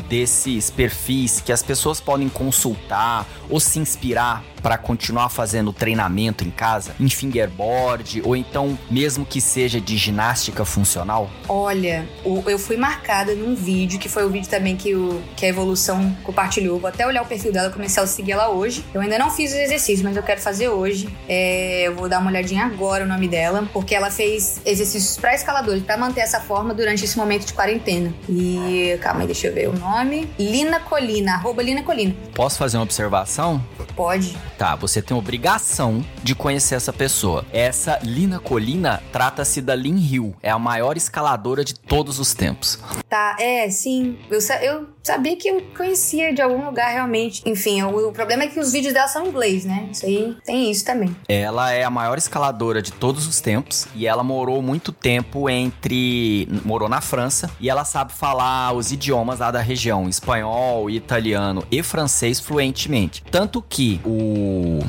desses 0.09 0.69
perfis 0.69 1.39
que 1.39 1.51
as 1.51 1.63
pessoas 1.63 2.01
podem 2.01 2.27
consultar 2.27 3.25
ou 3.49 3.59
se 3.59 3.79
inspirar 3.79 4.43
para 4.61 4.77
continuar 4.77 5.29
fazendo 5.29 5.71
treinamento 5.71 6.43
em 6.43 6.51
casa, 6.51 6.95
em 6.99 7.09
fingerboard 7.09 8.21
ou 8.25 8.35
então 8.35 8.77
mesmo 8.89 9.25
que 9.25 9.41
seja 9.41 9.79
de 9.79 9.97
ginástica 9.97 10.65
funcional? 10.65 11.29
Olha, 11.47 12.07
eu 12.23 12.59
fui 12.59 12.77
marcada 12.77 13.33
num 13.33 13.55
vídeo 13.55 13.99
que 13.99 14.09
foi 14.09 14.25
o 14.25 14.29
vídeo 14.29 14.49
também 14.49 14.75
que, 14.75 14.95
o, 14.95 15.21
que 15.35 15.45
a 15.45 15.49
Evolução 15.49 16.15
compartilhou. 16.23 16.79
Vou 16.79 16.87
até 16.87 17.05
olhar 17.05 17.21
o 17.21 17.25
perfil 17.25 17.51
dela, 17.51 17.69
começar 17.69 18.01
a 18.01 18.07
seguir 18.07 18.33
ela 18.33 18.49
hoje. 18.49 18.85
Eu 18.93 19.01
ainda 19.01 19.17
não 19.17 19.29
fiz 19.29 19.51
os 19.51 19.57
exercícios, 19.57 20.01
mas 20.01 20.15
eu 20.15 20.23
quero 20.23 20.41
fazer 20.41 20.69
hoje. 20.69 21.09
É, 21.27 21.83
eu 21.87 21.95
vou 21.95 22.07
dar 22.07 22.19
uma 22.19 22.29
olhadinha 22.29 22.65
agora 22.65 23.03
o 23.03 23.07
nome 23.07 23.27
dela, 23.27 23.67
porque 23.73 23.95
ela 23.95 24.09
fez 24.09 24.61
exercícios 24.65 25.17
para 25.17 25.33
escaladores 25.33 25.83
para 25.83 25.97
manter 25.97 26.21
essa 26.21 26.39
forma 26.39 26.73
durante 26.73 27.03
esse 27.03 27.17
momento 27.17 27.45
de 27.45 27.53
quarentena. 27.53 28.13
E 28.27 28.97
calma 29.01 29.21
aí, 29.21 29.25
deixa 29.25 29.47
eu 29.47 29.53
ver 29.53 29.69
o 29.69 29.77
nome. 29.77 30.29
Lina 30.37 30.79
Colina, 30.79 31.33
arroba 31.33 31.61
Lina 31.61 31.83
Colina. 31.83 32.15
Posso 32.33 32.57
fazer 32.57 32.77
uma 32.77 32.83
observação? 32.83 33.63
Pode. 33.95 34.37
Tá, 34.59 34.75
você 34.75 35.01
tem 35.01 35.15
obrigação 35.15 36.03
de 36.21 36.35
conhecer 36.35 36.75
essa 36.75 36.91
pessoa. 36.91 37.45
Essa 37.53 37.97
Lina 38.03 38.41
Colina 38.41 39.01
trata-se 39.09 39.61
da 39.61 39.73
Lin 39.73 39.95
Hill, 39.95 40.35
é 40.43 40.49
a 40.49 40.59
maior 40.59 40.97
escaladora 40.97 41.63
de 41.63 41.73
todos 41.73 42.19
os 42.19 42.33
tempos. 42.33 42.77
Tá, 43.07 43.37
é, 43.39 43.69
sim. 43.69 44.19
Eu, 44.29 44.39
eu 44.61 44.89
sabia 45.09 45.35
que 45.35 45.47
eu 45.47 45.63
conhecia 45.75 46.31
de 46.31 46.41
algum 46.41 46.65
lugar 46.65 46.91
realmente. 46.91 47.41
Enfim, 47.45 47.81
o, 47.81 48.09
o, 48.09 48.11
problema 48.11 48.43
é 48.43 48.47
que 48.47 48.59
os 48.59 48.71
vídeos 48.71 48.93
dela 48.93 49.07
são 49.07 49.25
em 49.25 49.29
inglês, 49.29 49.65
né? 49.65 49.89
Isso 49.91 50.05
aí 50.05 50.37
tem 50.45 50.69
isso 50.69 50.85
também. 50.85 51.15
Ela 51.27 51.71
é 51.71 51.83
a 51.83 51.89
maior 51.89 52.17
escaladora 52.17 52.79
de 52.79 52.91
todos 52.91 53.27
os 53.27 53.41
tempos 53.41 53.87
e 53.95 54.05
ela 54.05 54.23
morou 54.23 54.61
muito 54.61 54.91
tempo 54.91 55.49
entre. 55.49 56.47
morou 56.63 56.87
na 56.87 57.01
França 57.01 57.49
e 57.59 57.69
ela 57.69 57.83
sabe 57.83 58.13
falar 58.13 58.73
os 58.73 58.91
idiomas 58.91 59.39
lá 59.39 59.49
da 59.49 59.61
região: 59.61 60.07
espanhol, 60.07 60.89
italiano 60.89 61.63
e 61.71 61.81
francês 61.81 62.39
fluentemente. 62.39 63.23
Tanto 63.31 63.63
que 63.67 63.99
o 64.05 64.79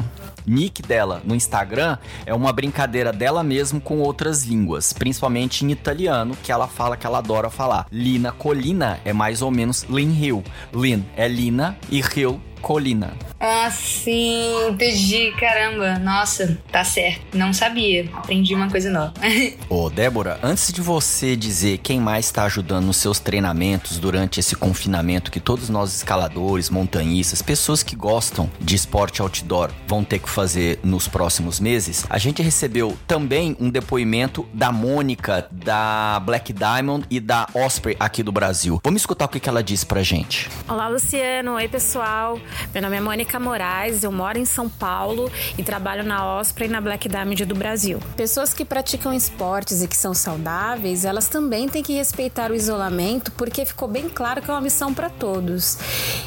nick 0.46 0.82
dela 0.82 1.20
no 1.24 1.34
Instagram 1.34 1.98
é 2.26 2.34
uma 2.34 2.52
brincadeira 2.52 3.12
dela 3.12 3.42
mesmo 3.42 3.80
com 3.80 3.98
outras 4.00 4.44
línguas, 4.44 4.92
principalmente 4.92 5.64
em 5.64 5.70
italiano, 5.70 6.36
que 6.42 6.52
ela 6.52 6.68
fala 6.68 6.96
que 6.96 7.06
ela 7.06 7.18
adora 7.18 7.50
falar. 7.50 7.86
Lina 7.90 8.32
Colina 8.32 9.00
é 9.04 9.12
mais 9.12 9.42
ou 9.42 9.50
menos 9.50 9.84
Lin 9.84 10.12
Hill. 10.12 10.44
Lin 10.74 11.04
é 11.16 11.28
Lina 11.28 11.76
e 11.90 12.00
Hill 12.00 12.40
colina. 12.60 13.12
Ah, 13.42 13.70
sim, 13.70 14.68
entendi. 14.68 15.32
Caramba, 15.38 15.98
nossa, 15.98 16.58
tá 16.70 16.84
certo. 16.84 17.36
Não 17.36 17.54
sabia. 17.54 18.06
Aprendi 18.14 18.54
uma 18.54 18.68
coisa 18.68 18.90
nova. 18.90 19.14
Ô, 19.68 19.88
Débora, 19.88 20.38
antes 20.42 20.70
de 20.70 20.82
você 20.82 21.34
dizer 21.34 21.78
quem 21.78 21.98
mais 21.98 22.26
está 22.26 22.44
ajudando 22.44 22.84
nos 22.84 22.98
seus 22.98 23.18
treinamentos 23.18 23.98
durante 23.98 24.40
esse 24.40 24.54
confinamento 24.54 25.30
que 25.30 25.40
todos 25.40 25.70
nós 25.70 25.94
escaladores, 25.94 26.68
montanhistas, 26.68 27.40
pessoas 27.40 27.82
que 27.82 27.96
gostam 27.96 28.50
de 28.60 28.76
esporte 28.76 29.22
outdoor 29.22 29.70
vão 29.88 30.04
ter 30.04 30.18
que 30.18 30.28
fazer 30.28 30.78
nos 30.82 31.08
próximos 31.08 31.60
meses, 31.60 32.04
a 32.10 32.18
gente 32.18 32.42
recebeu 32.42 32.96
também 33.06 33.56
um 33.58 33.70
depoimento 33.70 34.46
da 34.52 34.70
Mônica, 34.70 35.48
da 35.50 36.20
Black 36.20 36.52
Diamond 36.52 37.06
e 37.10 37.18
da 37.18 37.46
Osprey 37.54 37.96
aqui 37.98 38.22
do 38.22 38.30
Brasil. 38.30 38.80
Vamos 38.84 39.00
escutar 39.00 39.24
o 39.24 39.28
que 39.28 39.48
ela 39.48 39.62
disse 39.62 39.86
pra 39.86 40.02
gente. 40.02 40.50
Olá, 40.68 40.88
Luciano. 40.88 41.54
Oi, 41.54 41.68
pessoal. 41.68 42.38
Meu 42.72 42.82
nome 42.82 42.96
é 42.96 43.00
Mônica 43.00 43.38
Moraes, 43.38 44.04
eu 44.04 44.12
moro 44.12 44.38
em 44.38 44.44
São 44.44 44.68
Paulo 44.68 45.30
e 45.56 45.62
trabalho 45.62 46.04
na 46.04 46.38
Osprey 46.38 46.68
e 46.68 46.72
na 46.72 46.80
Black 46.80 47.08
Diamond 47.08 47.44
do 47.44 47.54
Brasil. 47.54 48.00
Pessoas 48.16 48.54
que 48.54 48.64
praticam 48.64 49.12
esportes 49.12 49.82
e 49.82 49.88
que 49.88 49.96
são 49.96 50.14
saudáveis, 50.14 51.04
elas 51.04 51.28
também 51.28 51.68
têm 51.68 51.82
que 51.82 51.92
respeitar 51.92 52.50
o 52.50 52.54
isolamento, 52.54 53.32
porque 53.32 53.64
ficou 53.64 53.88
bem 53.88 54.08
claro 54.08 54.40
que 54.40 54.50
é 54.50 54.54
uma 54.54 54.60
missão 54.60 54.94
para 54.94 55.10
todos. 55.10 55.78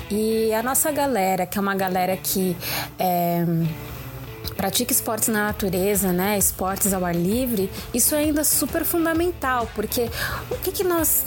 E 0.10 0.54
a 0.54 0.62
nossa 0.62 0.92
galera, 0.92 1.46
que 1.46 1.58
é 1.58 1.62
uma 1.62 1.76
galera 1.76 2.18
que 2.18 2.56
é, 3.00 3.46
pratica 4.58 4.92
esportes 4.92 5.28
na 5.28 5.48
natureza, 5.48 6.12
né, 6.12 6.38
esportes 6.38 6.94
ao 6.94 7.04
ar 7.04 7.16
livre, 7.16 7.70
isso 7.94 8.16
é 8.16 8.20
ainda 8.20 8.44
super 8.44 8.86
fundamental, 8.86 9.70
porque 9.76 10.10
o 10.50 10.56
que, 10.56 10.72
que 10.72 10.84
nós 10.84 11.24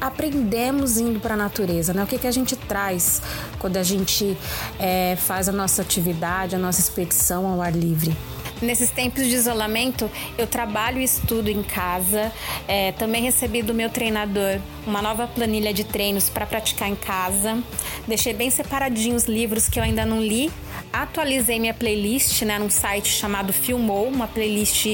aprendemos 0.00 0.98
indo 0.98 1.20
para 1.20 1.34
a 1.34 1.36
natureza, 1.36 1.92
né? 1.92 2.02
O 2.02 2.06
que, 2.06 2.18
que 2.18 2.26
a 2.26 2.32
gente 2.32 2.56
traz 2.56 3.20
quando 3.58 3.76
a 3.76 3.82
gente 3.82 4.36
é, 4.78 5.16
faz 5.16 5.48
a 5.48 5.52
nossa 5.52 5.82
atividade, 5.82 6.56
a 6.56 6.58
nossa 6.58 6.80
expedição 6.80 7.46
ao 7.46 7.60
ar 7.60 7.72
livre. 7.72 8.16
Nesses 8.62 8.90
tempos 8.90 9.26
de 9.26 9.34
isolamento, 9.34 10.10
eu 10.36 10.46
trabalho 10.46 11.00
e 11.00 11.04
estudo 11.04 11.48
em 11.48 11.62
casa. 11.62 12.30
É, 12.68 12.92
também 12.92 13.22
recebi 13.22 13.62
do 13.62 13.72
meu 13.72 13.88
treinador 13.88 14.58
uma 14.86 15.00
nova 15.00 15.26
planilha 15.26 15.72
de 15.72 15.82
treinos 15.82 16.28
para 16.28 16.44
praticar 16.44 16.88
em 16.88 16.94
casa. 16.94 17.58
Deixei 18.06 18.34
bem 18.34 18.50
separadinho 18.50 19.16
os 19.16 19.24
livros 19.24 19.66
que 19.66 19.78
eu 19.78 19.82
ainda 19.82 20.04
não 20.04 20.20
li. 20.20 20.50
Atualizei 20.92 21.58
minha 21.58 21.72
playlist 21.72 22.42
né, 22.42 22.58
num 22.58 22.68
site 22.68 23.08
chamado 23.08 23.50
Filmou, 23.50 24.08
uma 24.08 24.28
playlist 24.28 24.86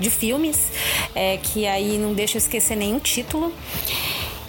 de 0.00 0.10
filmes, 0.10 0.58
é, 1.14 1.36
que 1.36 1.66
aí 1.66 1.98
não 1.98 2.14
deixa 2.14 2.36
eu 2.36 2.40
esquecer 2.40 2.76
nenhum 2.76 2.98
título. 2.98 3.52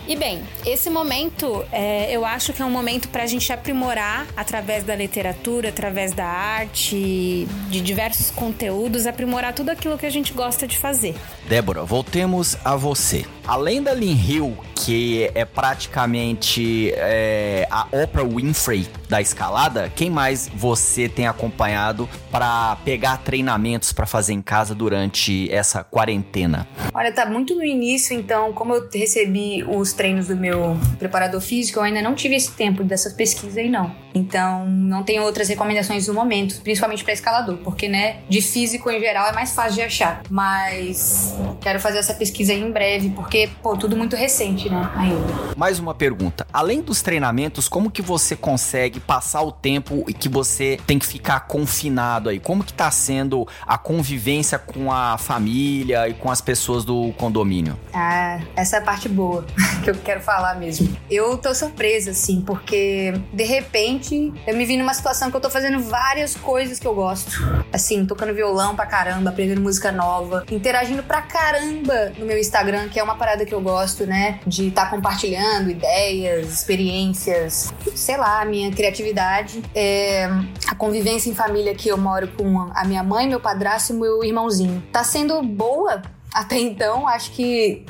E 0.07 0.15
bem, 0.15 0.41
esse 0.65 0.89
momento 0.89 1.63
é, 1.71 2.11
eu 2.11 2.25
acho 2.25 2.51
que 2.53 2.61
é 2.61 2.65
um 2.65 2.71
momento 2.71 3.07
para 3.09 3.23
a 3.23 3.27
gente 3.27 3.53
aprimorar 3.53 4.27
através 4.35 4.83
da 4.83 4.95
literatura, 4.95 5.69
através 5.69 6.11
da 6.11 6.25
arte, 6.25 7.47
de 7.69 7.81
diversos 7.81 8.31
conteúdos, 8.31 9.05
aprimorar 9.05 9.53
tudo 9.53 9.69
aquilo 9.69 9.97
que 9.97 10.05
a 10.05 10.09
gente 10.09 10.33
gosta 10.33 10.67
de 10.67 10.77
fazer. 10.77 11.15
Débora, 11.47 11.83
voltemos 11.83 12.57
a 12.65 12.75
você. 12.75 13.25
Além 13.51 13.83
da 13.83 13.93
Lin 13.93 14.15
Hill, 14.15 14.57
que 14.73 15.29
é 15.35 15.43
praticamente 15.43 16.93
é, 16.95 17.67
a 17.69 17.85
Oprah 17.91 18.23
Winfrey 18.23 18.87
da 19.09 19.19
escalada, 19.19 19.91
quem 19.93 20.09
mais 20.09 20.49
você 20.55 21.09
tem 21.09 21.27
acompanhado 21.27 22.07
para 22.31 22.77
pegar 22.85 23.17
treinamentos 23.17 23.91
para 23.91 24.05
fazer 24.05 24.31
em 24.31 24.41
casa 24.41 24.73
durante 24.73 25.51
essa 25.51 25.83
quarentena? 25.83 26.65
Olha, 26.93 27.11
tá 27.11 27.25
muito 27.25 27.53
no 27.53 27.63
início, 27.63 28.17
então, 28.17 28.53
como 28.53 28.73
eu 28.73 28.89
recebi 28.89 29.65
os 29.67 29.91
treinos 29.91 30.27
do 30.27 30.35
meu 30.37 30.77
preparador 30.97 31.41
físico, 31.41 31.79
eu 31.79 31.83
ainda 31.83 32.01
não 32.01 32.15
tive 32.15 32.35
esse 32.35 32.51
tempo 32.53 32.85
dessa 32.85 33.09
pesquisa 33.09 33.59
aí, 33.59 33.69
não. 33.69 33.93
Então, 34.13 34.65
não 34.65 35.03
tenho 35.03 35.23
outras 35.23 35.47
recomendações 35.47 36.07
no 36.07 36.13
momento, 36.13 36.61
principalmente 36.61 37.03
para 37.03 37.13
escalador, 37.13 37.57
porque, 37.57 37.87
né, 37.87 38.17
de 38.29 38.41
físico 38.41 38.89
em 38.89 38.99
geral 38.99 39.27
é 39.27 39.33
mais 39.33 39.53
fácil 39.53 39.73
de 39.73 39.81
achar. 39.81 40.21
Mas 40.29 41.33
quero 41.61 41.79
fazer 41.79 41.99
essa 41.99 42.13
pesquisa 42.13 42.53
aí 42.53 42.61
em 42.61 42.71
breve, 42.71 43.09
porque, 43.09 43.40
pô, 43.47 43.75
tudo 43.75 43.95
muito 43.95 44.15
recente, 44.15 44.69
né, 44.69 44.89
ainda. 44.95 45.55
Mais 45.55 45.79
uma 45.79 45.93
pergunta. 45.93 46.45
Além 46.51 46.81
dos 46.81 47.01
treinamentos, 47.01 47.67
como 47.67 47.91
que 47.91 48.01
você 48.01 48.35
consegue 48.35 48.99
passar 48.99 49.41
o 49.41 49.51
tempo 49.51 50.05
e 50.07 50.13
que 50.13 50.29
você 50.29 50.79
tem 50.85 50.97
que 50.97 51.05
ficar 51.05 51.41
confinado 51.41 52.29
aí? 52.29 52.39
Como 52.39 52.63
que 52.63 52.73
tá 52.73 52.89
sendo 52.91 53.47
a 53.65 53.77
convivência 53.77 54.57
com 54.57 54.91
a 54.91 55.17
família 55.17 56.07
e 56.07 56.13
com 56.13 56.31
as 56.31 56.41
pessoas 56.41 56.83
do 56.83 57.13
condomínio? 57.13 57.77
Ah, 57.93 58.39
essa 58.55 58.77
é 58.77 58.79
a 58.79 58.81
parte 58.81 59.07
boa 59.07 59.45
que 59.83 59.89
eu 59.89 59.95
quero 59.95 60.21
falar 60.21 60.55
mesmo. 60.55 60.95
Eu 61.09 61.37
tô 61.37 61.53
surpresa, 61.53 62.11
assim, 62.11 62.41
porque 62.41 63.13
de 63.33 63.43
repente 63.43 64.33
eu 64.45 64.55
me 64.55 64.65
vi 64.65 64.77
numa 64.77 64.93
situação 64.93 65.29
que 65.29 65.37
eu 65.37 65.41
tô 65.41 65.49
fazendo 65.49 65.79
várias 65.79 66.35
coisas 66.35 66.79
que 66.79 66.87
eu 66.87 66.93
gosto. 66.93 67.31
Assim, 67.71 68.05
tocando 68.05 68.33
violão 68.33 68.75
pra 68.75 68.85
caramba, 68.85 69.29
aprendendo 69.29 69.61
música 69.61 69.91
nova, 69.91 70.45
interagindo 70.51 71.03
pra 71.03 71.21
caramba 71.21 72.11
no 72.17 72.25
meu 72.25 72.37
Instagram, 72.37 72.89
que 72.89 72.99
é 72.99 73.03
uma 73.03 73.15
parada 73.21 73.45
que 73.45 73.53
eu 73.53 73.61
gosto, 73.61 74.07
né? 74.07 74.39
De 74.47 74.69
estar 74.69 74.85
tá 74.85 74.89
compartilhando 74.89 75.69
ideias, 75.69 76.51
experiências, 76.51 77.71
sei 77.95 78.17
lá, 78.17 78.43
minha 78.43 78.71
criatividade. 78.71 79.61
É, 79.75 80.27
a 80.67 80.73
convivência 80.73 81.29
em 81.29 81.35
família 81.35 81.75
que 81.75 81.87
eu 81.87 81.97
moro 81.97 82.27
com 82.29 82.71
a 82.73 82.83
minha 82.83 83.03
mãe, 83.03 83.27
meu 83.27 83.39
padrasto 83.39 83.93
e 83.93 83.95
meu 83.95 84.23
irmãozinho. 84.23 84.81
Tá 84.91 85.03
sendo 85.03 85.39
boa 85.43 86.01
até 86.33 86.57
então, 86.57 87.07
acho 87.07 87.31
que 87.31 87.85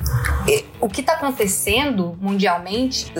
o 0.80 0.88
que 0.88 1.00
está 1.00 1.12
acontecendo 1.12 2.18
mundialmente 2.20 3.12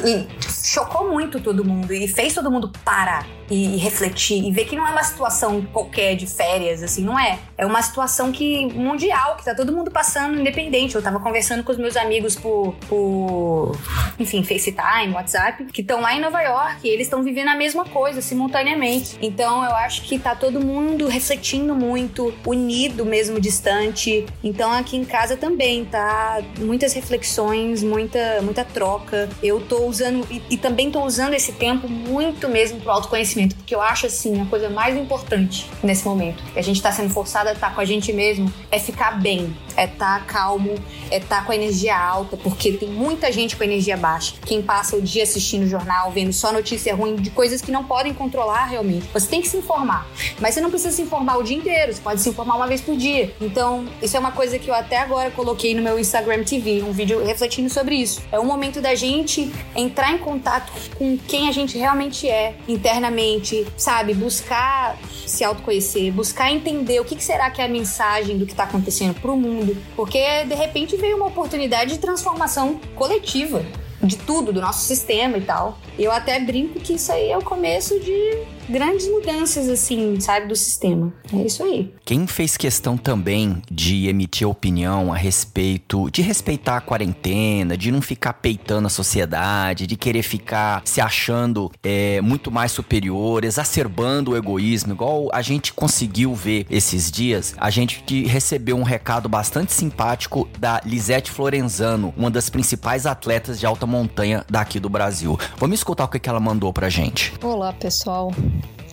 chocou 0.65 1.11
muito 1.11 1.41
todo 1.41 1.65
mundo 1.65 1.93
e 1.93 2.09
fez 2.09 2.35
todo 2.35 2.51
mundo 2.51 2.73
parar 2.85 3.25
e, 3.49 3.77
refletir 3.77 4.45
e 4.45 4.51
ver 4.51 4.65
que 4.65 4.75
não 4.75 4.87
é 4.87 4.91
uma 4.91 5.05
situação 5.05 5.63
qualquer 5.73 6.17
de 6.17 6.27
férias, 6.27 6.83
assim, 6.83 7.05
não 7.05 7.19
é. 7.19 7.39
É 7.57 7.67
uma 7.67 7.83
situação 7.83 8.33
que 8.33 8.67
mundial, 8.67 9.37
que 9.37 9.45
tá 9.45 9.55
todo 9.55 9.73
mundo 9.73 9.91
passando 9.91 10.41
independente. 10.41 10.95
Eu 10.95 11.03
tava 11.03 11.21
conversando 11.21 11.63
com 11.63 11.71
os 11.71 11.79
meus 11.79 11.97
amigos 11.97 12.35
por, 12.35 12.75
por 12.89 13.77
enfim, 14.19 14.43
FaceTime, 14.43 15.13
WhatsApp, 15.13 15.65
que 15.67 15.83
estão 15.83 16.01
lá 16.01 16.15
em 16.15 16.21
Nova 16.21 16.41
York 16.41 16.81
e 16.85 16.89
eles 16.89 17.07
estão 17.07 17.23
vivendo 17.23 17.49
a 17.49 17.57
mesma 17.57 17.85
coisa 17.85 18.21
simultaneamente. 18.21 19.19
Então 19.21 19.63
eu 19.65 19.75
acho 19.77 20.03
que 20.03 20.19
tá 20.19 20.35
todo 20.35 20.61
mundo 20.61 21.07
refletindo 21.07 21.75
muito, 21.75 22.35
unido 22.47 23.05
mesmo 23.05 23.39
distante. 23.41 24.27
Então 24.43 24.73
aqui 24.73 24.97
em 24.97 25.05
casa 25.13 25.37
também 25.37 25.85
tá 25.85 26.43
muitas 26.59 26.95
reflexões, 26.95 27.83
muita 27.83 28.41
muita 28.41 28.65
troca. 28.65 29.29
Eu 29.43 29.61
tô 29.61 29.85
usando 29.85 30.27
e, 30.31 30.43
e 30.49 30.57
também 30.57 30.91
tô 30.91 31.05
usando 31.05 31.35
esse 31.35 31.53
tempo 31.53 31.87
muito 31.87 32.49
mesmo 32.49 32.81
pro 32.81 32.91
autoconhecimento, 32.91 33.55
porque 33.57 33.75
eu 33.75 33.83
acho 33.83 34.07
assim 34.07 34.41
a 34.41 34.47
coisa 34.47 34.71
mais 34.71 34.97
importante 34.97 35.71
nesse 35.83 36.07
momento. 36.07 36.43
Que 36.55 36.59
a 36.59 36.63
gente 36.63 36.81
tá 36.81 36.91
sendo 36.91 37.11
forçada 37.11 37.51
a 37.51 37.53
estar 37.53 37.69
tá 37.69 37.75
com 37.75 37.83
a 37.83 37.85
gente 37.85 38.11
mesmo 38.11 38.51
é 38.71 38.79
ficar 38.79 39.21
bem, 39.21 39.55
é 39.83 39.87
estar 39.87 40.21
tá 40.21 40.25
calmo, 40.25 40.75
é 41.11 41.19
estar 41.19 41.41
tá 41.41 41.45
com 41.45 41.53
a 41.53 41.57
energia 41.57 41.99
alta, 41.99 42.37
porque 42.37 42.73
tem 42.73 42.89
muita 42.89 43.33
gente 43.33 43.57
com 43.57 43.65
energia 43.65 43.97
baixa. 43.97 44.35
Quem 44.47 44.63
passa 44.63 44.97
o 44.97 45.03
dia 45.03 45.23
assistindo 45.23 45.67
jornal, 45.67 46.11
vendo 46.11 46.33
só 46.33 46.53
notícia 46.53 46.95
ruim 46.95 47.17
de 47.17 47.31
coisas 47.31 47.61
que 47.61 47.71
não 47.71 47.85
podem 47.85 48.15
controlar 48.15 48.67
realmente. 48.67 49.09
Você 49.13 49.27
tem 49.27 49.41
que 49.41 49.49
se 49.49 49.57
informar, 49.57 50.07
mas 50.41 50.55
você 50.55 50.61
não 50.61 50.71
precisa 50.71 50.95
se 50.95 51.03
informar 51.03 51.39
o 51.39 51.43
dia 51.43 51.57
inteiro, 51.57 51.93
você 51.93 52.01
pode 52.01 52.21
se 52.21 52.29
informar 52.29 52.57
uma 52.57 52.67
vez 52.67 52.81
por 52.81 52.97
dia. 52.97 53.35
Então, 53.41 53.87
isso 54.01 54.17
é 54.17 54.21
uma 54.21 54.33
coisa 54.33 54.59
que 54.59 54.69
eu 54.69 54.75
até 54.75 54.99
agora 54.99 55.31
coloquei 55.31 55.75
no 55.75 55.83
meu 55.83 55.99
Instagram 55.99 56.45
TV, 56.45 56.83
um 56.83 56.93
vídeo 56.93 57.25
refletindo 57.25 57.69
sobre 57.69 57.97
isso. 57.97 58.23
É 58.31 58.39
o 58.39 58.45
momento 58.45 58.81
da 58.81 58.95
gente 58.95 59.53
entrar 59.75 60.13
em 60.13 60.19
contato 60.19 60.73
com 60.97 61.19
quem 61.19 61.49
a 61.49 61.53
gente 61.53 61.77
realmente 61.77 62.29
é 62.29 62.55
internamente, 62.69 63.67
sabe? 63.77 64.15
Buscar 64.15 64.97
se 65.33 65.43
autoconhecer, 65.43 66.13
buscar 66.13 66.53
entender 66.53 67.01
o 67.01 67.05
que, 67.05 67.23
será 67.23 67.51
que 67.51 67.61
é 67.61 67.65
a 67.65 67.69
mensagem 67.69 68.37
do 68.37 68.45
que 68.45 68.53
está 68.53 68.65
acontecendo 68.65 69.19
para 69.19 69.31
o 69.31 69.37
mundo, 69.37 69.77
porque 69.97 70.45
de 70.45 70.55
repente 70.55 70.97
veio 70.97 71.17
uma 71.17 71.27
oportunidade 71.27 71.93
de 71.93 71.99
transformação 71.99 72.79
coletiva 72.95 73.65
de 74.03 74.17
tudo, 74.17 74.53
do 74.53 74.61
nosso 74.61 74.85
sistema 74.85 75.39
e 75.39 75.43
tal. 75.43 75.79
Eu 75.99 76.11
até 76.11 76.39
brinco 76.41 76.81
que 76.81 76.95
isso 76.95 77.11
aí 77.13 77.31
é 77.31 77.39
o 77.39 77.43
começo 77.43 77.99
de 78.01 78.39
grandes 78.69 79.09
mudanças, 79.09 79.69
assim, 79.69 80.19
sabe, 80.21 80.47
do 80.47 80.57
sistema. 80.57 81.13
É 81.33 81.43
isso 81.43 81.63
aí. 81.63 81.93
Quem 82.05 82.27
fez 82.27 82.57
questão 82.57 82.97
também 82.97 83.63
de 83.71 84.09
emitir 84.09 84.49
opinião 84.49 85.13
a 85.13 85.17
respeito 85.17 86.11
de 86.11 86.23
respeitar 86.23 86.77
a 86.77 86.81
quarentena, 86.81 87.77
de 87.77 87.91
não 87.91 88.03
ficar 88.03 88.35
peitando 88.35 88.87
a 88.87 88.91
sociedade, 88.91 89.87
de 89.87 89.97
querer 89.97 90.23
ficar 90.23 90.83
se 90.85 91.01
achando 91.01 91.71
é, 91.83 92.21
muito 92.21 92.51
mais 92.51 92.73
superior, 92.73 93.45
exacerbando 93.45 94.33
o 94.33 94.37
egoísmo, 94.37 94.93
igual 94.93 95.29
a 95.33 95.43
gente 95.43 95.73
conseguiu 95.73 96.35
ver 96.35 96.67
esses 96.71 97.11
dias, 97.11 97.55
a 97.59 97.71
gente 97.71 98.25
recebeu 98.25 98.77
um 98.77 98.83
recado 98.83 99.29
bastante 99.29 99.73
simpático 99.73 100.49
da 100.59 100.81
Lisete 100.85 101.31
Florenzano, 101.31 102.13
uma 102.17 102.31
das 102.31 102.51
principais 102.51 103.07
atletas 103.07 103.59
de 103.59 103.67
alta 103.67 103.87
montanha 103.87 104.45
daqui 104.49 104.79
do 104.79 104.89
Brasil. 104.89 105.39
Vamos 105.57 105.79
escutar 105.79 106.05
o 106.05 106.09
que 106.09 106.29
ela 106.29 106.41
mandou 106.41 106.73
pra 106.73 106.89
gente. 106.89 107.33
Olá, 107.43 107.73
pessoal. 107.73 108.33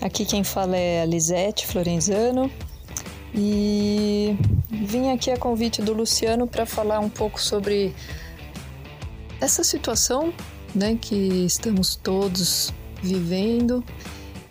Aqui 0.02 0.24
quem 0.24 0.46
fala 0.46 0.78
é 0.78 1.02
a 1.02 1.06
Lisete 1.06 1.68
Florenzano 1.68 2.50
e 3.36 4.36
vim 4.72 5.12
aqui 5.12 5.30
a 5.30 5.38
convite 5.38 5.82
do 5.82 5.94
Luciano 5.94 6.48
para 6.48 6.66
falar 6.66 7.00
um 7.00 7.10
pouco 7.10 7.42
sobre 7.42 7.94
essa 9.42 9.62
situação 9.62 10.34
né, 10.74 10.98
que 11.00 11.46
estamos 11.46 11.96
todos 11.98 12.74
vivendo 13.04 13.84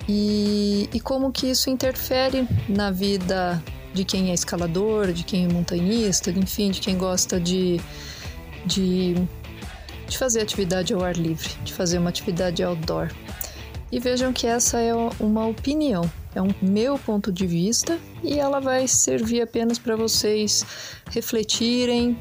e, 0.06 0.88
e 0.92 1.00
como 1.00 1.32
que 1.32 1.46
isso 1.46 1.70
interfere 1.70 2.46
na 2.68 2.90
vida 2.90 3.62
de 3.94 4.04
quem 4.04 4.30
é 4.30 4.34
escalador, 4.34 5.12
de 5.12 5.24
quem 5.24 5.46
é 5.46 5.48
montanhista, 5.48 6.30
enfim, 6.30 6.70
de 6.70 6.80
quem 6.80 6.98
gosta 6.98 7.40
de, 7.40 7.80
de, 8.66 9.14
de 10.06 10.18
fazer 10.18 10.42
atividade 10.42 10.92
ao 10.92 11.02
ar 11.02 11.16
livre, 11.16 11.48
de 11.64 11.72
fazer 11.72 11.98
uma 11.98 12.10
atividade 12.10 12.62
outdoor. 12.62 13.08
E 13.90 13.98
vejam 13.98 14.32
que 14.32 14.46
essa 14.46 14.78
é 14.78 14.92
uma 15.18 15.46
opinião, 15.46 16.10
é 16.34 16.42
um 16.42 16.52
meu 16.60 16.98
ponto 16.98 17.32
de 17.32 17.46
vista 17.46 17.98
e 18.22 18.38
ela 18.38 18.60
vai 18.60 18.86
servir 18.86 19.40
apenas 19.40 19.78
para 19.78 19.96
vocês 19.96 20.64
refletirem 21.10 22.16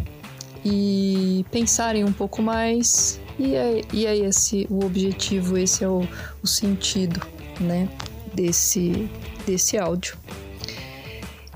e 0.63 1.45
pensarem 1.51 2.06
um 2.06 2.13
pouco 2.13 2.41
mais. 2.41 3.19
E 3.38 3.53
é, 3.53 3.82
e 3.93 4.06
é 4.06 4.15
esse 4.17 4.65
o 4.69 4.86
objetivo, 4.86 5.58
esse 5.58 5.84
é 5.84 5.89
o, 5.89 6.08
o 6.41 6.47
sentido, 6.47 7.21
né, 7.60 7.88
desse, 8.34 9.10
desse 9.45 9.77
áudio. 9.77 10.17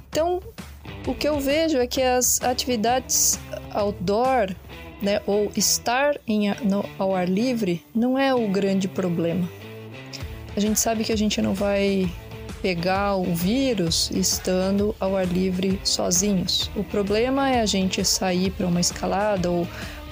Então, 0.10 0.42
o 1.08 1.16
que 1.16 1.28
eu 1.28 1.40
vejo 1.40 1.78
é 1.78 1.88
que 1.88 2.02
as 2.02 2.42
atividades 2.42 3.40
outdoor, 3.72 4.54
né, 5.02 5.22
ou 5.26 5.52
estar 5.56 6.20
em, 6.28 6.54
no, 6.64 6.86
ao 7.00 7.16
ar 7.16 7.28
livre, 7.28 7.84
não 7.96 8.20
é 8.20 8.36
o 8.36 8.48
grande 8.50 8.88
problema 8.88 9.61
a 10.56 10.60
gente 10.60 10.80
sabe 10.80 11.04
que 11.04 11.12
a 11.12 11.18
gente 11.18 11.42
não 11.42 11.54
vai 11.54 12.12
pegar 12.62 13.16
o 13.16 13.34
vírus 13.34 14.12
estando 14.12 14.96
ao 15.00 15.16
ar 15.16 15.26
livre 15.26 15.80
sozinhos. 15.84 16.70
O 16.76 16.84
problema 16.84 17.50
é 17.50 17.62
a 17.62 17.66
gente 17.66 18.04
sair 18.06 18.52
para 18.52 18.68
uma 18.68 18.80
escalada 18.80 19.50
ou 19.50 19.68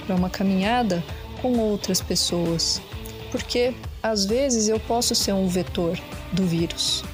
para 0.06 0.14
uma 0.16 0.28
caminhada 0.28 1.02
com 1.40 1.58
outras 1.58 2.00
pessoas, 2.00 2.82
porque 3.30 3.72
às 4.02 4.24
vezes 4.24 4.68
eu 4.68 4.80
posso 4.80 5.14
ser 5.14 5.32
um 5.32 5.46
vetor 5.46 5.98
do 6.32 6.44
vírus. 6.44 7.04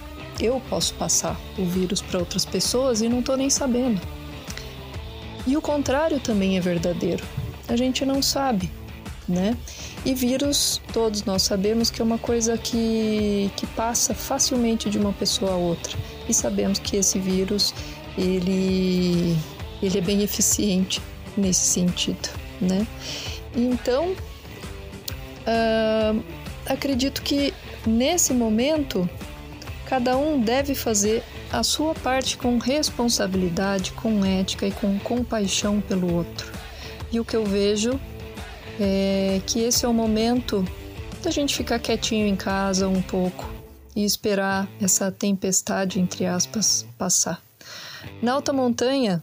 Eu 0.41 0.61
posso 0.69 0.95
passar 0.95 1.39
o 1.59 1.65
vírus 1.65 2.01
para 2.01 2.19
outras 2.19 2.45
pessoas 2.45 3.01
e 3.01 3.09
não 3.09 3.21
estou 3.21 3.37
nem 3.37 3.51
sabendo. 3.51 4.01
E 5.47 5.57
o 5.57 5.63
contrário 5.63 6.21
também 6.21 6.57
é 6.57 6.61
verdadeiro. 6.61 7.25
A 7.69 7.77
gente 7.77 8.05
não 8.05 8.23
sabe, 8.23 8.71
né? 9.29 9.57
E 10.05 10.15
vírus, 10.15 10.81
todos 10.93 11.25
nós 11.25 11.43
sabemos 11.43 11.91
que 11.91 12.01
é 12.01 12.05
uma 12.05 12.19
coisa 12.19 12.57
que, 12.57 13.51
que 13.57 13.67
passa 13.69 14.15
facilmente 14.15 14.89
de 14.89 14.99
uma 14.99 15.13
pessoa 15.13 15.53
a 15.53 15.57
outra. 15.57 15.97
E 16.29 16.35
sabemos 16.35 16.79
que 16.79 16.97
esse 16.97 17.19
vírus, 17.19 17.75
ele, 18.17 19.37
ele 19.83 19.99
é 19.99 20.01
bem 20.01 20.23
eficiente 20.23 21.01
nesse 21.37 21.67
sentido, 21.67 22.29
né? 22.61 22.87
Então, 23.55 24.13
uh, 25.47 26.23
acredito 26.67 27.23
que 27.23 27.53
nesse 27.87 28.33
momento, 28.33 29.09
cada 29.87 30.17
um 30.17 30.41
deve 30.41 30.75
fazer 30.75 31.23
a 31.53 31.63
sua 31.63 31.95
parte 31.95 32.37
com 32.37 32.59
responsabilidade, 32.59 33.93
com 33.93 34.25
ética 34.25 34.67
e 34.67 34.73
com 34.73 34.99
compaixão 34.99 35.81
pelo 35.81 36.13
outro. 36.13 36.53
E 37.13 37.21
o 37.21 37.25
que 37.25 37.37
eu 37.37 37.45
vejo 37.45 37.99
é 38.81 39.41
que 39.47 39.61
esse 39.61 39.85
é 39.85 39.89
o 39.89 39.95
momento 39.95 40.65
da 41.23 41.31
gente 41.31 41.57
ficar 41.57 41.79
quietinho 41.79 42.27
em 42.27 42.37
casa 42.37 42.89
um 42.89 43.03
pouco 43.03 43.49
e 43.95 44.05
esperar 44.05 44.69
essa 44.81 45.11
tempestade, 45.11 45.99
entre 45.99 46.27
aspas, 46.27 46.87
passar. 46.99 47.43
Na 48.23 48.33
alta 48.33 48.53
montanha, 48.53 49.23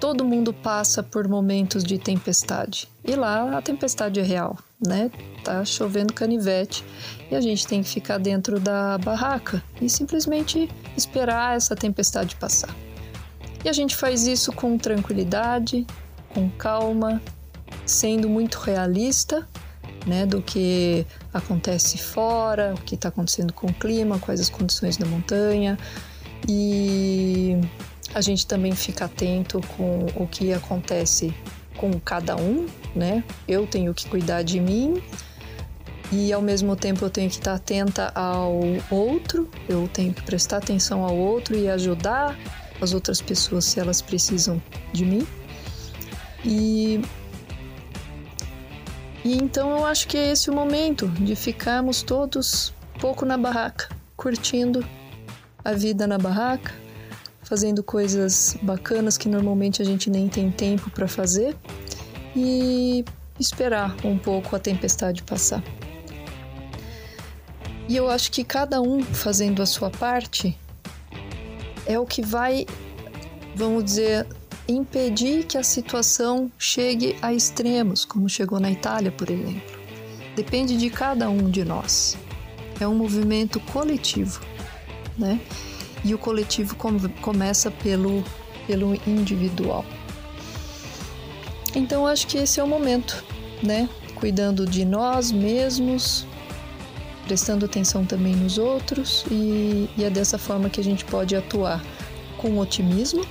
todo 0.00 0.24
mundo 0.24 0.52
passa 0.52 1.02
por 1.02 1.28
momentos 1.28 1.84
de 1.84 1.98
tempestade. 1.98 2.88
E 3.04 3.14
lá 3.14 3.56
a 3.56 3.62
tempestade 3.62 4.18
é 4.18 4.22
real, 4.22 4.58
né? 4.84 5.10
Tá 5.44 5.64
chovendo 5.64 6.12
canivete 6.12 6.84
e 7.30 7.34
a 7.34 7.40
gente 7.40 7.66
tem 7.66 7.82
que 7.82 7.88
ficar 7.88 8.18
dentro 8.18 8.58
da 8.58 8.98
barraca 8.98 9.62
e 9.80 9.88
simplesmente 9.88 10.68
esperar 10.96 11.56
essa 11.56 11.76
tempestade 11.76 12.34
passar. 12.36 12.74
E 13.64 13.68
a 13.68 13.72
gente 13.72 13.94
faz 13.94 14.26
isso 14.26 14.52
com 14.52 14.76
tranquilidade, 14.78 15.86
com 16.32 16.48
calma, 16.50 17.20
sendo 17.84 18.28
muito 18.28 18.58
realista, 18.58 19.46
né, 20.06 20.24
do 20.24 20.40
que 20.40 21.04
acontece 21.34 21.98
fora, 21.98 22.74
o 22.74 22.80
que 22.80 22.94
está 22.94 23.08
acontecendo 23.08 23.52
com 23.52 23.66
o 23.66 23.74
clima, 23.74 24.18
quais 24.18 24.40
as 24.40 24.48
condições 24.48 24.96
da 24.96 25.06
montanha 25.06 25.76
e 26.48 27.58
a 28.14 28.20
gente 28.20 28.46
também 28.46 28.72
fica 28.72 29.06
atento 29.06 29.60
com 29.76 30.06
o 30.14 30.26
que 30.26 30.52
acontece 30.52 31.34
com 31.76 31.92
cada 32.00 32.36
um, 32.36 32.66
né? 32.94 33.22
Eu 33.46 33.66
tenho 33.66 33.92
que 33.92 34.08
cuidar 34.08 34.42
de 34.42 34.60
mim 34.60 35.02
e 36.12 36.32
ao 36.32 36.40
mesmo 36.40 36.76
tempo 36.76 37.04
eu 37.04 37.10
tenho 37.10 37.28
que 37.28 37.36
estar 37.36 37.54
atenta 37.54 38.12
ao 38.14 38.60
outro, 38.90 39.50
eu 39.68 39.88
tenho 39.92 40.14
que 40.14 40.22
prestar 40.22 40.58
atenção 40.58 41.04
ao 41.04 41.16
outro 41.16 41.56
e 41.56 41.68
ajudar 41.68 42.38
as 42.80 42.94
outras 42.94 43.20
pessoas 43.20 43.64
se 43.64 43.80
elas 43.80 44.00
precisam 44.00 44.62
de 44.92 45.04
mim. 45.04 45.26
E 46.44 47.02
e 49.26 49.34
então 49.34 49.70
eu 49.70 49.84
acho 49.84 50.06
que 50.06 50.16
é 50.16 50.30
esse 50.30 50.48
o 50.48 50.54
momento 50.54 51.08
de 51.08 51.34
ficarmos 51.34 52.00
todos 52.00 52.72
pouco 53.00 53.26
na 53.26 53.36
barraca, 53.36 53.88
curtindo 54.16 54.86
a 55.64 55.72
vida 55.72 56.06
na 56.06 56.16
barraca, 56.16 56.72
fazendo 57.42 57.82
coisas 57.82 58.56
bacanas 58.62 59.18
que 59.18 59.28
normalmente 59.28 59.82
a 59.82 59.84
gente 59.84 60.08
nem 60.08 60.28
tem 60.28 60.48
tempo 60.48 60.88
para 60.90 61.08
fazer 61.08 61.56
e 62.36 63.04
esperar 63.36 63.96
um 64.04 64.16
pouco 64.16 64.54
a 64.54 64.60
tempestade 64.60 65.24
passar. 65.24 65.60
E 67.88 67.96
eu 67.96 68.08
acho 68.08 68.30
que 68.30 68.44
cada 68.44 68.80
um 68.80 69.02
fazendo 69.02 69.60
a 69.60 69.66
sua 69.66 69.90
parte 69.90 70.56
é 71.84 71.98
o 71.98 72.06
que 72.06 72.22
vai, 72.22 72.64
vamos 73.56 73.82
dizer, 73.82 74.24
impedir 74.68 75.44
que 75.44 75.56
a 75.56 75.62
situação 75.62 76.50
chegue 76.58 77.16
a 77.22 77.32
extremos, 77.32 78.04
como 78.04 78.28
chegou 78.28 78.58
na 78.58 78.70
Itália, 78.70 79.12
por 79.12 79.30
exemplo. 79.30 79.62
Depende 80.34 80.76
de 80.76 80.90
cada 80.90 81.28
um 81.30 81.50
de 81.50 81.64
nós. 81.64 82.16
É 82.80 82.86
um 82.86 82.94
movimento 82.94 83.58
coletivo, 83.60 84.40
né? 85.16 85.40
E 86.04 86.14
o 86.14 86.18
coletivo 86.18 86.76
começa 87.20 87.70
pelo, 87.70 88.22
pelo 88.66 88.94
individual. 89.06 89.84
Então 91.74 92.06
acho 92.06 92.26
que 92.26 92.38
esse 92.38 92.60
é 92.60 92.64
o 92.64 92.68
momento, 92.68 93.24
né? 93.62 93.88
Cuidando 94.14 94.66
de 94.66 94.84
nós 94.84 95.30
mesmos, 95.30 96.26
prestando 97.26 97.64
atenção 97.64 98.04
também 98.04 98.34
nos 98.34 98.58
outros, 98.58 99.24
e, 99.30 99.88
e 99.96 100.04
é 100.04 100.10
dessa 100.10 100.38
forma 100.38 100.68
que 100.68 100.80
a 100.80 100.84
gente 100.84 101.04
pode 101.04 101.34
atuar 101.34 101.82
com 102.36 102.58
otimismo 102.58 103.26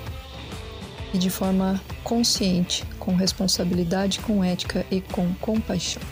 e 1.16 1.18
de 1.18 1.30
forma 1.30 1.82
consciente, 2.04 2.84
com 3.00 3.16
responsabilidade, 3.16 4.20
com 4.20 4.44
ética 4.44 4.86
e 4.92 5.00
com 5.00 5.34
compaixão. 5.36 6.04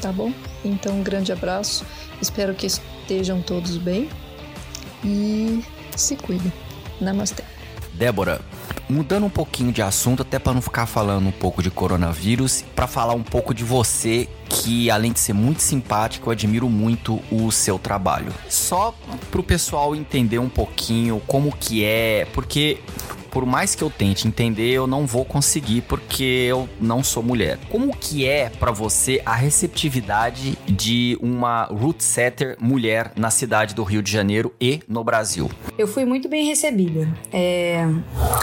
Tá 0.00 0.12
bom? 0.12 0.30
Então, 0.62 1.00
um 1.00 1.02
grande 1.02 1.32
abraço, 1.32 1.86
espero 2.20 2.54
que 2.54 2.66
estejam 2.66 3.40
todos 3.40 3.78
bem 3.78 4.10
e 5.02 5.64
se 5.96 6.16
cuidem. 6.16 6.52
Namastê. 7.00 7.42
Débora, 7.94 8.42
mudando 8.90 9.24
um 9.24 9.30
pouquinho 9.30 9.72
de 9.72 9.80
assunto, 9.80 10.20
até 10.20 10.38
para 10.38 10.52
não 10.52 10.60
ficar 10.60 10.84
falando 10.84 11.26
um 11.26 11.32
pouco 11.32 11.62
de 11.62 11.70
coronavírus, 11.70 12.62
para 12.76 12.86
falar 12.86 13.14
um 13.14 13.22
pouco 13.22 13.54
de 13.54 13.64
você, 13.64 14.28
que 14.50 14.90
além 14.90 15.12
de 15.12 15.20
ser 15.20 15.32
muito 15.32 15.62
simpático, 15.62 16.28
eu 16.28 16.32
admiro 16.32 16.68
muito 16.68 17.22
o 17.30 17.50
seu 17.50 17.78
trabalho. 17.78 18.32
Só 18.50 18.94
para 19.30 19.40
o 19.40 19.42
pessoal 19.42 19.96
entender 19.96 20.38
um 20.38 20.48
pouquinho 20.48 21.22
como 21.26 21.56
que 21.56 21.84
é, 21.84 22.26
porque 22.34 22.80
por 23.30 23.46
mais 23.46 23.74
que 23.74 23.82
eu 23.82 23.90
tente 23.90 24.26
entender, 24.26 24.70
eu 24.70 24.86
não 24.86 25.06
vou 25.06 25.24
conseguir 25.24 25.82
porque 25.82 26.46
eu 26.48 26.68
não 26.80 27.02
sou 27.02 27.22
mulher. 27.22 27.58
Como 27.70 27.96
que 27.96 28.26
é 28.26 28.48
para 28.48 28.72
você 28.72 29.22
a 29.24 29.34
receptividade 29.34 30.56
de 30.66 31.18
uma 31.20 31.64
root 31.64 32.02
setter 32.02 32.56
mulher 32.60 33.12
na 33.16 33.30
cidade 33.30 33.74
do 33.74 33.82
Rio 33.82 34.02
de 34.02 34.10
Janeiro 34.10 34.52
e 34.60 34.80
no 34.88 35.04
Brasil? 35.04 35.50
Eu 35.78 35.86
fui 35.86 36.04
muito 36.04 36.28
bem 36.28 36.46
recebida. 36.46 37.08
É, 37.32 37.86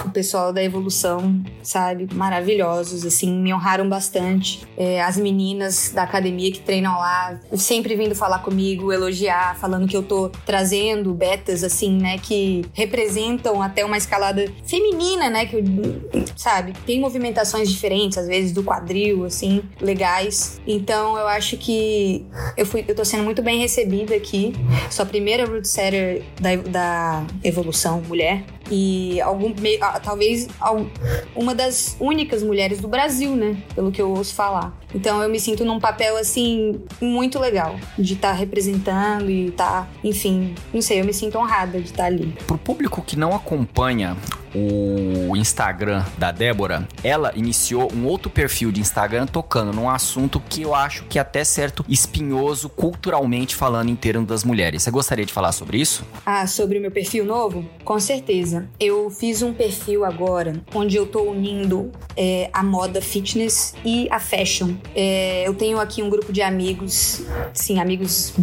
o 0.06 0.10
pessoal 0.10 0.54
da 0.54 0.64
evolução, 0.64 1.42
sabe, 1.62 2.08
maravilhosos, 2.14 3.06
assim, 3.06 3.32
me 3.32 3.54
honraram 3.54 3.88
bastante. 3.88 4.66
É, 4.78 5.02
as 5.02 5.18
meninas 5.18 5.92
da 5.94 6.04
academia 6.04 6.52
que 6.52 6.60
treinam 6.60 6.98
lá, 6.98 7.40
sempre 7.56 7.96
vindo 7.96 8.16
falar 8.16 8.40
comigo, 8.40 8.92
elogiar, 8.92 9.58
falando 9.58 9.88
que 9.88 9.96
eu 9.96 10.04
tô 10.04 10.30
trazendo 10.46 11.14
betas, 11.14 11.64
assim, 11.64 11.98
né, 11.98 12.18
que 12.18 12.66
representam 12.74 13.62
até 13.62 13.84
uma 13.84 13.98
escalada 13.98 14.46
né? 15.30 15.46
Que, 15.46 15.64
sabe, 16.36 16.74
tem 16.86 17.00
movimentações 17.00 17.70
diferentes, 17.70 18.18
às 18.18 18.28
vezes, 18.28 18.52
do 18.52 18.64
quadril, 18.64 19.26
assim, 19.26 19.62
legais. 19.82 20.60
Então 20.68 21.18
eu 21.18 21.28
acho 21.28 21.58
que 21.58 22.26
eu, 22.56 22.66
fui, 22.66 22.84
eu 22.88 22.96
tô 22.96 23.04
sendo 23.06 23.24
muito 23.24 23.42
bem 23.42 23.60
recebida 23.60 24.16
aqui. 24.16 24.54
Sou 24.90 25.04
a 25.04 25.06
primeira 25.06 25.46
root 25.46 25.68
setter 25.68 26.24
da, 26.40 26.56
da 26.56 27.28
evolução 27.44 28.02
mulher. 28.02 28.44
E 28.70 29.22
algum, 29.22 29.54
talvez 30.04 30.48
uma 31.36 31.56
das 31.56 31.96
únicas 32.00 32.44
mulheres 32.44 32.80
do 32.80 32.88
Brasil, 32.88 33.36
né? 33.36 33.58
Pelo 33.74 33.92
que 33.92 34.02
eu 34.02 34.10
ouço 34.12 34.34
falar. 34.34 34.78
Então 34.98 35.22
eu 35.22 35.30
me 35.30 35.40
sinto 35.40 35.64
num 35.64 35.80
papel 35.80 36.18
assim 36.18 36.82
muito 37.00 37.38
legal 37.38 37.76
de 38.00 38.16
estar 38.16 38.30
tá 38.30 38.34
representando 38.34 39.30
e 39.30 39.50
estar, 39.50 39.84
tá, 39.84 39.88
enfim, 40.04 40.56
não 40.74 40.82
sei, 40.82 41.02
eu 41.02 41.06
me 41.06 41.14
sinto 41.14 41.38
honrada 41.38 41.80
de 41.80 41.86
estar 41.86 41.98
tá 41.98 42.06
ali. 42.06 42.36
Pro 42.48 42.58
público 42.58 43.04
que 43.04 43.16
não 43.16 43.36
acompanha 43.36 44.18
o 44.56 45.36
Instagram 45.36 46.04
da 46.18 46.32
Débora, 46.32 46.88
ela 47.04 47.32
iniciou 47.36 47.92
um 47.94 48.06
outro 48.06 48.30
perfil 48.30 48.72
de 48.72 48.82
Instagram 48.82 49.28
tocando 49.28 49.72
num 49.72 49.88
assunto 49.88 50.40
que 50.40 50.64
eu 50.64 50.74
acho 50.74 51.04
que 51.04 51.20
é 51.20 51.22
até 51.22 51.44
certo 51.44 51.86
espinhoso 51.88 52.70
culturalmente 52.70 53.56
falando 53.56 53.90
em 53.90 53.96
termos 53.96 54.28
das 54.28 54.44
mulheres. 54.44 54.82
Você 54.82 54.90
gostaria 54.90 55.26
de 55.26 55.34
falar 55.34 55.52
sobre 55.52 55.78
isso? 55.78 56.04
Ah, 56.26 56.48
sobre 56.48 56.80
o 56.80 56.82
meu 56.82 56.92
perfil 56.92 57.24
novo? 57.24 57.66
Com 57.84 58.00
certeza. 58.00 58.68
Eu 58.80 59.10
fiz 59.12 59.42
um 59.44 59.54
perfil 59.54 60.04
agora 60.04 60.54
onde 60.74 60.96
eu 60.96 61.06
tô 61.06 61.22
unindo 61.22 61.92
é, 62.16 62.50
a 62.52 62.64
moda 62.64 63.02
fitness 63.02 63.76
e 63.86 64.08
a 64.10 64.20
fashion. 64.20 64.76
É, 64.96 65.48
eu 65.48 65.54
tenho 65.54 65.80
aqui 65.80 66.02
um 66.02 66.10
grupo 66.10 66.34
de 66.34 66.42
amigos, 66.42 67.24
sim, 67.54 67.80
amigos 67.80 68.34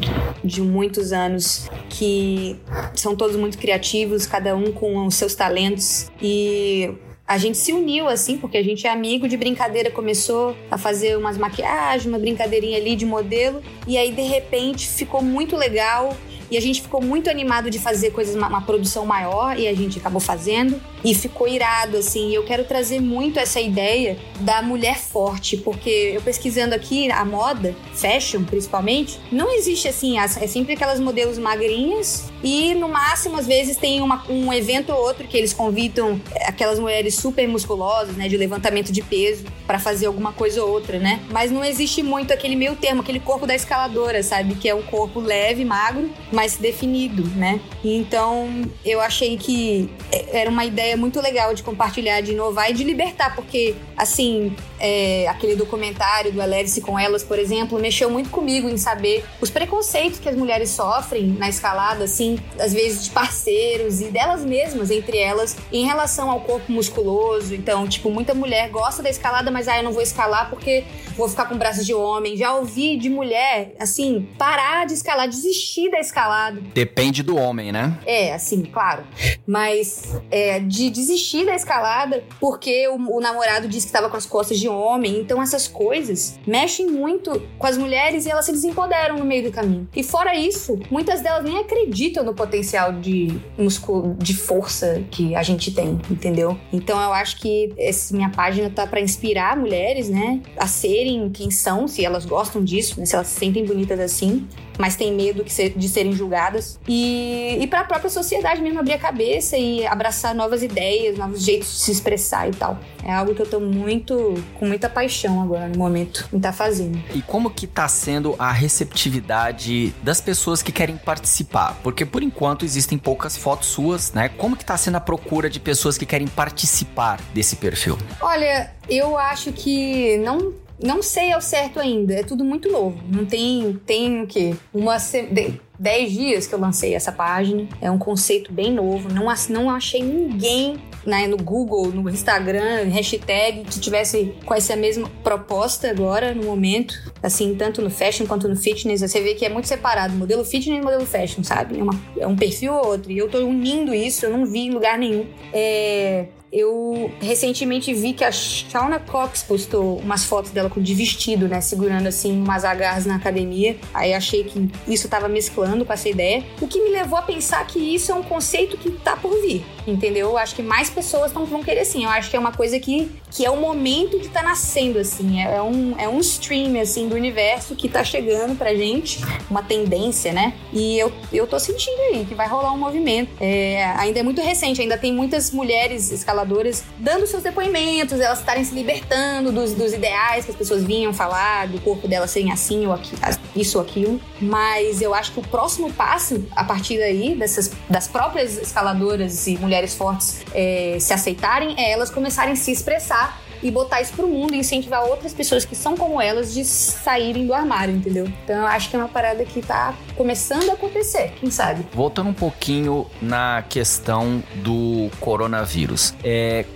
de 0.43 0.61
muitos 0.61 1.13
anos 1.13 1.69
que 1.89 2.59
são 2.95 3.17
todos 3.17 3.37
muito 3.37 3.59
criativos, 3.59 4.27
cada 4.27 4.55
um 4.55 4.73
com 4.73 5.07
os 5.07 5.15
seus 5.15 5.35
talentos 5.35 6.11
e 6.23 6.95
a 7.27 7.39
gente 7.39 7.57
se 7.57 7.73
uniu 7.73 8.07
assim, 8.07 8.37
porque 8.37 8.59
a 8.59 8.63
gente 8.63 8.87
é 8.87 8.91
amigo 8.91 9.27
de 9.27 9.37
brincadeira, 9.37 9.91
começou 9.91 10.55
a 10.71 10.77
fazer 10.77 11.17
umas 11.17 11.39
maquiagens, 11.39 12.07
uma 12.07 12.19
brincadeirinha 12.19 12.77
ali 12.77 12.95
de 12.95 13.07
modelo, 13.07 13.63
e 13.87 13.97
aí 13.97 14.13
de 14.13 14.23
repente 14.23 14.87
ficou 14.87 15.23
muito 15.23 15.57
legal. 15.57 16.15
E 16.51 16.59
a 16.59 16.61
gente 16.61 16.83
ficou 16.83 17.03
muito 17.03 17.31
animado 17.31 17.71
de 17.71 17.79
fazer 17.79 18.11
coisas, 18.11 18.37
uma, 18.37 18.49
uma, 18.49 18.61
produção 18.61 19.07
maior, 19.07 19.59
e 19.59 19.67
a 19.67 19.75
gente 19.75 19.99
acabou 19.99 20.21
fazendo. 20.21 20.79
E 21.05 21.15
ficou 21.15 21.47
irado, 21.47 21.99
assim. 21.99 22.31
E 22.31 22.35
eu 22.35 22.45
quero 22.45 22.65
trazer 22.65 23.01
muito 23.01 23.39
essa 23.39 23.61
ideia 23.61 24.17
da 24.41 24.63
mulher 24.63 24.99
forte, 24.99 25.57
porque 25.57 26.13
eu 26.15 26.23
pesquisando 26.23 26.75
aqui 26.75 27.11
a 27.11 27.25
moda, 27.25 27.75
fashion 27.95 28.43
principalmente, 28.45 29.21
não 29.31 29.55
existe 29.55 29.87
assim, 29.89 30.19
é 30.19 30.27
sempre 30.27 30.73
aquelas 30.73 30.99
modelos 30.99 31.39
magrinhas 31.39 32.33
e 32.45 32.75
no 32.75 32.91
máximo, 32.91 33.39
às 33.39 33.47
vezes, 33.47 33.75
tem 33.75 34.03
uma, 34.03 34.23
um 34.29 34.53
evento 34.53 34.93
ou 34.93 34.99
outro 34.99 35.27
que 35.27 35.35
eles 35.35 35.55
convidam 35.55 36.21
aquelas 36.43 36.79
mulheres 36.79 37.15
super 37.15 37.49
musculosas, 37.49 38.17
né, 38.17 38.29
de 38.29 38.37
levantamento 38.37 38.93
de 38.93 39.01
peso, 39.01 39.45
para 39.67 39.79
fazer 39.79 40.05
alguma 40.05 40.31
coisa 40.31 40.63
ou 40.63 40.71
outra, 40.71 40.99
né? 40.99 41.21
Mas 41.31 41.51
não 41.51 41.65
existe 41.65 42.03
muito 42.03 42.35
aquele 42.35 42.55
meio 42.55 42.77
termo, 42.77 43.01
aquele 43.01 43.19
corpo 43.19 43.47
da 43.47 43.55
escaladora, 43.55 44.23
sabe? 44.23 44.57
Que 44.57 44.69
é 44.69 44.75
um 44.75 44.83
corpo 44.83 45.21
leve, 45.21 45.65
magro, 45.65 46.11
mas 46.31 46.57
definido, 46.57 47.25
né? 47.35 47.61
Então, 47.83 48.71
eu 48.85 49.01
achei 49.01 49.39
que 49.39 49.89
era 50.31 50.51
uma 50.51 50.67
ideia 50.67 50.94
muito 50.97 51.21
legal 51.21 51.55
de 51.55 51.63
compartilhar, 51.63 52.21
de 52.21 52.33
inovar 52.33 52.71
e 52.71 52.75
de 52.75 52.85
libertar, 52.85 53.35
porque 53.35 53.75
assim, 53.97 54.55
é, 54.79 55.27
aquele 55.29 55.57
documentário 55.57 56.33
do 56.33 56.41
Alerice 56.41 56.81
com 56.81 56.99
elas, 56.99 57.23
por 57.23 57.39
exemplo, 57.39 57.79
mexeu 57.79 58.11
muito 58.11 58.31
comigo 58.31 58.69
em 58.69 58.77
saber 58.77 59.25
os 59.41 59.51
preconceitos 59.51 60.19
que 60.19 60.29
as 60.29 60.37
mulheres 60.37 60.71
sofrem 60.71 61.27
na 61.27 61.49
escalada, 61.49 62.05
assim, 62.05 62.39
às 62.59 62.73
vezes 62.73 63.05
de 63.05 63.11
parceiros 63.11 64.01
e 64.01 64.07
delas 64.07 64.45
mesmas, 64.45 64.91
entre 64.91 65.19
elas, 65.19 65.57
em 65.73 65.85
relação 65.85 66.31
ao 66.31 66.41
corpo 66.41 66.71
musculoso. 66.71 67.55
Então, 67.55 67.87
tipo, 67.89 68.11
muita 68.11 68.35
mulher 68.35 68.71
gosta 68.71 69.03
da 69.03 69.11
escalada, 69.11 69.51
mas 69.51 69.69
ah, 69.69 69.79
eu 69.79 69.83
não 69.83 69.93
vou 69.93 70.03
escalar 70.03 70.51
porque 70.51 70.85
vou 71.17 71.29
ficar 71.29 71.47
com 71.47 71.57
braços 71.57 71.87
de 71.87 71.95
homem. 71.95 72.37
Já 72.37 72.55
ouvi 72.55 72.97
de 72.97 73.09
mulher, 73.09 73.75
assim, 73.79 74.29
parar 74.39 74.87
de 74.87 74.95
escalar, 74.95 75.29
desistir 75.29 75.91
da 75.91 75.99
escalada. 75.99 76.61
Depende 76.75 77.23
do 77.23 77.37
homem, 77.37 77.73
né? 77.73 77.99
É, 78.07 78.35
assim, 78.35 78.63
claro. 78.63 79.05
Mas 79.47 80.15
é, 80.31 80.59
de 80.59 80.91
desistir 80.91 81.47
da 81.47 81.55
escalada 81.55 82.25
porque 82.41 82.89
o, 82.89 83.17
o 83.17 83.21
namorado 83.21 83.69
disse 83.69 83.87
que 83.87 83.91
estava 83.91 84.09
com 84.09 84.17
as 84.17 84.27
costas 84.27 84.59
de 84.59 84.64
homem. 84.69 85.19
Então 85.21 85.41
essas 85.41 85.67
coisas 85.69 86.39
mexem 86.47 86.91
muito 86.91 87.43
com 87.59 87.67
as 87.67 87.79
mulheres 87.79 88.27
e 88.27 88.31
elas 88.31 88.45
se 88.45 88.53
desempoderam 88.53 89.19
no 89.19 89.25
meio 89.25 89.45
do 89.45 89.51
caminho. 89.51 89.89
E 89.95 90.03
fora 90.03 90.35
isso, 90.35 90.79
muitas 90.91 91.21
delas 91.21 91.45
nem 91.45 91.59
acreditam 91.59 92.25
no 92.25 92.35
potencial 92.35 92.93
de 92.93 93.39
músculo, 93.57 94.15
de 94.19 94.35
força 94.35 95.03
que 95.11 95.35
a 95.35 95.43
gente 95.43 95.73
tem, 95.73 96.01
entendeu? 96.11 96.59
Então 96.73 97.01
eu 97.01 97.13
acho 97.13 97.41
que 97.41 97.73
essa 97.79 98.15
minha 98.15 98.31
página 98.31 98.71
tá 98.71 98.87
para 98.87 99.01
inspirar 99.01 99.57
mulheres, 99.57 100.09
né, 100.09 100.41
a 100.57 100.67
serem 100.67 101.31
quem 101.31 101.51
são, 101.51 101.87
se 101.87 102.05
elas 102.05 102.25
gostam 102.25 102.63
disso, 102.63 102.99
né, 102.99 103.07
se 103.07 103.15
elas 103.15 103.29
se 103.29 103.39
sentem 103.39 103.65
bonitas 103.65 104.01
assim, 104.01 104.47
mas 104.79 104.97
têm 104.97 105.13
medo 105.13 105.45
de 105.45 105.89
serem 105.89 106.13
julgadas. 106.13 106.79
E, 106.89 107.59
e 107.61 107.67
para 107.67 107.81
a 107.81 107.85
própria 107.85 108.11
sociedade 108.11 108.61
mesmo 108.61 108.81
abrir 108.81 108.95
a 108.95 108.99
cabeça 108.99 109.57
e 109.57 109.87
abraçar 109.87 110.35
novas 110.35 110.63
ideias, 110.63 111.17
novos 111.19 111.43
jeitos 111.43 111.73
de 111.73 111.81
se 111.81 111.93
expressar 111.93 112.49
e 112.49 112.53
tal. 112.53 112.79
É 113.05 113.13
algo 113.13 113.35
que 113.35 113.43
eu 113.43 113.47
tô 113.47 113.61
muito, 113.61 114.35
com 114.59 114.67
muita 114.67 114.89
paixão 114.89 115.43
agora 115.43 115.69
no 115.69 115.79
momento 115.79 116.29
em 116.33 116.37
estar 116.37 116.51
tá 116.51 116.53
fazendo. 116.53 117.01
E 117.15 117.23
como 117.23 117.51
que 117.51 117.67
tá 117.67 117.87
sendo 117.89 118.35
a 118.39 118.51
receptividade 118.51 119.95
das 120.03 120.21
pessoas 120.21 120.63
que 120.63 120.73
querem 120.73 120.97
participar? 120.97 121.79
Porque 121.83 122.05
por 122.05 122.23
enquanto 122.23 122.65
existem 122.65 122.97
poucas 122.99 123.37
fotos 123.37 123.69
suas, 123.69 124.13
né? 124.13 124.29
Como 124.29 124.57
que 124.57 124.65
tá 124.65 124.77
sendo 124.77 124.97
a 124.97 125.01
procura 125.01 125.51
de 125.51 125.61
pessoas 125.61 125.99
que 125.99 126.07
querem 126.07 126.27
participar 126.27 127.21
desse 127.33 127.57
perfil? 127.57 127.99
Olha, 128.21 128.73
eu 128.89 129.19
acho 129.19 129.53
que 129.53 130.17
não 130.19 130.53
não 130.83 131.03
sei 131.03 131.33
ao 131.33 131.41
certo 131.41 131.79
ainda, 131.79 132.15
é 132.15 132.23
tudo 132.23 132.45
muito 132.45 132.71
novo. 132.71 132.99
Não 133.09 133.25
tem, 133.25 133.81
tem 133.87 134.23
o 134.23 134.27
quê? 134.27 134.55
Uma. 134.73 134.97
De, 134.97 135.61
10 135.79 136.13
dias 136.13 136.47
que 136.47 136.55
eu 136.55 136.61
lancei 136.61 136.95
essa 136.95 137.11
página. 137.11 137.67
É 137.81 137.91
um 137.91 137.99
conceito 137.99 138.53
bem 138.53 138.73
novo. 138.73 139.09
Não, 139.13 139.27
não 139.51 139.71
achei 139.71 140.03
ninguém 140.03 140.81
né, 141.05 141.27
no 141.27 141.37
Google, 141.37 141.89
no 141.89 142.09
Instagram, 142.09 142.85
hashtag 142.89 143.65
que 143.65 143.79
tivesse 143.79 144.35
com 144.45 144.55
essa 144.55 144.75
mesma 144.77 145.11
proposta 145.23 145.91
agora, 145.91 146.35
no 146.35 146.45
momento. 146.45 146.95
Assim, 147.23 147.55
tanto 147.55 147.83
no 147.83 147.91
fashion 147.91 148.27
quanto 148.27 148.49
no 148.49 148.57
fitness. 148.57 149.01
Você 149.01 149.21
vê 149.21 149.35
que 149.35 149.45
é 149.45 149.49
muito 149.49 149.67
separado. 149.67 150.15
Modelo 150.15 150.45
fitness 150.45 150.79
e 150.79 150.83
modelo 150.83 151.07
fashion, 151.07 151.43
sabe? 151.43 151.79
É, 151.79 151.83
uma, 151.83 152.01
é 152.19 152.27
um 152.27 152.37
perfil 152.37 152.75
ou 152.75 152.87
outro. 152.87 153.11
E 153.11 153.19
eu 153.19 153.29
tô 153.29 153.39
unindo 153.39 153.95
isso, 153.95 154.25
eu 154.27 154.31
não 154.31 154.47
vi 154.47 154.61
em 154.61 154.71
lugar 154.71 154.99
nenhum. 154.99 155.27
É, 155.53 156.27
eu 156.55 157.11
recentemente 157.21 157.93
vi 157.93 158.13
que 158.13 158.23
a 158.23 158.31
Shauna 158.31 159.01
Cox 159.01 159.43
postou 159.43 159.99
umas 159.99 160.25
fotos 160.25 160.53
dela 160.53 160.71
de 160.75 160.95
vestido, 160.95 161.49
né? 161.49 161.61
Segurando 161.61 162.07
assim 162.07 162.41
umas 162.41 162.65
agarras 162.65 163.05
na 163.05 163.17
academia. 163.17 163.77
Aí 163.93 164.15
achei 164.15 164.45
que 164.45 164.71
isso 164.87 165.09
tava 165.09 165.29
mesclando 165.29 165.85
com 165.85 165.93
essa 165.93 166.09
ideia. 166.09 166.45
O 166.61 166.69
que 166.69 166.81
me 166.81 166.91
levou 166.91 167.19
a 167.19 167.23
pensar 167.23 167.67
que 167.67 167.81
isso 167.81 168.13
é 168.13 168.15
um 168.15 168.23
conceito 168.23 168.77
que 168.77 168.93
tá 168.93 169.17
por 169.17 169.33
vir, 169.43 169.65
entendeu? 169.87 170.31
Eu 170.31 170.39
acho 170.39 170.55
que 170.55 170.63
mais 170.63 170.91
pessoas 170.91 171.33
tão, 171.33 171.45
vão 171.45 171.63
querer 171.63 171.85
sim. 171.85 172.05
Eu 172.05 172.11
acho 172.11 172.31
que 172.31 172.37
é 172.37 172.39
uma 172.39 172.53
coisa 172.53 172.79
que, 172.79 173.11
que 173.31 173.45
é 173.45 173.51
o 173.51 173.57
momento 173.57 174.19
de 174.19 174.29
tá 174.29 174.43
nascendo, 174.43 174.99
assim. 174.99 175.41
É, 175.41 175.57
é 175.57 175.63
um, 175.63 175.95
é 175.99 176.09
um 176.09 176.21
stream, 176.21 176.81
assim, 176.81 177.09
do 177.09 177.15
universo 177.15 177.75
que 177.75 177.89
tá 177.89 178.03
chegando 178.03 178.57
pra 178.57 178.75
gente. 178.75 179.21
Uma 179.51 179.63
tendência, 179.63 180.33
né? 180.33 180.55
E 180.73 180.99
eu, 180.99 181.13
eu 181.33 181.47
tô 181.47 181.59
sentindo 181.59 182.01
aí 182.13 182.25
que 182.25 182.35
vai 182.35 182.49
rolar 182.49 182.73
um 182.73 182.79
movimento. 182.79 183.31
É, 183.41 183.85
ainda 183.97 184.21
é 184.21 184.23
muito 184.23 184.41
recente, 184.41 184.81
ainda 184.81 184.99
tem 184.99 185.13
muitas 185.13 185.51
mulheres 185.51 186.11
escaladoras 186.11 186.85
dando 186.99 187.27
seus 187.27 187.43
depoimentos, 187.43 188.21
elas 188.21 188.41
estarem 188.41 188.65
se 188.65 188.75
libertando 188.75 189.53
dos, 189.53 189.75
dos 189.75 189.93
ideais 189.93 190.45
que 190.45 190.51
as 190.51 190.57
pessoas 190.57 190.85
vinham 190.85 191.13
falar, 191.13 191.69
do 191.69 191.81
corpo 191.81 192.09
delas 192.09 192.31
serem 192.31 192.53
assim 192.53 192.87
ou 192.87 192.93
aqui, 192.93 193.15
isso 193.55 193.79
ou 193.79 193.85
aquilo. 193.85 194.21
Mas 194.41 195.01
eu 195.01 195.15
acho 195.15 195.33
que 195.33 195.41
o 195.41 195.43
próximo 195.43 195.93
passo, 195.93 196.45
a 196.55 196.65
partir 196.65 196.99
daí, 196.99 197.35
dessas, 197.35 197.73
das 197.89 198.09
próprias 198.09 198.57
escaladoras 198.57 199.47
e 199.47 199.57
mulheres 199.59 199.74
fortes 199.95 200.45
é, 200.55 200.99
se 201.01 201.13
aceitarem, 201.13 201.75
é 201.77 201.91
elas 201.91 202.11
começarem 202.11 202.53
a 202.53 202.57
se 202.57 202.71
expressar 202.71 203.43
e 203.65 203.71
botar 203.71 204.03
isso 204.03 204.13
pro 204.13 204.29
mundo 204.29 204.55
e 204.55 204.59
incentivar 204.59 205.03
outras 205.05 205.33
pessoas 205.33 205.65
que 205.65 205.75
são 205.75 205.97
como 205.97 206.21
elas 206.21 206.53
de 206.53 206.65
saírem 206.67 207.47
do 207.47 207.55
armário, 207.55 207.97
entendeu? 207.97 208.27
Então 208.45 208.57
eu 208.57 208.67
acho 208.67 208.91
que 208.91 208.97
é 208.97 208.99
uma 208.99 209.09
parada 209.09 209.43
que 209.45 209.63
tá 209.63 209.95
começando 210.15 210.69
a 210.69 210.75
acontecer, 210.75 211.33
quem 211.41 211.51
sabe? 211.51 211.87
Voltando 211.93 212.29
um 212.29 212.35
pouquinho 212.35 213.07
na 213.23 213.65
questão 213.67 214.43
do 214.57 215.11
coronavírus. 215.19 216.15
É, 216.23 216.67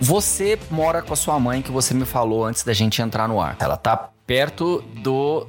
você 0.00 0.56
mora 0.70 1.02
com 1.02 1.12
a 1.12 1.16
sua 1.16 1.40
mãe, 1.40 1.60
que 1.60 1.72
você 1.72 1.92
me 1.92 2.04
falou 2.04 2.44
antes 2.44 2.62
da 2.62 2.72
gente 2.72 3.02
entrar 3.02 3.26
no 3.26 3.40
ar. 3.40 3.56
Ela 3.58 3.76
tá 3.76 4.10
perto 4.28 4.84
do, 5.02 5.46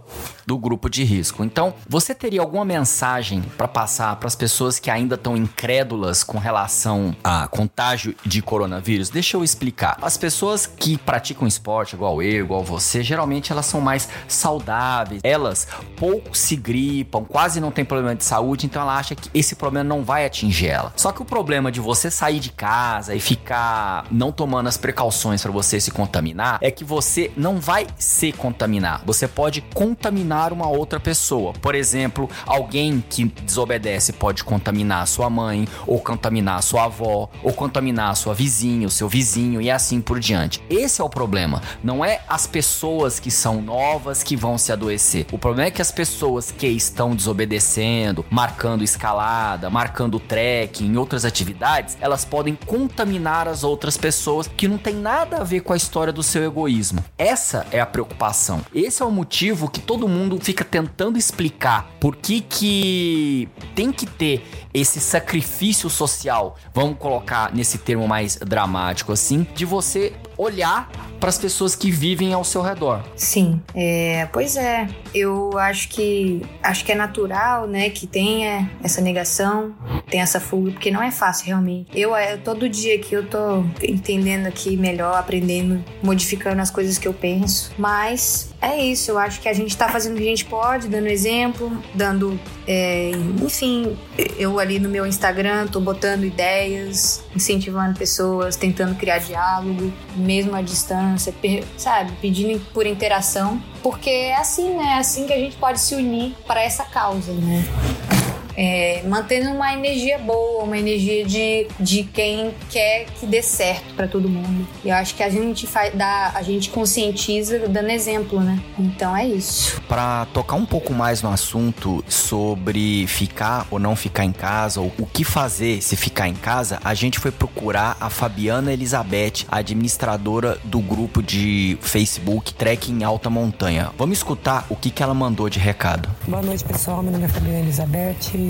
do 0.47 0.57
grupo 0.57 0.89
de 0.89 1.03
risco. 1.03 1.43
Então, 1.43 1.73
você 1.85 2.15
teria 2.15 2.39
alguma 2.39 2.63
mensagem 2.63 3.41
para 3.57 3.67
passar 3.67 4.15
para 4.15 4.27
as 4.27 4.37
pessoas 4.37 4.79
que 4.79 4.89
ainda 4.89 5.15
estão 5.15 5.35
incrédulas 5.35 6.23
com 6.23 6.37
relação 6.37 7.13
a 7.21 7.45
contágio 7.49 8.15
de 8.25 8.41
coronavírus? 8.41 9.09
Deixa 9.09 9.35
eu 9.35 9.43
explicar. 9.43 9.97
As 10.01 10.15
pessoas 10.15 10.65
que 10.65 10.97
praticam 10.97 11.45
esporte, 11.45 11.93
igual 11.93 12.23
eu, 12.23 12.45
igual 12.45 12.63
você, 12.63 13.03
geralmente 13.03 13.51
elas 13.51 13.65
são 13.65 13.81
mais 13.81 14.07
saudáveis. 14.29 15.19
Elas 15.25 15.67
pouco 15.97 16.37
se 16.37 16.55
gripam, 16.55 17.25
quase 17.25 17.59
não 17.59 17.71
tem 17.71 17.83
problema 17.83 18.15
de 18.15 18.23
saúde, 18.23 18.65
então 18.65 18.81
ela 18.81 18.97
acha 18.97 19.13
que 19.13 19.29
esse 19.33 19.57
problema 19.57 19.83
não 19.83 20.05
vai 20.05 20.25
atingir 20.25 20.67
ela. 20.67 20.93
Só 20.95 21.11
que 21.11 21.21
o 21.21 21.25
problema 21.25 21.69
de 21.69 21.81
você 21.81 22.09
sair 22.09 22.39
de 22.39 22.53
casa 22.53 23.13
e 23.13 23.19
ficar 23.19 24.05
não 24.09 24.31
tomando 24.31 24.67
as 24.67 24.77
precauções 24.77 25.41
para 25.41 25.51
você 25.51 25.81
se 25.81 25.91
contaminar 25.91 26.59
é 26.61 26.71
que 26.71 26.85
você 26.85 27.29
não 27.35 27.59
vai 27.59 27.85
se 27.97 28.31
contaminar 28.31 28.68
contaminar. 28.69 29.01
Você 29.05 29.27
pode 29.27 29.61
contaminar 29.73 30.53
uma 30.53 30.67
outra 30.67 30.99
pessoa. 30.99 31.53
Por 31.53 31.73
exemplo, 31.73 32.29
alguém 32.45 33.03
que 33.09 33.25
desobedece 33.25 34.13
pode 34.13 34.43
contaminar 34.43 35.07
sua 35.07 35.29
mãe, 35.29 35.67
ou 35.87 35.99
contaminar 35.99 36.61
sua 36.61 36.85
avó, 36.85 37.29
ou 37.43 37.51
contaminar 37.51 38.15
sua 38.15 38.33
vizinha, 38.33 38.87
o 38.87 38.91
seu 38.91 39.09
vizinho 39.09 39.61
e 39.61 39.71
assim 39.71 40.01
por 40.01 40.19
diante. 40.19 40.61
Esse 40.69 41.01
é 41.01 41.03
o 41.03 41.09
problema. 41.09 41.61
Não 41.83 42.05
é 42.05 42.21
as 42.27 42.45
pessoas 42.45 43.19
que 43.19 43.31
são 43.31 43.61
novas 43.61 44.21
que 44.21 44.35
vão 44.35 44.57
se 44.57 44.71
adoecer. 44.71 45.25
O 45.31 45.37
problema 45.39 45.67
é 45.67 45.71
que 45.71 45.81
as 45.81 45.91
pessoas 45.91 46.51
que 46.51 46.67
estão 46.67 47.15
desobedecendo, 47.15 48.25
marcando 48.29 48.83
escalada, 48.83 49.69
marcando 49.69 50.19
trekking, 50.19 50.95
outras 50.95 51.25
atividades, 51.25 51.97
elas 51.99 52.23
podem 52.23 52.55
contaminar 52.67 53.47
as 53.47 53.63
outras 53.63 53.97
pessoas 53.97 54.47
que 54.47 54.67
não 54.67 54.77
tem 54.77 54.93
nada 54.93 55.37
a 55.37 55.43
ver 55.43 55.61
com 55.61 55.73
a 55.73 55.77
história 55.77 56.13
do 56.13 56.21
seu 56.21 56.43
egoísmo. 56.43 57.03
Essa 57.17 57.65
é 57.71 57.79
a 57.79 57.85
preocupação. 57.85 58.58
Esse 58.73 59.01
é 59.01 59.05
o 59.05 59.11
motivo 59.11 59.69
que 59.69 59.79
todo 59.79 60.07
mundo 60.07 60.39
fica 60.41 60.63
tentando 60.63 61.17
explicar 61.17 61.89
por 61.99 62.15
que 62.15 62.41
que 62.41 63.49
tem 63.75 63.91
que 63.91 64.05
ter 64.05 64.43
esse 64.73 64.99
sacrifício 64.99 65.89
social, 65.89 66.55
vamos 66.73 66.97
colocar 66.97 67.53
nesse 67.53 67.79
termo 67.79 68.07
mais 68.07 68.35
dramático 68.35 69.11
assim, 69.11 69.47
de 69.55 69.65
você 69.65 70.13
olhar 70.37 70.89
para 71.19 71.29
as 71.29 71.37
pessoas 71.37 71.75
que 71.75 71.91
vivem 71.91 72.33
ao 72.33 72.45
seu 72.45 72.61
redor. 72.61 73.03
Sim, 73.15 73.61
é, 73.75 74.27
pois 74.31 74.55
é. 74.55 74.87
Eu 75.13 75.57
acho 75.57 75.89
que 75.89 76.41
acho 76.63 76.85
que 76.85 76.91
é 76.91 76.95
natural, 76.95 77.67
né, 77.67 77.89
que 77.89 78.07
tenha 78.07 78.69
essa 78.81 79.01
negação, 79.01 79.75
tem 80.09 80.21
essa 80.21 80.39
fuga, 80.39 80.71
porque 80.71 80.89
não 80.89 81.03
é 81.03 81.11
fácil 81.11 81.47
realmente. 81.47 81.89
Eu, 81.93 82.15
é, 82.15 82.37
todo 82.37 82.69
dia 82.69 82.97
que 82.99 83.13
eu 83.13 83.27
tô 83.27 83.65
entendendo 83.83 84.47
aqui 84.47 84.77
melhor, 84.77 85.17
aprendendo, 85.17 85.83
modificando 86.01 86.61
as 86.61 86.71
coisas 86.71 86.97
que 86.97 87.07
eu 87.07 87.13
penso, 87.13 87.73
mas 87.77 88.48
é 88.61 88.77
isso. 88.77 89.11
Eu 89.11 89.17
acho 89.17 89.39
que 89.39 89.47
a 89.47 89.53
gente 89.53 89.75
tá 89.75 89.87
fazendo 89.89 90.13
o 90.13 90.17
que 90.17 90.23
a 90.23 90.29
gente 90.29 90.45
pode, 90.45 90.87
dando 90.87 91.07
exemplo, 91.07 91.71
dando, 91.93 92.39
é, 92.67 93.11
enfim, 93.41 93.97
eu 94.37 94.59
ali 94.59 94.79
no 94.79 94.89
meu 94.89 95.05
Instagram 95.05 95.67
tô 95.67 95.79
botando 95.79 96.25
ideias, 96.25 97.23
incentivando 97.35 97.97
pessoas, 97.97 98.55
tentando 98.55 98.95
criar 98.95 99.19
diálogo 99.19 99.91
mesmo 100.15 100.55
à 100.55 100.61
distância, 100.61 101.33
sabe? 101.77 102.11
Pedindo 102.21 102.59
por 102.73 102.85
interação, 102.85 103.61
porque 103.81 104.09
é 104.09 104.35
assim, 104.35 104.75
né? 104.75 104.95
É 104.95 104.97
assim 104.97 105.25
que 105.25 105.33
a 105.33 105.37
gente 105.37 105.55
pode 105.55 105.79
se 105.79 105.95
unir 105.95 106.35
para 106.45 106.61
essa 106.61 106.83
causa, 106.83 107.31
né? 107.33 108.18
É, 108.59 109.01
mantendo 109.07 109.51
uma 109.51 109.73
energia 109.73 110.17
boa, 110.17 110.65
uma 110.65 110.77
energia 110.77 111.23
de, 111.25 111.65
de 111.79 112.03
quem 112.03 112.53
quer 112.69 113.05
que 113.05 113.25
dê 113.25 113.41
certo 113.41 113.93
para 113.95 114.05
todo 114.05 114.27
mundo. 114.27 114.67
E 114.83 114.89
eu 114.89 114.95
acho 114.95 115.15
que 115.15 115.23
a 115.23 115.29
gente 115.29 115.65
faz, 115.65 115.95
dá, 115.95 116.33
a 116.35 116.41
gente 116.41 116.69
conscientiza 116.69 117.69
dando 117.69 117.89
exemplo, 117.89 118.41
né? 118.41 118.61
Então 118.77 119.15
é 119.15 119.25
isso. 119.25 119.81
Para 119.87 120.25
tocar 120.33 120.57
um 120.57 120.65
pouco 120.65 120.93
mais 120.93 121.21
no 121.21 121.31
assunto 121.31 122.03
sobre 122.09 123.07
ficar 123.07 123.65
ou 123.71 123.79
não 123.79 123.95
ficar 123.95 124.25
em 124.25 124.33
casa, 124.33 124.81
ou 124.81 124.91
o 124.99 125.05
que 125.05 125.23
fazer 125.23 125.81
se 125.81 125.95
ficar 125.95 126.27
em 126.27 126.35
casa, 126.35 126.81
a 126.83 126.93
gente 126.93 127.17
foi 127.17 127.31
procurar 127.31 127.95
a 127.97 128.09
Fabiana 128.09 128.73
Elizabeth, 128.73 129.45
administradora 129.49 130.59
do 130.65 130.79
grupo 130.79 131.23
de 131.23 131.77
Facebook 131.79 132.53
Trekking 132.55 133.05
Alta 133.05 133.29
Montanha. 133.29 133.91
Vamos 133.97 134.17
escutar 134.17 134.65
o 134.69 134.75
que, 134.75 134.89
que 134.89 135.01
ela 135.01 135.13
mandou 135.13 135.49
de 135.49 135.59
recado. 135.59 136.09
Boa 136.27 136.41
noite, 136.41 136.65
pessoal. 136.65 137.01
Meu 137.01 137.13
nome 137.13 137.23
é 137.23 137.29
Fabiana 137.29 137.59
Elizabeth, 137.59 138.48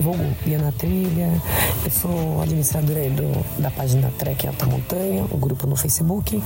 vou 0.00 0.16
Guia 0.44 0.58
na 0.58 0.72
Trilha. 0.72 1.30
Eu 1.84 1.90
sou 1.90 2.42
administradora 2.42 3.10
do, 3.10 3.62
da 3.62 3.70
página 3.70 4.12
Trekking 4.18 4.48
Alta 4.48 4.66
Montanha, 4.66 5.24
o 5.30 5.36
grupo 5.36 5.66
no 5.66 5.76
Facebook. 5.76 6.42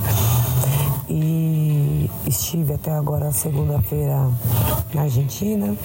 E 1.09 2.09
estive 2.27 2.73
até 2.73 2.91
agora, 2.91 3.31
segunda-feira, 3.31 4.29
na 4.93 5.01
Argentina, 5.01 5.75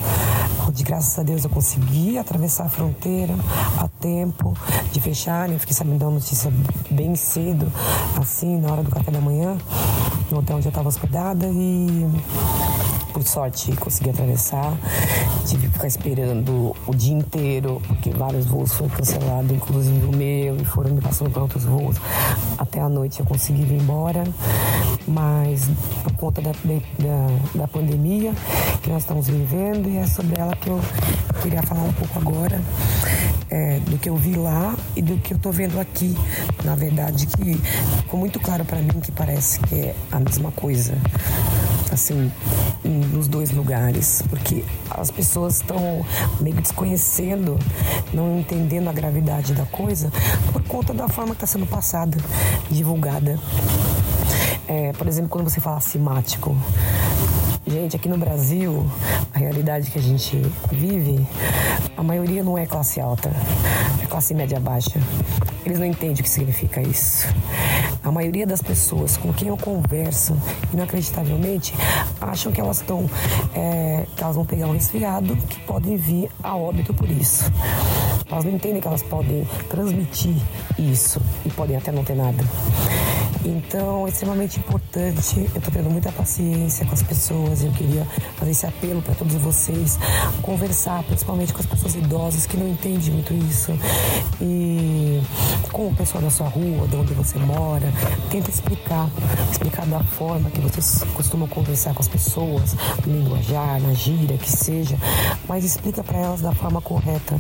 onde 0.69 0.83
graças 0.83 1.19
a 1.19 1.23
Deus 1.23 1.45
eu 1.45 1.51
consegui 1.51 2.19
atravessar 2.19 2.67
a 2.67 2.69
fronteira 2.69 3.35
a 3.79 3.89
tempo 3.89 4.55
de 4.93 5.01
fechar. 5.01 5.51
Eu 5.51 5.59
fiquei 5.59 5.75
sabendo 5.75 5.99
da 5.99 6.11
notícia 6.11 6.53
bem 6.91 7.15
cedo, 7.17 7.73
assim, 8.21 8.61
na 8.61 8.73
hora 8.73 8.83
do 8.83 8.91
café 8.91 9.11
da 9.11 9.21
manhã, 9.21 9.57
no 10.31 10.39
hotel 10.39 10.57
onde 10.57 10.67
eu 10.67 10.71
estava 10.71 10.89
hospedada 10.89 11.47
e 11.47 12.07
por 13.15 13.23
sorte 13.23 13.71
consegui 13.77 14.11
atravessar. 14.11 14.77
Tive 15.47 15.69
que 15.69 15.73
ficar 15.75 15.87
esperando 15.87 16.75
o 16.85 16.95
dia 16.95 17.15
inteiro, 17.15 17.81
porque 17.87 18.11
vários 18.11 18.45
voos 18.47 18.73
foram 18.73 18.91
cancelados, 18.91 19.51
inclusive 19.53 20.05
o 20.05 20.15
meu, 20.15 20.57
e 20.57 20.65
foram 20.65 20.91
me 20.91 21.01
passando 21.01 21.31
para 21.31 21.43
outros 21.43 21.65
voos. 21.65 21.97
Até 22.59 22.81
a 22.81 22.89
noite 22.89 23.21
eu 23.21 23.27
consegui 23.27 23.63
vir 23.63 23.81
embora, 23.81 24.25
mas 25.07 25.71
por 26.03 26.13
conta 26.15 26.43
da, 26.43 26.51
da, 26.51 27.61
da 27.61 27.69
pandemia 27.69 28.33
que 28.83 28.91
nós 28.91 29.03
estamos 29.03 29.29
vivendo, 29.29 29.89
e 29.89 29.97
é 29.97 30.07
sobre 30.07 30.41
ela 30.41 30.57
que 30.57 30.69
eu 30.69 30.81
queria 31.41 31.63
falar 31.63 31.83
um 31.83 31.93
pouco 31.93 32.19
agora, 32.19 32.61
é, 33.49 33.79
do 33.79 33.97
que 33.97 34.09
eu 34.09 34.17
vi 34.17 34.35
lá 34.35 34.75
e 34.97 35.03
do 35.03 35.17
que 35.19 35.35
eu 35.35 35.37
estou 35.37 35.53
vendo 35.53 35.79
aqui. 35.79 36.17
Na 36.65 36.75
verdade, 36.75 37.27
que 37.27 37.55
ficou 37.99 38.19
muito 38.19 38.41
claro 38.41 38.65
para 38.65 38.81
mim 38.81 39.01
que 39.01 39.13
parece 39.13 39.61
que 39.61 39.75
é 39.77 39.95
a 40.11 40.19
mesma 40.19 40.51
coisa 40.51 40.99
assim, 41.95 42.31
nos 43.13 43.29
dois 43.29 43.51
lugares, 43.51 44.23
porque 44.29 44.65
as 44.91 45.11
pessoas 45.11 45.57
estão 45.57 46.05
meio 46.41 46.57
desconhecendo, 46.57 47.59
não 48.13 48.39
entendendo 48.39 48.89
a 48.89 48.93
gravidade 48.93 49.53
da 49.55 49.67
coisa 49.67 50.11
por 50.53 50.63
conta 50.63 50.93
da 50.93 51.09
forma 51.09 51.35
que 51.35 51.45
está 51.45 51.47
sendo 51.47 51.67
passada, 51.67 52.17
divulgada. 52.71 53.39
É, 54.67 54.93
por 54.93 55.07
exemplo, 55.07 55.29
quando 55.29 55.49
você 55.49 55.61
fala 55.61 55.81
simático, 55.81 56.57
Gente, 57.67 57.97
aqui 57.97 58.11
no 58.11 58.19
Brasil, 58.19 58.87
a 59.33 59.39
realidade 59.39 59.91
que 59.91 59.99
a 59.99 60.03
gente 60.03 60.37
vive, 60.71 61.27
a 61.97 62.03
maioria 62.03 62.45
não 62.45 62.59
é 62.59 62.67
classe 62.67 63.01
alta, 63.01 63.31
é 64.03 64.07
classe 64.07 64.35
média 64.35 64.61
baixa. 64.61 65.01
Eles 65.65 65.79
não 65.79 65.87
entendem 65.87 66.13
o 66.13 66.23
que 66.23 66.29
significa 66.29 66.83
isso. 66.83 67.27
A 68.03 68.13
maioria 68.13 68.47
das 68.47 68.61
pessoas 68.61 69.17
com 69.17 69.33
quem 69.33 69.49
eu 69.49 69.57
converso, 69.57 70.37
inacreditavelmente, 70.75 71.73
acham 72.21 72.53
que 72.53 72.61
elas 72.61 72.83
estão, 72.83 73.09
é, 73.55 74.05
que 74.15 74.23
elas 74.23 74.37
vão 74.37 74.45
pegar 74.45 74.67
um 74.67 74.73
resfriado, 74.73 75.35
que 75.35 75.59
podem 75.61 75.97
vir 75.97 76.31
a 76.43 76.55
óbito 76.55 76.93
por 76.93 77.11
isso. 77.11 77.51
Elas 78.31 78.45
não 78.45 78.53
entendem 78.53 78.83
que 78.83 78.87
elas 78.87 79.03
podem 79.03 79.49
transmitir 79.71 80.37
isso 80.79 81.19
e 81.47 81.51
podem 81.51 81.77
até 81.77 81.91
não 81.91 82.05
ter 82.05 82.15
nada. 82.15 82.45
Então, 83.45 84.07
é 84.07 84.11
extremamente 84.11 84.59
importante. 84.59 85.39
Eu 85.39 85.59
estou 85.59 85.73
tendo 85.73 85.91
muita 85.91 86.11
paciência 86.11 86.87
com 86.87 86.95
as 86.95 87.03
pessoas. 87.03 87.63
Eu 87.63 87.71
queria 87.73 88.07
fazer 88.37 88.53
esse 88.53 88.67
apelo 88.67 89.03
para 89.03 89.15
todos 89.15 89.35
vocês, 89.35 89.99
conversar, 90.41 91.03
principalmente 91.05 91.53
com 91.53 91.61
as 91.61 91.67
pessoas 91.67 91.95
idosas 91.95 92.47
que 92.47 92.57
não 92.57 92.69
entendem 92.69 93.11
muito 93.11 93.35
isso. 93.35 93.73
E 94.41 95.21
com 95.71 95.89
o 95.89 95.95
pessoal 95.95 96.23
da 96.23 96.31
sua 96.31 96.49
rua, 96.49 96.89
de 96.89 96.97
onde 96.97 97.13
você 97.13 97.39
mora, 97.39 97.93
tenta 98.31 98.49
explicar, 98.49 99.11
explicar 99.51 99.85
da 99.87 100.03
forma 100.03 100.49
que 100.51 100.61
vocês 100.61 101.05
costumam 101.13 101.47
conversar 101.47 101.93
com 101.93 102.01
as 102.01 102.09
pessoas, 102.09 102.75
no 103.07 103.13
linguajar, 103.13 103.81
na 103.81 103.93
gíria, 103.93 104.39
que 104.39 104.51
seja, 104.51 104.97
mas 105.47 105.65
explica 105.65 106.03
para 106.03 106.19
elas 106.19 106.41
da 106.41 106.53
forma 106.53 106.81
correta 106.81 107.39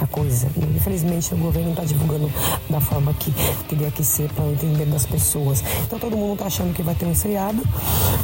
a 0.00 0.06
coisa. 0.06 0.48
Infelizmente, 0.74 1.32
o 1.32 1.36
governo 1.36 1.70
está 1.70 1.84
divulgando 1.84 2.30
da 2.68 2.80
forma 2.80 3.14
que 3.14 3.32
teria 3.68 3.90
que 3.90 4.02
ser 4.02 4.28
para 4.32 4.44
o 4.44 4.52
entendimento 4.52 4.90
das 4.90 5.06
pessoas 5.06 5.43
pessoas. 5.44 5.62
Então 5.86 5.98
todo 5.98 6.16
mundo 6.16 6.38
tá 6.38 6.46
achando 6.46 6.74
que 6.74 6.82
vai 6.82 6.94
ter 6.94 7.06
um 7.06 7.12
esfriado, 7.12 7.62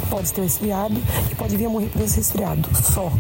pode 0.09 0.33
ter 0.33 0.41
um 0.41 0.45
esfriado 0.45 0.97
e 1.31 1.35
pode 1.35 1.57
vir 1.57 1.67
a 1.67 1.69
morrer 1.69 1.89
por 1.89 2.01
esse 2.03 2.17
resfriado. 2.17 2.69
Só 2.75 3.13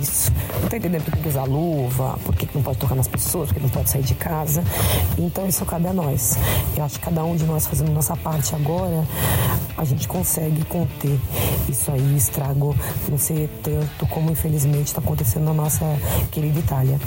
isso. 0.00 0.32
Não 0.62 0.68
tá 0.68 0.76
entendendo 0.76 1.04
por 1.04 1.16
que 1.16 1.28
usar 1.28 1.44
luva, 1.44 2.18
por 2.24 2.34
que 2.34 2.48
não 2.54 2.62
pode 2.62 2.78
tocar 2.78 2.94
nas 2.94 3.08
pessoas, 3.08 3.48
por 3.48 3.54
que 3.54 3.60
não 3.60 3.68
pode 3.68 3.90
sair 3.90 4.02
de 4.02 4.14
casa. 4.14 4.64
Então 5.18 5.46
isso 5.46 5.64
cabe 5.64 5.88
a 5.88 5.92
nós. 5.92 6.36
Eu 6.76 6.84
acho 6.84 6.98
que 6.98 7.04
cada 7.04 7.24
um 7.24 7.36
de 7.36 7.44
nós 7.44 7.66
fazendo 7.66 7.90
nossa 7.92 8.16
parte 8.16 8.54
agora, 8.54 9.04
a 9.76 9.84
gente 9.84 10.08
consegue 10.08 10.64
conter 10.64 11.18
isso 11.68 11.90
aí, 11.90 12.16
estrago 12.16 12.74
não 13.08 13.18
ser 13.18 13.48
tanto 13.62 14.06
como 14.06 14.30
infelizmente 14.30 14.88
está 14.88 15.00
acontecendo 15.00 15.44
na 15.44 15.54
nossa 15.54 15.84
querida 16.30 16.58
Itália. 16.58 16.98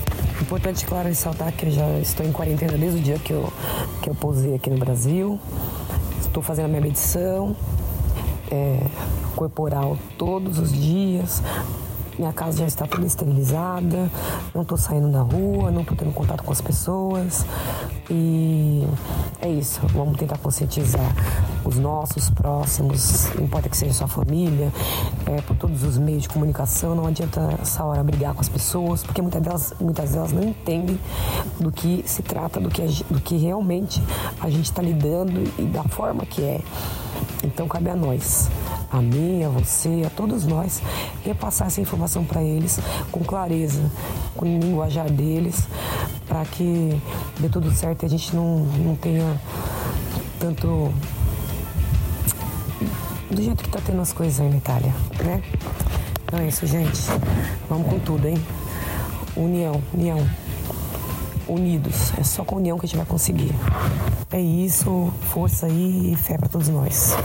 Importante, 0.41 0.85
claro, 0.85 1.07
ressaltar 1.07 1.51
que 1.51 1.65
eu 1.65 1.71
já 1.71 1.99
estou 1.99 2.25
em 2.25 2.31
quarentena 2.31 2.77
desde 2.77 2.99
o 2.99 3.01
dia 3.01 3.17
que 3.17 3.33
eu, 3.33 3.51
que 4.01 4.09
eu 4.09 4.15
posei 4.15 4.53
aqui 4.53 4.69
no 4.69 4.77
Brasil. 4.77 5.39
Estou 6.20 6.43
fazendo 6.43 6.65
a 6.65 6.68
minha 6.68 6.82
medição 6.82 7.55
é, 8.51 8.80
corporal 9.36 9.97
todos 10.18 10.59
os 10.59 10.72
dias. 10.72 11.41
Minha 12.18 12.34
casa 12.34 12.59
já 12.59 12.65
está 12.65 12.88
toda 12.88 13.05
esterilizada, 13.05 14.09
não 14.53 14.63
estou 14.63 14.78
saindo 14.78 15.07
na 15.07 15.22
rua, 15.22 15.70
não 15.70 15.82
estou 15.82 15.95
tendo 15.95 16.11
contato 16.11 16.43
com 16.43 16.51
as 16.51 16.59
pessoas. 16.59 17.45
E 18.09 18.88
é 19.39 19.49
isso, 19.49 19.82
vamos 19.93 20.18
tentar 20.18 20.38
conscientizar 20.39 21.13
os 21.63 21.78
nossos 21.78 22.30
próximos, 22.30 23.30
não 23.36 23.43
importa 23.43 23.70
que 23.70 23.78
seja 23.78 23.93
sua 23.93 24.07
família, 24.07 24.72
é, 25.26 25.41
por 25.41 25.55
todos 25.57 25.84
os 25.84 25.97
meios 25.97 26.24
de 26.24 26.30
comunicação. 26.30 26.95
Não 26.95 27.05
adianta 27.05 27.55
essa 27.61 27.84
hora 27.84 28.03
brigar 28.03 28.34
com 28.34 28.41
as 28.41 28.49
pessoas, 28.49 29.03
porque 29.03 29.22
muitas 29.22 29.41
delas, 29.41 29.74
muitas 29.80 30.11
delas 30.11 30.32
não 30.32 30.43
entendem 30.43 30.99
do 31.59 31.72
que 31.72 32.03
se 32.07 32.24
trata, 32.24 32.59
do 32.59 32.70
que, 32.70 32.82
do 33.11 33.20
que 33.20 33.38
realmente 33.38 34.01
a 34.39 34.49
gente 34.49 34.65
está 34.65 34.82
lidando 34.82 35.43
e 35.59 35.65
da 35.65 35.84
forma 35.84 36.26
que 36.26 36.41
é. 36.41 36.61
Então 37.43 37.68
cabe 37.68 37.89
a 37.89 37.95
nós 37.95 38.49
a 38.91 39.01
mim, 39.01 39.43
a 39.43 39.49
você, 39.49 40.03
a 40.05 40.09
todos 40.09 40.45
nós, 40.45 40.81
repassar 41.23 41.67
essa 41.67 41.81
informação 41.81 42.23
para 42.23 42.41
eles 42.41 42.79
com 43.11 43.23
clareza, 43.23 43.91
com 44.35 44.45
o 44.45 44.59
linguajar 44.59 45.09
deles, 45.09 45.67
para 46.27 46.45
que 46.45 47.01
dê 47.39 47.49
tudo 47.49 47.71
certo 47.71 48.03
e 48.03 48.05
a 48.05 48.09
gente 48.09 48.35
não, 48.35 48.59
não 48.59 48.95
tenha 48.95 49.39
tanto. 50.39 50.91
do 53.29 53.41
jeito 53.41 53.63
que 53.63 53.69
tá 53.69 53.79
tendo 53.85 54.01
as 54.01 54.13
coisas 54.13 54.39
aí 54.39 54.49
na 54.49 54.57
Itália, 54.57 54.93
né? 55.23 55.41
Então 56.25 56.39
é 56.39 56.47
isso, 56.47 56.65
gente. 56.65 57.01
Vamos 57.69 57.88
com 57.88 57.99
tudo, 57.99 58.27
hein? 58.27 58.38
União, 59.35 59.81
união. 59.93 60.46
Unidos. 61.47 62.13
É 62.17 62.23
só 62.23 62.43
com 62.43 62.57
união 62.57 62.77
que 62.77 62.85
a 62.85 62.87
gente 62.87 62.97
vai 62.97 63.05
conseguir. 63.05 63.51
É 64.29 64.41
isso, 64.41 65.13
força 65.31 65.67
aí 65.67 66.11
e 66.11 66.15
fé 66.17 66.37
para 66.37 66.49
todos 66.49 66.67
nós. 66.67 67.15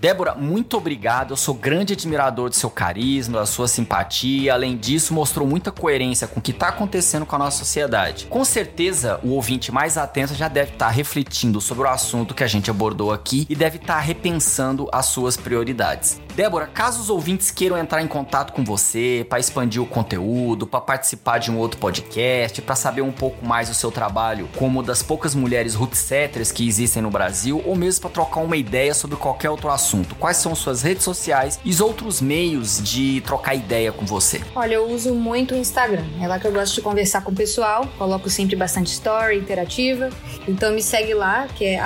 Débora, 0.00 0.34
muito 0.34 0.76
obrigado. 0.76 1.32
Eu 1.32 1.36
sou 1.36 1.54
grande 1.54 1.92
admirador 1.92 2.48
do 2.48 2.54
seu 2.54 2.70
carisma, 2.70 3.40
da 3.40 3.46
sua 3.46 3.68
simpatia. 3.68 4.54
Além 4.54 4.76
disso, 4.76 5.12
mostrou 5.12 5.46
muita 5.46 5.70
coerência 5.70 6.26
com 6.26 6.40
o 6.40 6.42
que 6.42 6.52
está 6.52 6.68
acontecendo 6.68 7.26
com 7.26 7.36
a 7.36 7.38
nossa 7.38 7.58
sociedade. 7.58 8.26
Com 8.26 8.44
certeza, 8.44 9.20
o 9.22 9.30
ouvinte 9.30 9.70
mais 9.70 9.98
atento 9.98 10.34
já 10.34 10.48
deve 10.48 10.72
estar 10.72 10.86
tá 10.86 10.90
refletindo 10.90 11.60
sobre 11.60 11.84
o 11.84 11.90
assunto 11.90 12.34
que 12.34 12.42
a 12.42 12.46
gente 12.46 12.70
abordou 12.70 13.12
aqui 13.12 13.46
e 13.50 13.54
deve 13.54 13.76
estar 13.76 13.96
tá 13.96 14.00
repensando 14.00 14.88
as 14.92 15.06
suas 15.06 15.36
prioridades. 15.36 16.20
Débora, 16.36 16.66
caso 16.66 17.00
os 17.00 17.08
ouvintes 17.08 17.50
queiram 17.50 17.78
entrar 17.78 18.02
em 18.02 18.06
contato 18.06 18.52
com 18.52 18.62
você 18.62 19.24
para 19.26 19.38
expandir 19.38 19.80
o 19.80 19.86
conteúdo, 19.86 20.66
para 20.66 20.82
participar 20.82 21.38
de 21.38 21.50
um 21.50 21.56
outro 21.56 21.80
podcast, 21.80 22.60
para 22.60 22.76
saber 22.76 23.00
um 23.00 23.10
pouco 23.10 23.46
mais 23.46 23.70
do 23.70 23.74
seu 23.74 23.90
trabalho 23.90 24.46
como 24.54 24.82
das 24.82 25.02
poucas 25.02 25.34
mulheres 25.34 25.74
rootsetters 25.74 26.52
que 26.52 26.68
existem 26.68 27.02
no 27.02 27.08
Brasil, 27.08 27.62
ou 27.64 27.74
mesmo 27.74 28.02
para 28.02 28.10
trocar 28.10 28.40
uma 28.40 28.54
ideia 28.54 28.92
sobre 28.92 29.16
qualquer 29.16 29.48
outro 29.48 29.70
assunto, 29.70 30.14
quais 30.16 30.36
são 30.36 30.54
suas 30.54 30.82
redes 30.82 31.04
sociais 31.04 31.58
e 31.64 31.70
os 31.70 31.80
outros 31.80 32.20
meios 32.20 32.82
de 32.82 33.22
trocar 33.22 33.54
ideia 33.54 33.90
com 33.90 34.04
você? 34.04 34.42
Olha, 34.54 34.74
eu 34.74 34.90
uso 34.90 35.14
muito 35.14 35.54
o 35.54 35.56
Instagram. 35.56 36.04
É 36.20 36.28
lá 36.28 36.38
que 36.38 36.46
eu 36.46 36.52
gosto 36.52 36.74
de 36.74 36.82
conversar 36.82 37.22
com 37.22 37.30
o 37.30 37.34
pessoal. 37.34 37.88
Coloco 37.96 38.28
sempre 38.28 38.56
bastante 38.56 38.92
story 38.92 39.38
interativa. 39.38 40.10
Então 40.46 40.74
me 40.74 40.82
segue 40.82 41.14
lá, 41.14 41.46
que 41.54 41.64
é 41.64 41.80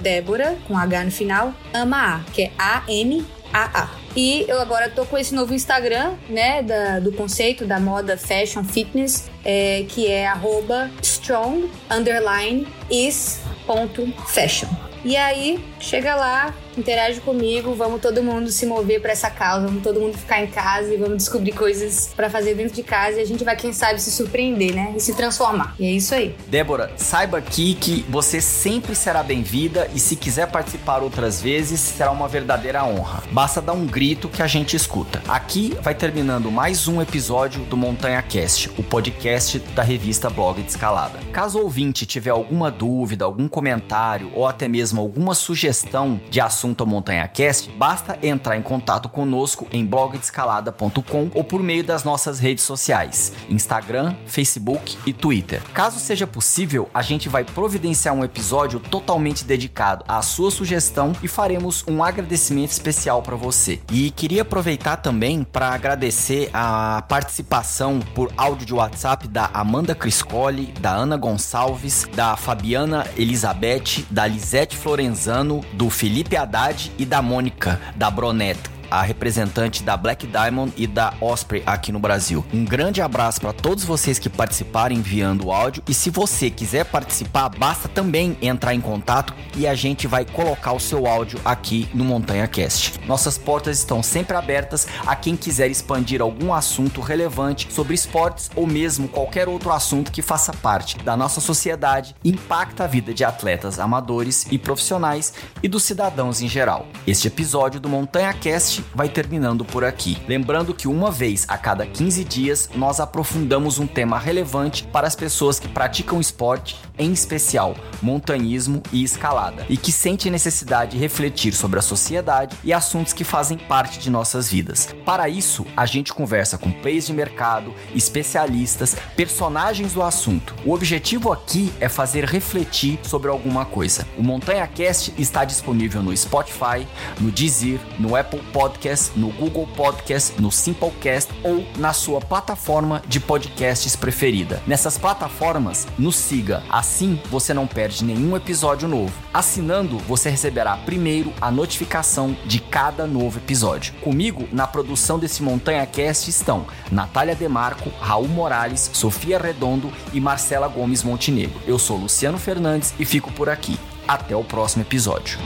Débora, 0.00 0.58
com 0.66 0.76
H 0.76 1.04
no 1.04 1.10
final, 1.12 1.54
ama 1.72 2.16
A, 2.16 2.20
que 2.32 2.42
é 2.42 2.52
A-M 2.58 3.24
AA. 3.54 3.88
E 4.16 4.44
eu 4.48 4.60
agora 4.60 4.90
tô 4.90 5.06
com 5.06 5.16
esse 5.16 5.32
novo 5.32 5.54
Instagram, 5.54 6.14
né, 6.28 6.60
da, 6.62 6.98
do 6.98 7.12
conceito 7.12 7.64
da 7.64 7.78
moda 7.78 8.18
fashion 8.18 8.64
fitness, 8.64 9.30
é, 9.44 9.84
que 9.88 10.08
é 10.08 10.26
arroba 10.26 10.90
strong 11.00 11.70
underline 11.88 12.66
is 12.90 13.40
ponto 13.64 14.12
fashion. 14.26 14.68
E 15.04 15.16
aí, 15.16 15.64
chega 15.78 16.16
lá, 16.16 16.54
interage 16.80 17.20
comigo, 17.20 17.74
vamos 17.74 18.00
todo 18.00 18.22
mundo 18.22 18.50
se 18.50 18.66
mover 18.66 19.00
para 19.00 19.12
essa 19.12 19.30
causa, 19.30 19.66
vamos 19.66 19.82
todo 19.82 20.00
mundo 20.00 20.16
ficar 20.16 20.42
em 20.42 20.46
casa 20.46 20.92
e 20.92 20.96
vamos 20.96 21.18
descobrir 21.18 21.52
coisas 21.52 22.10
para 22.14 22.28
fazer 22.28 22.54
dentro 22.54 22.74
de 22.74 22.82
casa 22.82 23.18
e 23.18 23.22
a 23.22 23.26
gente 23.26 23.44
vai, 23.44 23.56
quem 23.56 23.72
sabe, 23.72 24.00
se 24.00 24.10
surpreender, 24.10 24.74
né? 24.74 24.94
E 24.96 25.00
se 25.00 25.14
transformar. 25.14 25.74
E 25.78 25.86
é 25.86 25.90
isso 25.90 26.14
aí. 26.14 26.34
Débora, 26.46 26.92
saiba 26.96 27.38
aqui 27.38 27.74
que 27.74 28.04
você 28.08 28.40
sempre 28.40 28.94
será 28.94 29.22
bem-vinda 29.22 29.88
e 29.94 30.00
se 30.00 30.16
quiser 30.16 30.50
participar 30.50 31.02
outras 31.02 31.40
vezes, 31.40 31.80
será 31.80 32.10
uma 32.10 32.28
verdadeira 32.28 32.84
honra. 32.84 33.22
Basta 33.30 33.60
dar 33.60 33.72
um 33.72 33.86
grito 33.86 34.28
que 34.28 34.42
a 34.42 34.46
gente 34.46 34.76
escuta. 34.76 35.22
Aqui 35.28 35.76
vai 35.80 35.94
terminando 35.94 36.50
mais 36.50 36.88
um 36.88 37.00
episódio 37.00 37.64
do 37.64 37.76
Montanha 37.76 38.22
Cast, 38.22 38.70
o 38.76 38.82
podcast 38.82 39.58
da 39.74 39.82
revista 39.82 40.28
Blog 40.28 40.62
de 40.62 40.70
Escalada. 40.70 41.20
Caso 41.32 41.58
o 41.58 41.62
ouvinte 41.62 42.06
tiver 42.06 42.30
alguma 42.30 42.70
dúvida, 42.70 43.24
algum 43.24 43.48
comentário 43.48 44.30
ou 44.34 44.46
até 44.46 44.68
mesmo 44.68 45.00
alguma 45.00 45.34
sugestão 45.34 46.20
de 46.30 46.40
assunto 46.40 46.63
assunto 46.64 46.86
Montanha 46.86 47.28
Cast, 47.28 47.70
basta 47.72 48.18
entrar 48.22 48.56
em 48.56 48.62
contato 48.62 49.06
conosco 49.08 49.66
em 49.70 49.84
blogdescalada.com 49.84 51.30
ou 51.34 51.44
por 51.44 51.62
meio 51.62 51.84
das 51.84 52.04
nossas 52.04 52.38
redes 52.38 52.64
sociais, 52.64 53.34
Instagram, 53.50 54.14
Facebook 54.26 54.96
e 55.04 55.12
Twitter. 55.12 55.60
Caso 55.74 56.00
seja 56.00 56.26
possível, 56.26 56.88
a 56.94 57.02
gente 57.02 57.28
vai 57.28 57.44
providenciar 57.44 58.14
um 58.14 58.24
episódio 58.24 58.80
totalmente 58.80 59.44
dedicado 59.44 60.04
à 60.08 60.22
sua 60.22 60.50
sugestão 60.50 61.12
e 61.22 61.28
faremos 61.28 61.84
um 61.86 62.02
agradecimento 62.02 62.70
especial 62.70 63.20
para 63.20 63.36
você. 63.36 63.80
E 63.92 64.10
queria 64.10 64.40
aproveitar 64.40 64.96
também 64.96 65.44
para 65.44 65.68
agradecer 65.68 66.48
a 66.54 67.02
participação 67.06 68.00
por 68.14 68.32
áudio 68.38 68.66
de 68.66 68.72
WhatsApp 68.72 69.28
da 69.28 69.50
Amanda 69.52 69.94
Criscoli, 69.94 70.72
da 70.80 70.92
Ana 70.92 71.18
Gonçalves, 71.18 72.06
da 72.14 72.36
Fabiana 72.36 73.06
Elizabeth, 73.18 74.06
da 74.10 74.26
Lisete 74.26 74.76
Florenzano, 74.76 75.60
do 75.74 75.90
Felipe 75.90 76.36
Haddad 76.36 76.53
Haddad 76.54 76.92
e 76.96 77.04
da 77.04 77.20
Mônica, 77.20 77.80
da 77.96 78.08
Broneto 78.08 78.70
a 78.94 79.02
representante 79.02 79.82
da 79.82 79.96
Black 79.96 80.24
Diamond 80.24 80.72
e 80.76 80.86
da 80.86 81.14
Osprey 81.20 81.64
aqui 81.66 81.90
no 81.90 81.98
Brasil. 81.98 82.44
Um 82.54 82.64
grande 82.64 83.02
abraço 83.02 83.40
para 83.40 83.52
todos 83.52 83.82
vocês 83.82 84.20
que 84.20 84.28
participaram 84.28 84.94
enviando 84.94 85.46
o 85.46 85.52
áudio 85.52 85.82
e 85.88 85.92
se 85.92 86.10
você 86.10 86.48
quiser 86.48 86.84
participar, 86.84 87.48
basta 87.48 87.88
também 87.88 88.38
entrar 88.40 88.72
em 88.72 88.80
contato 88.80 89.34
e 89.56 89.66
a 89.66 89.74
gente 89.74 90.06
vai 90.06 90.24
colocar 90.24 90.72
o 90.72 90.78
seu 90.78 91.08
áudio 91.08 91.40
aqui 91.44 91.88
no 91.92 92.04
Montanha 92.04 92.46
Cast. 92.46 93.00
Nossas 93.04 93.36
portas 93.36 93.78
estão 93.78 94.00
sempre 94.00 94.36
abertas 94.36 94.86
a 95.04 95.16
quem 95.16 95.34
quiser 95.34 95.68
expandir 95.68 96.22
algum 96.22 96.54
assunto 96.54 97.00
relevante 97.00 97.72
sobre 97.72 97.94
esportes 97.94 98.48
ou 98.54 98.64
mesmo 98.64 99.08
qualquer 99.08 99.48
outro 99.48 99.72
assunto 99.72 100.12
que 100.12 100.22
faça 100.22 100.52
parte 100.52 100.98
da 100.98 101.16
nossa 101.16 101.40
sociedade 101.40 102.14
impacta 102.24 102.84
a 102.84 102.86
vida 102.86 103.12
de 103.12 103.24
atletas 103.24 103.80
amadores 103.80 104.46
e 104.52 104.58
profissionais 104.58 105.34
e 105.62 105.68
dos 105.68 105.82
cidadãos 105.82 106.40
em 106.40 106.48
geral. 106.48 106.86
Este 107.04 107.26
episódio 107.26 107.80
do 107.80 107.88
Montanha 107.88 108.32
Cast 108.32 108.83
vai 108.94 109.08
terminando 109.08 109.64
por 109.64 109.84
aqui. 109.84 110.18
Lembrando 110.26 110.74
que 110.74 110.88
uma 110.88 111.10
vez 111.10 111.44
a 111.48 111.56
cada 111.56 111.86
15 111.86 112.24
dias 112.24 112.70
nós 112.74 113.00
aprofundamos 113.00 113.78
um 113.78 113.86
tema 113.86 114.18
relevante 114.18 114.84
para 114.84 115.06
as 115.06 115.14
pessoas 115.14 115.58
que 115.58 115.68
praticam 115.68 116.20
esporte, 116.20 116.76
em 116.98 117.12
especial 117.12 117.76
montanhismo 118.02 118.82
e 118.92 119.02
escalada, 119.02 119.64
e 119.68 119.76
que 119.76 119.92
sentem 119.92 120.30
necessidade 120.30 120.92
de 120.92 120.98
refletir 120.98 121.52
sobre 121.54 121.78
a 121.78 121.82
sociedade 121.82 122.56
e 122.62 122.72
assuntos 122.72 123.12
que 123.12 123.24
fazem 123.24 123.56
parte 123.56 123.98
de 123.98 124.10
nossas 124.10 124.48
vidas. 124.48 124.94
Para 125.04 125.28
isso, 125.28 125.66
a 125.76 125.86
gente 125.86 126.12
conversa 126.12 126.58
com 126.58 126.70
players 126.70 127.06
de 127.06 127.12
mercado, 127.12 127.74
especialistas, 127.94 128.96
personagens 129.16 129.92
do 129.92 130.02
assunto. 130.02 130.54
O 130.64 130.72
objetivo 130.72 131.32
aqui 131.32 131.72
é 131.80 131.88
fazer 131.88 132.24
refletir 132.24 132.98
sobre 133.02 133.30
alguma 133.30 133.64
coisa. 133.64 134.06
O 134.18 134.22
Montanha 134.22 134.66
Cast 134.66 135.14
está 135.18 135.44
disponível 135.44 136.02
no 136.02 136.16
Spotify, 136.16 136.86
no 137.20 137.30
Deezer, 137.30 137.80
no 137.98 138.16
Apple 138.16 138.40
Podcast 138.52 138.63
Podcast, 138.64 139.12
no 139.14 139.28
Google 139.28 139.68
Podcast, 139.76 140.40
no 140.40 140.50
Simplecast 140.50 141.30
ou 141.42 141.66
na 141.76 141.92
sua 141.92 142.18
plataforma 142.18 143.02
de 143.06 143.20
podcasts 143.20 143.94
preferida. 143.94 144.62
Nessas 144.66 144.96
plataformas, 144.96 145.86
nos 145.98 146.16
siga, 146.16 146.62
assim 146.70 147.20
você 147.30 147.52
não 147.52 147.66
perde 147.66 148.02
nenhum 148.02 148.34
episódio 148.34 148.88
novo. 148.88 149.12
Assinando, 149.34 149.98
você 149.98 150.30
receberá 150.30 150.78
primeiro 150.78 151.30
a 151.42 151.50
notificação 151.50 152.34
de 152.46 152.58
cada 152.58 153.06
novo 153.06 153.38
episódio. 153.38 153.92
Comigo, 154.00 154.48
na 154.50 154.66
produção 154.66 155.18
desse 155.18 155.42
Montanha 155.42 155.84
Cast 155.84 156.30
estão 156.30 156.64
Natália 156.90 157.34
Demarco, 157.34 157.90
Raul 158.00 158.28
Morales, 158.28 158.88
Sofia 158.94 159.38
Redondo 159.38 159.92
e 160.10 160.20
Marcela 160.22 160.68
Gomes 160.68 161.02
Montenegro. 161.02 161.60
Eu 161.66 161.78
sou 161.78 161.98
Luciano 161.98 162.38
Fernandes 162.38 162.94
e 162.98 163.04
fico 163.04 163.30
por 163.30 163.50
aqui. 163.50 163.78
Até 164.08 164.34
o 164.34 164.42
próximo 164.42 164.84
episódio. 164.84 165.38